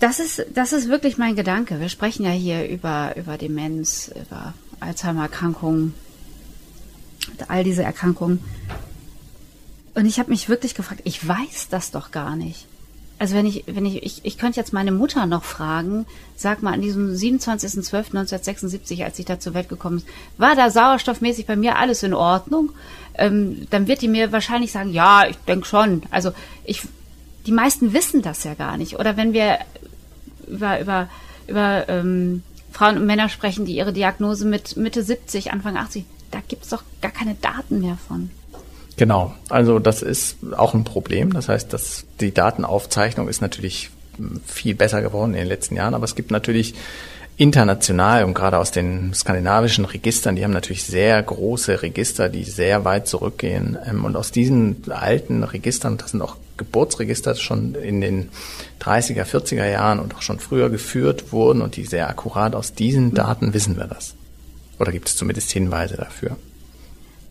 Das 0.00 0.20
ist, 0.20 0.44
das 0.54 0.72
ist 0.72 0.88
wirklich 0.88 1.18
mein 1.18 1.34
Gedanke. 1.34 1.80
Wir 1.80 1.88
sprechen 1.88 2.24
ja 2.24 2.30
hier 2.30 2.68
über, 2.68 3.14
über 3.16 3.38
Demenz, 3.38 4.12
über 4.14 4.54
Alzheimer-Erkrankungen, 4.84 5.94
all 7.48 7.64
diese 7.64 7.82
Erkrankungen. 7.82 8.42
Und 9.94 10.06
ich 10.06 10.18
habe 10.18 10.30
mich 10.30 10.48
wirklich 10.48 10.74
gefragt, 10.74 11.02
ich 11.04 11.26
weiß 11.26 11.68
das 11.70 11.90
doch 11.90 12.10
gar 12.10 12.36
nicht. 12.36 12.66
Also 13.18 13.36
wenn 13.36 13.46
ich, 13.46 13.64
wenn 13.66 13.86
ich, 13.86 14.02
ich, 14.02 14.24
ich 14.24 14.38
könnte 14.38 14.58
jetzt 14.58 14.72
meine 14.72 14.90
Mutter 14.90 15.26
noch 15.26 15.44
fragen, 15.44 16.04
sag 16.36 16.62
mal, 16.62 16.74
an 16.74 16.82
diesem 16.82 17.14
27.12.1976, 17.14 19.04
als 19.04 19.18
ich 19.18 19.24
da 19.24 19.38
zur 19.38 19.54
Welt 19.54 19.68
gekommen 19.68 19.98
ist, 19.98 20.06
war 20.36 20.56
da 20.56 20.68
sauerstoffmäßig 20.68 21.46
bei 21.46 21.54
mir 21.54 21.76
alles 21.78 22.02
in 22.02 22.12
Ordnung? 22.12 22.72
Ähm, 23.14 23.68
dann 23.70 23.86
wird 23.86 24.02
die 24.02 24.08
mir 24.08 24.32
wahrscheinlich 24.32 24.72
sagen, 24.72 24.90
ja, 24.90 25.28
ich 25.28 25.36
denke 25.46 25.66
schon. 25.66 26.02
Also 26.10 26.32
ich, 26.64 26.82
die 27.46 27.52
meisten 27.52 27.92
wissen 27.92 28.20
das 28.20 28.42
ja 28.42 28.54
gar 28.54 28.76
nicht. 28.76 28.98
Oder 28.98 29.16
wenn 29.16 29.32
wir 29.32 29.58
über, 30.48 30.80
über, 30.80 31.08
über 31.46 31.88
ähm, 31.88 32.42
Frauen 32.74 32.98
und 32.98 33.06
Männer 33.06 33.28
sprechen, 33.28 33.64
die 33.64 33.76
ihre 33.76 33.92
Diagnose 33.92 34.44
mit 34.44 34.76
Mitte 34.76 35.04
70, 35.04 35.52
Anfang 35.52 35.76
80, 35.76 36.04
da 36.32 36.40
gibt's 36.46 36.70
doch 36.70 36.82
gar 37.00 37.12
keine 37.12 37.36
Daten 37.36 37.80
mehr 37.80 37.96
von. 38.08 38.30
Genau, 38.96 39.32
also 39.48 39.78
das 39.78 40.02
ist 40.02 40.38
auch 40.56 40.74
ein 40.74 40.82
Problem. 40.82 41.32
Das 41.32 41.48
heißt, 41.48 41.72
dass 41.72 42.04
die 42.20 42.34
Datenaufzeichnung 42.34 43.28
ist 43.28 43.40
natürlich 43.40 43.90
viel 44.44 44.74
besser 44.74 45.02
geworden 45.02 45.34
in 45.34 45.38
den 45.38 45.48
letzten 45.48 45.76
Jahren, 45.76 45.94
aber 45.94 46.04
es 46.04 46.16
gibt 46.16 46.32
natürlich 46.32 46.74
international 47.36 48.24
und 48.24 48.34
gerade 48.34 48.58
aus 48.58 48.70
den 48.70 49.14
skandinavischen 49.14 49.84
Registern, 49.84 50.36
die 50.36 50.44
haben 50.44 50.52
natürlich 50.52 50.84
sehr 50.84 51.20
große 51.22 51.82
Register, 51.82 52.28
die 52.28 52.44
sehr 52.44 52.84
weit 52.84 53.08
zurückgehen. 53.08 53.78
Ähm, 53.86 54.04
und 54.04 54.16
aus 54.16 54.30
diesen 54.32 54.82
alten 54.90 55.42
Registern, 55.44 55.96
das 55.96 56.10
sind 56.10 56.22
auch 56.22 56.36
Geburtsregister 56.56 57.34
schon 57.34 57.74
in 57.74 58.00
den 58.00 58.28
30er, 58.80 59.24
40er 59.24 59.68
Jahren 59.68 60.00
und 60.00 60.14
auch 60.14 60.22
schon 60.22 60.38
früher 60.38 60.70
geführt 60.70 61.32
wurden 61.32 61.62
und 61.62 61.76
die 61.76 61.84
sehr 61.84 62.08
akkurat 62.08 62.54
aus 62.54 62.74
diesen 62.74 63.14
Daten 63.14 63.54
wissen 63.54 63.76
wir 63.76 63.86
das. 63.86 64.14
Oder 64.78 64.92
gibt 64.92 65.08
es 65.08 65.16
zumindest 65.16 65.50
Hinweise 65.50 65.96
dafür? 65.96 66.36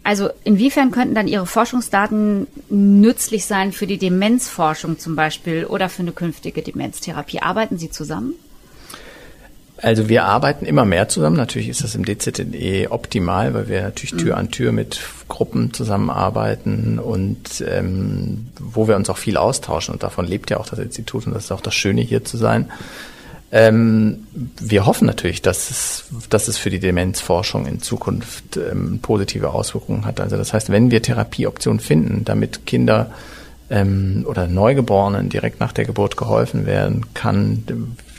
Also 0.03 0.29
inwiefern 0.43 0.91
könnten 0.91 1.15
dann 1.15 1.29
Ihre 1.29 1.45
Forschungsdaten 1.45 2.47
nützlich 2.69 3.45
sein 3.45 3.71
für 3.71 3.87
die 3.87 3.97
Demenzforschung 3.97 4.99
zum 4.99 5.15
Beispiel 5.15 5.65
oder 5.65 5.87
für 5.87 6.01
eine 6.01 6.11
künftige 6.11 6.61
Demenztherapie? 6.61 7.41
Arbeiten 7.41 7.77
Sie 7.77 7.89
zusammen? 7.89 8.33
Also 9.83 10.07
wir 10.07 10.23
arbeiten 10.23 10.65
immer 10.65 10.85
mehr 10.85 11.09
zusammen. 11.09 11.35
Natürlich 11.35 11.67
ist 11.67 11.83
das 11.83 11.93
im 11.93 12.05
DZNE 12.05 12.87
optimal, 12.89 13.53
weil 13.53 13.67
wir 13.67 13.81
natürlich 13.81 14.11
Tür 14.11 14.35
mhm. 14.35 14.39
an 14.39 14.51
Tür 14.51 14.71
mit 14.71 15.01
Gruppen 15.27 15.73
zusammenarbeiten 15.73 16.99
und 16.99 17.61
ähm, 17.67 18.47
wo 18.57 18.87
wir 18.87 18.95
uns 18.95 19.09
auch 19.09 19.17
viel 19.17 19.35
austauschen. 19.35 19.93
Und 19.93 20.01
davon 20.01 20.25
lebt 20.25 20.49
ja 20.51 20.57
auch 20.57 20.67
das 20.67 20.79
Institut 20.79 21.27
und 21.27 21.33
das 21.33 21.45
ist 21.45 21.51
auch 21.51 21.59
das 21.59 21.75
Schöne 21.75 21.99
hier 21.99 22.23
zu 22.23 22.37
sein. 22.37 22.71
Ähm, 23.51 24.25
wir 24.57 24.85
hoffen 24.85 25.05
natürlich, 25.05 25.41
dass 25.41 25.69
es, 25.69 26.05
dass 26.29 26.47
es 26.47 26.57
für 26.57 26.69
die 26.69 26.79
Demenzforschung 26.79 27.65
in 27.65 27.81
Zukunft 27.81 28.55
ähm, 28.55 28.99
positive 29.01 29.49
Auswirkungen 29.49 30.05
hat. 30.05 30.21
Also 30.21 30.37
das 30.37 30.53
heißt, 30.53 30.69
wenn 30.69 30.91
wir 30.91 31.01
Therapieoptionen 31.01 31.81
finden, 31.81 32.23
damit 32.23 32.65
Kinder 32.65 33.11
ähm, 33.69 34.23
oder 34.29 34.47
Neugeborenen 34.47 35.27
direkt 35.27 35.59
nach 35.59 35.73
der 35.73 35.83
Geburt 35.83 36.15
geholfen 36.15 36.65
werden 36.65 37.13
kann, 37.13 37.65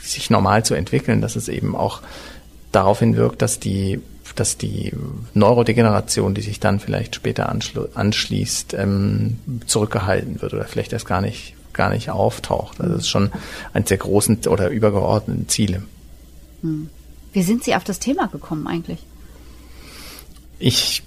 sich 0.09 0.29
normal 0.29 0.63
zu 0.63 0.73
entwickeln, 0.73 1.21
dass 1.21 1.35
es 1.35 1.47
eben 1.47 1.75
auch 1.75 2.01
daraufhin 2.71 3.15
wirkt, 3.15 3.41
dass 3.41 3.59
die 3.59 4.01
dass 4.35 4.57
die 4.57 4.91
Neurodegeneration, 5.33 6.33
die 6.33 6.41
sich 6.41 6.59
dann 6.59 6.79
vielleicht 6.79 7.15
später 7.15 7.55
anschließt, 7.93 8.73
ähm, 8.73 9.39
zurückgehalten 9.65 10.41
wird 10.41 10.53
oder 10.53 10.65
vielleicht 10.65 10.91
erst 10.91 11.05
gar 11.05 11.21
nicht 11.21 11.53
gar 11.73 11.89
nicht 11.89 12.09
auftaucht. 12.09 12.81
Also 12.81 12.93
das 12.93 13.03
ist 13.03 13.09
schon 13.09 13.31
eines 13.73 13.89
der 13.89 13.97
großen 13.97 14.39
oder 14.47 14.69
übergeordneten 14.69 15.47
Ziele. 15.47 15.83
Hm. 16.61 16.89
Wie 17.33 17.43
sind 17.43 17.63
Sie 17.63 17.75
auf 17.75 17.83
das 17.83 17.99
Thema 17.99 18.27
gekommen 18.27 18.65
eigentlich? 18.67 18.99
Ich 20.57 21.03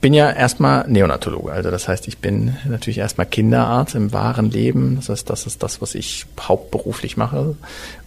bin 0.00 0.14
ja 0.14 0.30
erstmal 0.30 0.88
Neonatologe, 0.88 1.52
also 1.52 1.70
das 1.70 1.88
heißt, 1.88 2.08
ich 2.08 2.18
bin 2.18 2.56
natürlich 2.68 2.98
erstmal 2.98 3.26
Kinderarzt 3.26 3.94
im 3.94 4.12
wahren 4.12 4.50
Leben. 4.50 4.96
Das 4.96 5.08
heißt, 5.08 5.28
das 5.28 5.46
ist 5.46 5.62
das, 5.62 5.80
was 5.80 5.94
ich 5.94 6.26
hauptberuflich 6.40 7.16
mache. 7.16 7.56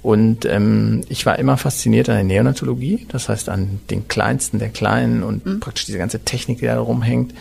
Und 0.02 0.46
ähm, 0.46 1.02
ich 1.10 1.26
war 1.26 1.40
immer 1.40 1.58
fasziniert 1.58 2.10
an 2.10 2.16
der 2.16 2.24
Neonatologie, 2.24 3.06
das 3.10 3.30
heißt 3.30 3.50
an 3.50 3.80
den 3.90 4.08
Kleinsten 4.08 4.60
der 4.60 4.70
Kleinen 4.70 5.24
und 5.24 5.46
mhm. 5.46 5.60
praktisch 5.60 5.86
diese 5.86 5.98
ganze 5.98 6.20
Technik, 6.20 6.60
die 6.60 6.66
da 6.66 6.80
rumhängt. 6.80 7.34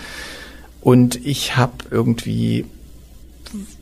Und 0.81 1.25
ich 1.27 1.57
habe 1.57 1.73
irgendwie, 1.91 2.65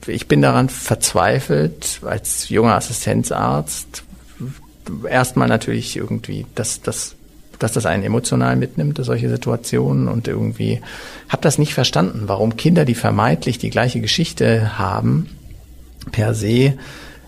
ich 0.07 0.29
bin 0.29 0.43
daran 0.43 0.69
verzweifelt, 0.69 2.01
als 2.05 2.49
junger 2.49 2.75
Assistenzarzt, 2.75 4.03
erstmal 5.09 5.49
natürlich 5.49 5.97
irgendwie, 5.97 6.47
dass 6.55 6.81
das 6.81 7.17
dass 7.59 7.73
das 7.73 7.87
einen 7.87 8.03
emotional 8.03 8.57
mitnimmt, 8.57 8.99
solche 9.03 9.29
Situationen 9.29 10.09
und 10.09 10.29
irgendwie 10.29 10.81
habe 11.29 11.43
das 11.43 11.59
nicht 11.59 11.75
verstanden, 11.75 12.25
warum 12.27 12.57
Kinder, 12.57 12.85
die 12.85 12.95
vermeintlich 12.95 13.59
die 13.59 13.71
gleiche 13.71 14.01
Geschichte 14.01 14.79
haben, 14.79 15.29
per 16.13 16.35
se, 16.35 16.75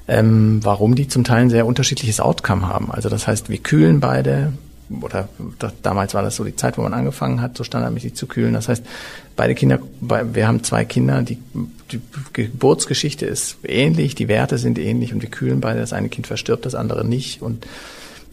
ähm, 0.07 0.61
warum 0.63 0.95
die 0.95 1.09
zum 1.09 1.25
Teil 1.25 1.43
ein 1.43 1.51
sehr 1.51 1.67
unterschiedliches 1.67 2.21
Outcome 2.21 2.67
haben. 2.67 2.91
Also 2.91 3.09
das 3.09 3.27
heißt, 3.27 3.51
wir 3.51 3.59
kühlen 3.59 4.01
beide, 4.01 4.53
oder 4.89 5.29
das, 5.59 5.73
damals 5.83 6.15
war 6.15 6.23
das 6.23 6.37
so 6.37 6.45
die 6.45 6.57
Zeit, 6.57 6.79
wo 6.79 6.83
man 6.83 6.95
angefangen 6.95 7.43
hat, 7.43 7.57
so 7.57 7.65
standardmäßig 7.65 8.15
zu 8.15 8.27
kühlen. 8.27 8.55
Das 8.55 8.69
heißt, 8.69 8.83
beide 9.37 9.55
Kinder, 9.55 9.81
wir 10.01 10.49
haben 10.49 10.65
zwei 10.65 10.85
Kinder, 10.85 11.23
die, 11.23 11.39
die 11.93 12.01
Geburtsgeschichte 12.33 13.27
ist 13.27 13.59
ähnlich, 13.65 14.15
die 14.15 14.29
Werte 14.29 14.57
sind 14.57 14.79
ähnlich 14.79 15.13
und 15.13 15.21
wir 15.21 15.31
kühlen 15.31 15.61
beide. 15.61 15.81
Das 15.81 15.93
eine 15.93 16.09
Kind 16.09 16.27
verstirbt, 16.27 16.65
das 16.65 16.75
andere 16.75 17.05
nicht. 17.05 17.43
Und 17.43 17.67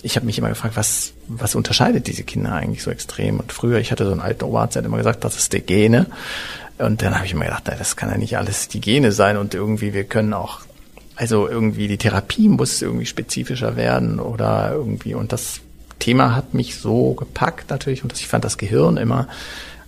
ich 0.01 0.15
habe 0.15 0.25
mich 0.25 0.37
immer 0.37 0.49
gefragt, 0.49 0.75
was, 0.75 1.13
was 1.27 1.55
unterscheidet 1.55 2.07
diese 2.07 2.23
Kinder 2.23 2.53
eigentlich 2.53 2.83
so 2.83 2.91
extrem? 2.91 3.39
Und 3.39 3.51
früher, 3.51 3.79
ich 3.79 3.91
hatte 3.91 4.05
so 4.05 4.11
einen 4.11 4.21
alten 4.21 4.43
Oberarzt, 4.43 4.75
der 4.75 4.81
hat 4.81 4.87
immer 4.87 4.97
gesagt, 4.97 5.23
das 5.23 5.37
ist 5.37 5.53
die 5.53 5.61
Gene. 5.61 6.07
Und 6.77 7.01
dann 7.01 7.15
habe 7.15 7.25
ich 7.25 7.31
immer 7.31 7.45
gedacht, 7.45 7.63
das 7.67 7.95
kann 7.95 8.09
ja 8.09 8.17
nicht 8.17 8.37
alles 8.37 8.67
die 8.67 8.81
Gene 8.81 9.11
sein 9.11 9.37
und 9.37 9.53
irgendwie, 9.53 9.93
wir 9.93 10.03
können 10.03 10.33
auch, 10.33 10.61
also 11.15 11.47
irgendwie 11.47 11.87
die 11.87 11.97
Therapie 11.97 12.49
muss 12.49 12.81
irgendwie 12.81 13.05
spezifischer 13.05 13.77
werden 13.77 14.19
oder 14.19 14.71
irgendwie, 14.73 15.15
und 15.15 15.31
das 15.31 15.61
Thema 15.99 16.35
hat 16.35 16.53
mich 16.53 16.75
so 16.75 17.13
gepackt 17.13 17.69
natürlich 17.69 18.03
und 18.03 18.13
ich 18.13 18.27
fand 18.27 18.43
das 18.43 18.57
Gehirn 18.57 18.97
immer 18.97 19.29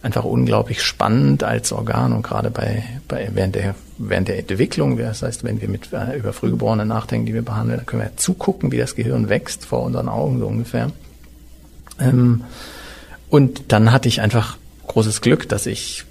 einfach 0.07 0.23
unglaublich 0.23 0.81
spannend 0.81 1.43
als 1.43 1.71
Organ 1.71 2.13
und 2.13 2.23
gerade 2.23 2.49
bei, 2.49 2.83
bei 3.07 3.29
während 3.33 3.55
der 3.55 3.75
während 3.99 4.27
der 4.27 4.39
Entwicklung, 4.39 4.97
das 4.97 5.21
heißt, 5.21 5.43
wenn 5.43 5.61
wir 5.61 5.69
mit 5.69 5.91
äh, 5.91 6.17
über 6.17 6.33
Frühgeborene 6.33 6.85
nachdenken, 6.85 7.25
die 7.25 7.33
wir 7.33 7.41
behandeln, 7.41 7.77
dann 7.77 7.85
können 7.85 8.01
wir 8.03 8.15
zugucken, 8.17 8.71
wie 8.71 8.77
das 8.77 8.95
Gehirn 8.95 9.29
wächst 9.29 9.65
vor 9.65 9.83
unseren 9.83 10.09
Augen 10.09 10.39
so 10.39 10.47
ungefähr. 10.47 10.91
Ähm, 11.99 12.43
und 13.29 13.71
dann 13.71 13.91
hatte 13.91 14.07
ich 14.07 14.21
einfach 14.21 14.57
großes 14.87 15.21
Glück, 15.21 15.49
dass 15.49 15.65
ich 15.65 16.05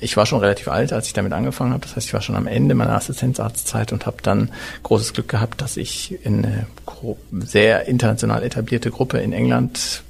ich 0.00 0.18
war 0.18 0.26
schon 0.26 0.40
relativ 0.40 0.68
alt, 0.68 0.92
als 0.92 1.06
ich 1.06 1.14
damit 1.14 1.32
angefangen 1.32 1.72
habe. 1.72 1.80
Das 1.80 1.96
heißt, 1.96 2.06
ich 2.06 2.12
war 2.12 2.20
schon 2.20 2.36
am 2.36 2.46
Ende 2.46 2.74
meiner 2.74 2.94
Assistenzarztzeit 2.94 3.92
und 3.92 4.04
habe 4.04 4.18
dann 4.22 4.50
großes 4.82 5.14
Glück 5.14 5.28
gehabt, 5.28 5.62
dass 5.62 5.78
ich 5.78 6.18
in 6.24 6.44
eine 6.44 6.66
sehr 7.40 7.86
international 7.88 8.42
etablierte 8.42 8.90
Gruppe 8.90 9.18
in 9.20 9.32
England 9.32 10.03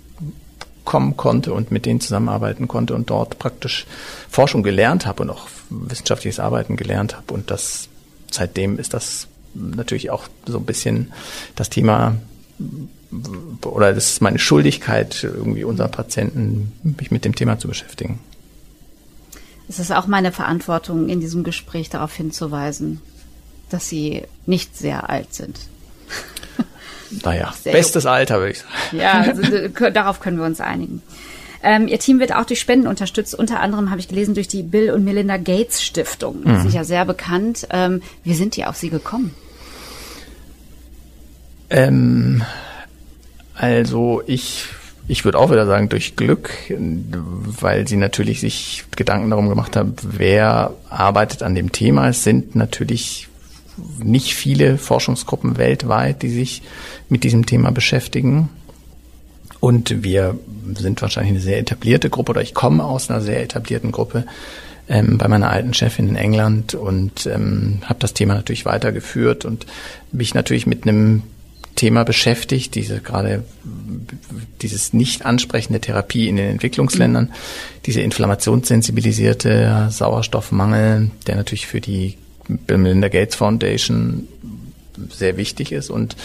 kommen 0.85 1.16
konnte 1.16 1.53
und 1.53 1.70
mit 1.70 1.87
denen 1.87 2.01
zusammenarbeiten 2.01 2.68
konnte 2.68 2.95
und 2.95 3.11
dort 3.11 3.39
praktisch 3.39 3.87
Forschung 4.28 4.62
gelernt 4.62 5.07
habe 5.07 5.22
und 5.22 5.30
auch 5.30 5.49
wissenschaftliches 5.70 6.41
Arbeiten 6.41 6.76
gelernt 6.76 7.16
habe. 7.16 7.32
Und 7.32 7.51
das 7.51 7.89
seitdem 8.30 8.78
ist 8.78 8.95
das 8.95 9.28
natürlich 9.55 10.11
auch 10.11 10.24
so 10.47 10.59
ein 10.59 10.64
bisschen 10.64 11.12
das 11.57 11.70
Thema 11.70 12.16
oder 13.62 13.93
das 13.93 14.12
ist 14.12 14.22
meine 14.22 14.39
Schuldigkeit, 14.39 15.22
irgendwie 15.22 15.64
unseren 15.64 15.91
Patienten 15.91 16.72
mich 16.82 17.11
mit 17.11 17.24
dem 17.24 17.35
Thema 17.35 17.59
zu 17.59 17.68
beschäftigen. 17.68 18.18
Es 19.68 19.78
ist 19.78 19.93
auch 19.93 20.07
meine 20.07 20.32
Verantwortung, 20.32 21.09
in 21.09 21.20
diesem 21.20 21.45
Gespräch 21.45 21.89
darauf 21.89 22.12
hinzuweisen, 22.14 23.01
dass 23.70 23.89
Sie 23.89 24.22
nicht 24.47 24.76
sehr 24.76 25.09
alt 25.09 25.32
sind. 25.32 25.59
Naja, 27.23 27.53
sehr 27.62 27.73
bestes 27.73 28.07
Alter, 28.07 28.39
würde 28.39 28.53
ich 28.53 28.59
sagen. 28.59 28.73
Ja, 28.93 29.21
also, 29.21 29.91
darauf 29.91 30.21
können 30.21 30.39
wir 30.39 30.45
uns 30.45 30.61
einigen. 30.61 31.03
Ähm, 31.62 31.89
ihr 31.89 31.99
Team 31.99 32.21
wird 32.21 32.35
auch 32.35 32.45
durch 32.45 32.61
Spenden 32.61 32.87
unterstützt. 32.87 33.35
Unter 33.35 33.61
anderem 33.61 33.91
habe 33.91 33.99
ich 33.99 34.09
gelesen 34.09 34.35
durch 34.35 34.49
die 34.49 34.62
Bill 34.62 34.91
und 34.91 35.03
Melinda 35.03 35.39
Gates 35.39 35.83
Stiftung. 35.83 36.43
Mhm. 36.45 36.61
sind 36.62 36.75
ja 36.75 36.85
sehr 36.85 37.05
bekannt. 37.07 37.67
Ähm, 37.71 38.03
wie 38.23 38.35
sind 38.35 38.57
die 38.57 38.67
auf 38.67 38.77
Sie 38.77 38.91
gekommen? 38.91 39.35
Ähm, 41.71 42.43
also 43.55 44.23
ich 44.27 44.67
ich 45.07 45.25
würde 45.25 45.39
auch 45.39 45.51
wieder 45.51 45.67
sagen, 45.67 45.91
durch 45.91 46.17
Glück, 46.17 46.51
weil 46.71 47.87
sie 47.87 47.97
natürlich 47.97 48.41
sich 48.41 48.85
Gedanken 48.97 49.31
darum 49.31 49.51
gemacht 49.51 49.77
haben, 49.77 49.95
wer 50.03 50.73
arbeitet 50.89 51.43
an 51.43 51.55
dem 51.55 51.73
Thema. 51.73 52.09
Es 52.09 52.25
sind 52.25 52.57
natürlich 52.57 53.29
nicht 54.03 54.35
viele 54.35 54.79
Forschungsgruppen 54.79 55.57
weltweit, 55.57 56.22
die 56.22 56.31
sich 56.31 56.62
mit 57.09 57.25
diesem 57.25 57.47
Thema 57.47 57.70
beschäftigen. 57.70 58.49
Und 59.61 60.05
wir 60.05 60.39
sind 60.75 61.01
wahrscheinlich 61.01 61.33
eine 61.33 61.41
sehr 61.41 61.59
etablierte 61.59 62.11
Gruppe 62.11 62.31
oder 62.31 62.43
ich 62.43 62.55
komme 62.55 62.85
aus 62.85 63.11
einer 63.11 63.20
sehr 63.20 63.43
etablierten 63.43 63.93
Gruppe 63.93 64.27
ähm, 64.89 65.18
bei 65.18 65.29
meiner 65.29 65.51
alten 65.51 65.72
Chefin 65.72 66.09
in 66.09 66.16
England 66.16 66.75
und 66.75 67.27
ähm, 67.27 67.81
habe 67.85 68.01
das 68.01 68.12
Thema 68.12 68.35
natürlich 68.35 68.66
weitergeführt 68.66 69.45
und 69.45 69.66
mich 70.12 70.35
natürlich 70.35 70.66
mit 70.66 70.87
einem 70.87 71.22
Thema 71.75 72.05
beschäftigt, 72.05 72.75
diese 72.75 73.01
gerade 73.01 73.45
dieses 74.62 74.93
nicht 74.93 75.27
ansprechende 75.27 75.81
Therapie 75.81 76.29
in 76.29 76.37
den 76.37 76.51
Entwicklungsländern, 76.51 77.33
diese 77.87 78.01
inflammationssensibilisierte 78.01 79.89
Sauerstoffmangel, 79.91 81.11
der 81.27 81.37
natürlich 81.37 81.66
für 81.66 81.81
die 81.81 82.16
Bill 82.49 82.79
Melinda 82.79 83.09
Gates 83.09 83.37
Foundation 83.37 84.29
sehr 85.11 85.37
wichtig 85.37 85.73
ist 85.73 85.91
und 85.91 86.17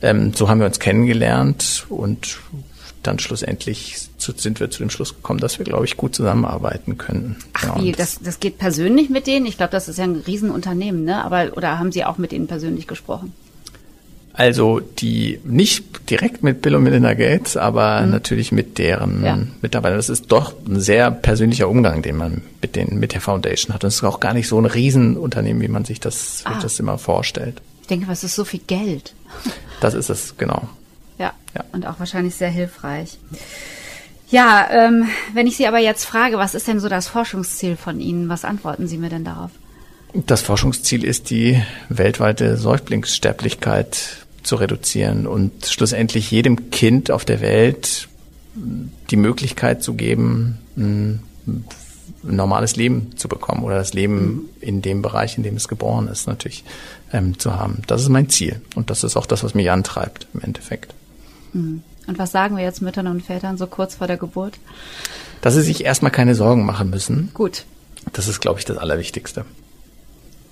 ähm, 0.00 0.32
so 0.34 0.48
haben 0.48 0.58
wir 0.58 0.66
uns 0.66 0.80
kennengelernt 0.80 1.86
und 1.88 2.38
dann 3.02 3.18
schlussendlich 3.18 4.08
zu, 4.16 4.32
sind 4.32 4.60
wir 4.60 4.70
zu 4.70 4.78
dem 4.78 4.90
Schluss 4.90 5.14
gekommen, 5.14 5.40
dass 5.40 5.58
wir, 5.58 5.64
glaube 5.64 5.84
ich, 5.84 5.96
gut 5.96 6.14
zusammenarbeiten 6.14 6.98
können. 6.98 7.36
Ach 7.54 7.76
ja, 7.76 7.82
wie, 7.82 7.92
das, 7.92 8.20
das 8.20 8.38
geht 8.38 8.58
persönlich 8.58 9.10
mit 9.10 9.26
denen? 9.26 9.46
Ich 9.46 9.56
glaube, 9.56 9.72
das 9.72 9.88
ist 9.88 9.98
ja 9.98 10.04
ein 10.04 10.22
Riesenunternehmen, 10.26 11.04
ne? 11.04 11.24
Aber 11.24 11.56
oder 11.56 11.78
haben 11.78 11.92
Sie 11.92 12.04
auch 12.04 12.18
mit 12.18 12.32
ihnen 12.32 12.46
persönlich 12.46 12.86
gesprochen? 12.86 13.32
Also 14.34 14.80
die 14.80 15.40
nicht 15.44 16.08
direkt 16.08 16.42
mit 16.42 16.62
Bill 16.62 16.74
und 16.74 16.84
Melinda 16.84 17.12
Gates, 17.14 17.56
aber 17.56 18.00
mhm. 18.00 18.10
natürlich 18.10 18.50
mit 18.50 18.78
deren 18.78 19.24
ja. 19.24 19.38
Mitarbeitern. 19.60 19.98
Das 19.98 20.08
ist 20.08 20.32
doch 20.32 20.54
ein 20.66 20.80
sehr 20.80 21.10
persönlicher 21.10 21.68
Umgang, 21.68 22.02
den 22.02 22.16
man 22.16 22.42
mit 22.62 22.74
den 22.74 22.98
mit 22.98 23.12
der 23.12 23.20
Foundation 23.20 23.74
hat. 23.74 23.84
Und 23.84 23.88
es 23.88 23.96
ist 23.96 24.04
auch 24.04 24.20
gar 24.20 24.32
nicht 24.32 24.48
so 24.48 24.58
ein 24.58 24.64
Riesenunternehmen, 24.64 25.60
wie 25.62 25.68
man 25.68 25.84
sich 25.84 26.00
das, 26.00 26.42
ah. 26.44 26.58
das 26.62 26.80
immer 26.80 26.96
vorstellt. 26.96 27.60
Ich 27.82 27.88
denke, 27.88 28.08
was 28.08 28.24
ist 28.24 28.34
so 28.34 28.44
viel 28.44 28.60
Geld? 28.66 29.14
Das 29.80 29.94
ist 29.94 30.10
es, 30.10 30.36
genau. 30.38 30.68
Ja, 31.18 31.32
ja. 31.56 31.64
und 31.72 31.88
auch 31.88 31.98
wahrscheinlich 31.98 32.36
sehr 32.36 32.50
hilfreich. 32.50 33.18
Ja, 34.30 34.68
ähm, 34.70 35.08
wenn 35.34 35.48
ich 35.48 35.56
Sie 35.56 35.66
aber 35.66 35.80
jetzt 35.80 36.04
frage, 36.04 36.38
was 36.38 36.54
ist 36.54 36.68
denn 36.68 36.78
so 36.78 36.88
das 36.88 37.08
Forschungsziel 37.08 37.76
von 37.76 38.00
Ihnen? 38.00 38.28
Was 38.28 38.44
antworten 38.44 38.86
Sie 38.86 38.96
mir 38.96 39.08
denn 39.08 39.24
darauf? 39.24 39.50
Das 40.14 40.40
Forschungsziel 40.40 41.04
ist 41.04 41.30
die 41.30 41.62
weltweite 41.88 42.56
Säuglingssterblichkeit 42.56 44.21
zu 44.42 44.56
reduzieren 44.56 45.26
und 45.26 45.66
schlussendlich 45.66 46.30
jedem 46.30 46.70
Kind 46.70 47.10
auf 47.10 47.24
der 47.24 47.40
Welt 47.40 48.08
die 49.10 49.16
Möglichkeit 49.16 49.82
zu 49.82 49.94
geben, 49.94 50.58
ein 50.76 51.22
normales 52.22 52.76
Leben 52.76 53.16
zu 53.16 53.28
bekommen 53.28 53.64
oder 53.64 53.76
das 53.76 53.94
Leben 53.94 54.48
in 54.60 54.82
dem 54.82 55.02
Bereich, 55.02 55.36
in 55.36 55.42
dem 55.42 55.56
es 55.56 55.68
geboren 55.68 56.08
ist, 56.08 56.26
natürlich 56.26 56.64
ähm, 57.12 57.38
zu 57.38 57.56
haben. 57.56 57.82
Das 57.86 58.02
ist 58.02 58.08
mein 58.08 58.28
Ziel 58.28 58.60
und 58.74 58.90
das 58.90 59.04
ist 59.04 59.16
auch 59.16 59.26
das, 59.26 59.42
was 59.42 59.54
mich 59.54 59.70
antreibt 59.70 60.26
im 60.34 60.40
Endeffekt. 60.40 60.94
Mhm. 61.52 61.82
Und 62.06 62.18
was 62.18 62.32
sagen 62.32 62.56
wir 62.56 62.64
jetzt 62.64 62.82
Müttern 62.82 63.06
und 63.06 63.22
Vätern 63.22 63.56
so 63.56 63.66
kurz 63.66 63.94
vor 63.94 64.06
der 64.06 64.16
Geburt? 64.16 64.58
Dass 65.40 65.54
sie 65.54 65.62
sich 65.62 65.84
erstmal 65.84 66.10
keine 66.10 66.34
Sorgen 66.34 66.64
machen 66.64 66.90
müssen. 66.90 67.30
Gut. 67.32 67.64
Das 68.12 68.26
ist, 68.26 68.40
glaube 68.40 68.58
ich, 68.58 68.64
das 68.64 68.76
Allerwichtigste. 68.76 69.44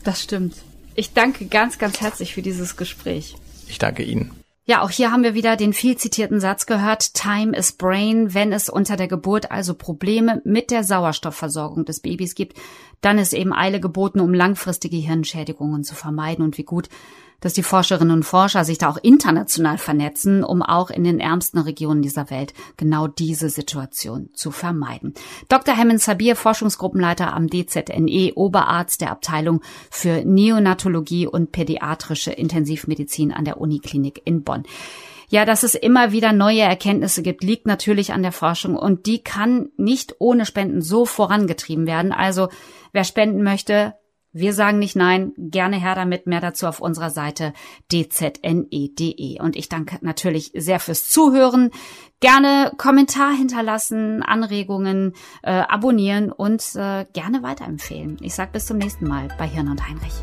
Das 0.05 0.23
stimmt. 0.23 0.55
Ich 0.95 1.13
danke 1.13 1.47
ganz, 1.47 1.79
ganz 1.79 2.01
herzlich 2.01 2.35
für 2.35 2.43
dieses 2.43 2.77
Gespräch. 2.77 3.35
Ich 3.71 3.79
danke 3.79 4.03
Ihnen. 4.03 4.33
Ja, 4.67 4.83
auch 4.83 4.91
hier 4.91 5.11
haben 5.11 5.23
wir 5.23 5.35
wieder 5.35 5.57
den 5.57 5.73
viel 5.73 5.97
zitierten 5.97 6.39
Satz 6.39 6.67
gehört, 6.67 7.15
Time 7.15 7.57
is 7.57 7.73
Brain. 7.73 8.35
Wenn 8.35 8.53
es 8.53 8.69
unter 8.69 8.97
der 8.97 9.09
Geburt 9.09 9.51
also 9.51 9.75
Probleme 9.75 10.43
mit 10.45 10.71
der 10.71 10.85
Sauerstoffversorgung 10.85 11.85
des 11.85 12.01
Babys 12.01 12.35
gibt, 12.35 12.57
dann 13.01 13.19
ist 13.19 13.33
eben 13.33 13.53
Eile 13.53 13.81
geboten, 13.81 14.21
um 14.21 14.35
langfristige 14.35 14.97
Hirnschädigungen 14.97 15.85
zu 15.85 15.95
vermeiden. 15.95 16.45
Und 16.45 16.59
wie 16.59 16.65
gut, 16.65 16.89
dass 17.41 17.55
die 17.55 17.63
Forscherinnen 17.63 18.15
und 18.15 18.23
Forscher 18.23 18.65
sich 18.65 18.79
da 18.79 18.91
auch 18.91 18.99
international 18.99 19.79
vernetzen, 19.79 20.45
um 20.45 20.63
auch 20.63 20.91
in 20.91 21.05
den 21.05 21.21
ärmsten 21.21 21.59
Regionen 21.59 22.03
dieser 22.03 22.31
Welt 22.31 22.55
genau 22.77 23.07
diese 23.07 23.49
Situation 23.49 24.29
zu 24.35 24.51
vermeiden. 24.51 25.15
Dr. 25.49 25.75
Hemmend 25.75 26.01
Sabir, 26.01 26.37
Forschungsgruppenleiter 26.37 27.33
am 27.33 27.49
DZNE, 27.49 28.33
Oberarzt 28.35 29.01
der 29.01 29.11
Abteilung 29.11 29.63
für 29.91 30.25
Neonatologie 30.25 31.27
und 31.27 31.53
pädiatrische 31.53 32.33
Intensivmedizin 32.33 33.33
an 33.33 33.45
der 33.45 33.61
Uniklinik 33.61 34.23
in 34.25 34.43
Bonn. 34.45 34.65
Ja, 35.31 35.45
dass 35.45 35.63
es 35.63 35.77
immer 35.77 36.11
wieder 36.11 36.33
neue 36.33 36.63
Erkenntnisse 36.63 37.23
gibt, 37.23 37.45
liegt 37.45 37.65
natürlich 37.65 38.13
an 38.13 38.23
der 38.23 38.33
Forschung 38.33 38.75
und 38.75 39.07
die 39.07 39.23
kann 39.23 39.71
nicht 39.77 40.17
ohne 40.19 40.45
Spenden 40.45 40.83
so 40.83 41.05
vorangetrieben 41.05 41.87
werden. 41.87 42.11
Also 42.11 42.49
wer 42.93 43.05
spenden 43.05 43.45
möchte, 43.45 43.95
wir 44.33 44.53
sagen 44.53 44.81
nicht 44.81 44.97
nein, 44.97 45.33
gerne 45.37 45.81
her 45.81 45.95
damit, 45.95 46.27
mehr 46.27 46.41
dazu 46.41 46.67
auf 46.67 46.81
unserer 46.81 47.11
Seite 47.11 47.53
dzne.de. 47.91 49.41
Und 49.41 49.57
ich 49.57 49.69
danke 49.69 49.99
natürlich 50.03 50.53
sehr 50.55 50.81
fürs 50.81 51.09
Zuhören. 51.09 51.71
Gerne 52.19 52.73
Kommentar 52.77 53.33
hinterlassen, 53.33 54.23
Anregungen, 54.23 55.15
äh, 55.43 55.53
abonnieren 55.53 56.33
und 56.33 56.63
äh, 56.75 57.07
gerne 57.13 57.43
weiterempfehlen. 57.43 58.19
Ich 58.21 58.35
sage 58.35 58.53
bis 58.53 58.67
zum 58.67 58.79
nächsten 58.79 59.07
Mal 59.07 59.29
bei 59.39 59.47
Hirn 59.47 59.69
und 59.69 59.89
Heinrich. 59.89 60.15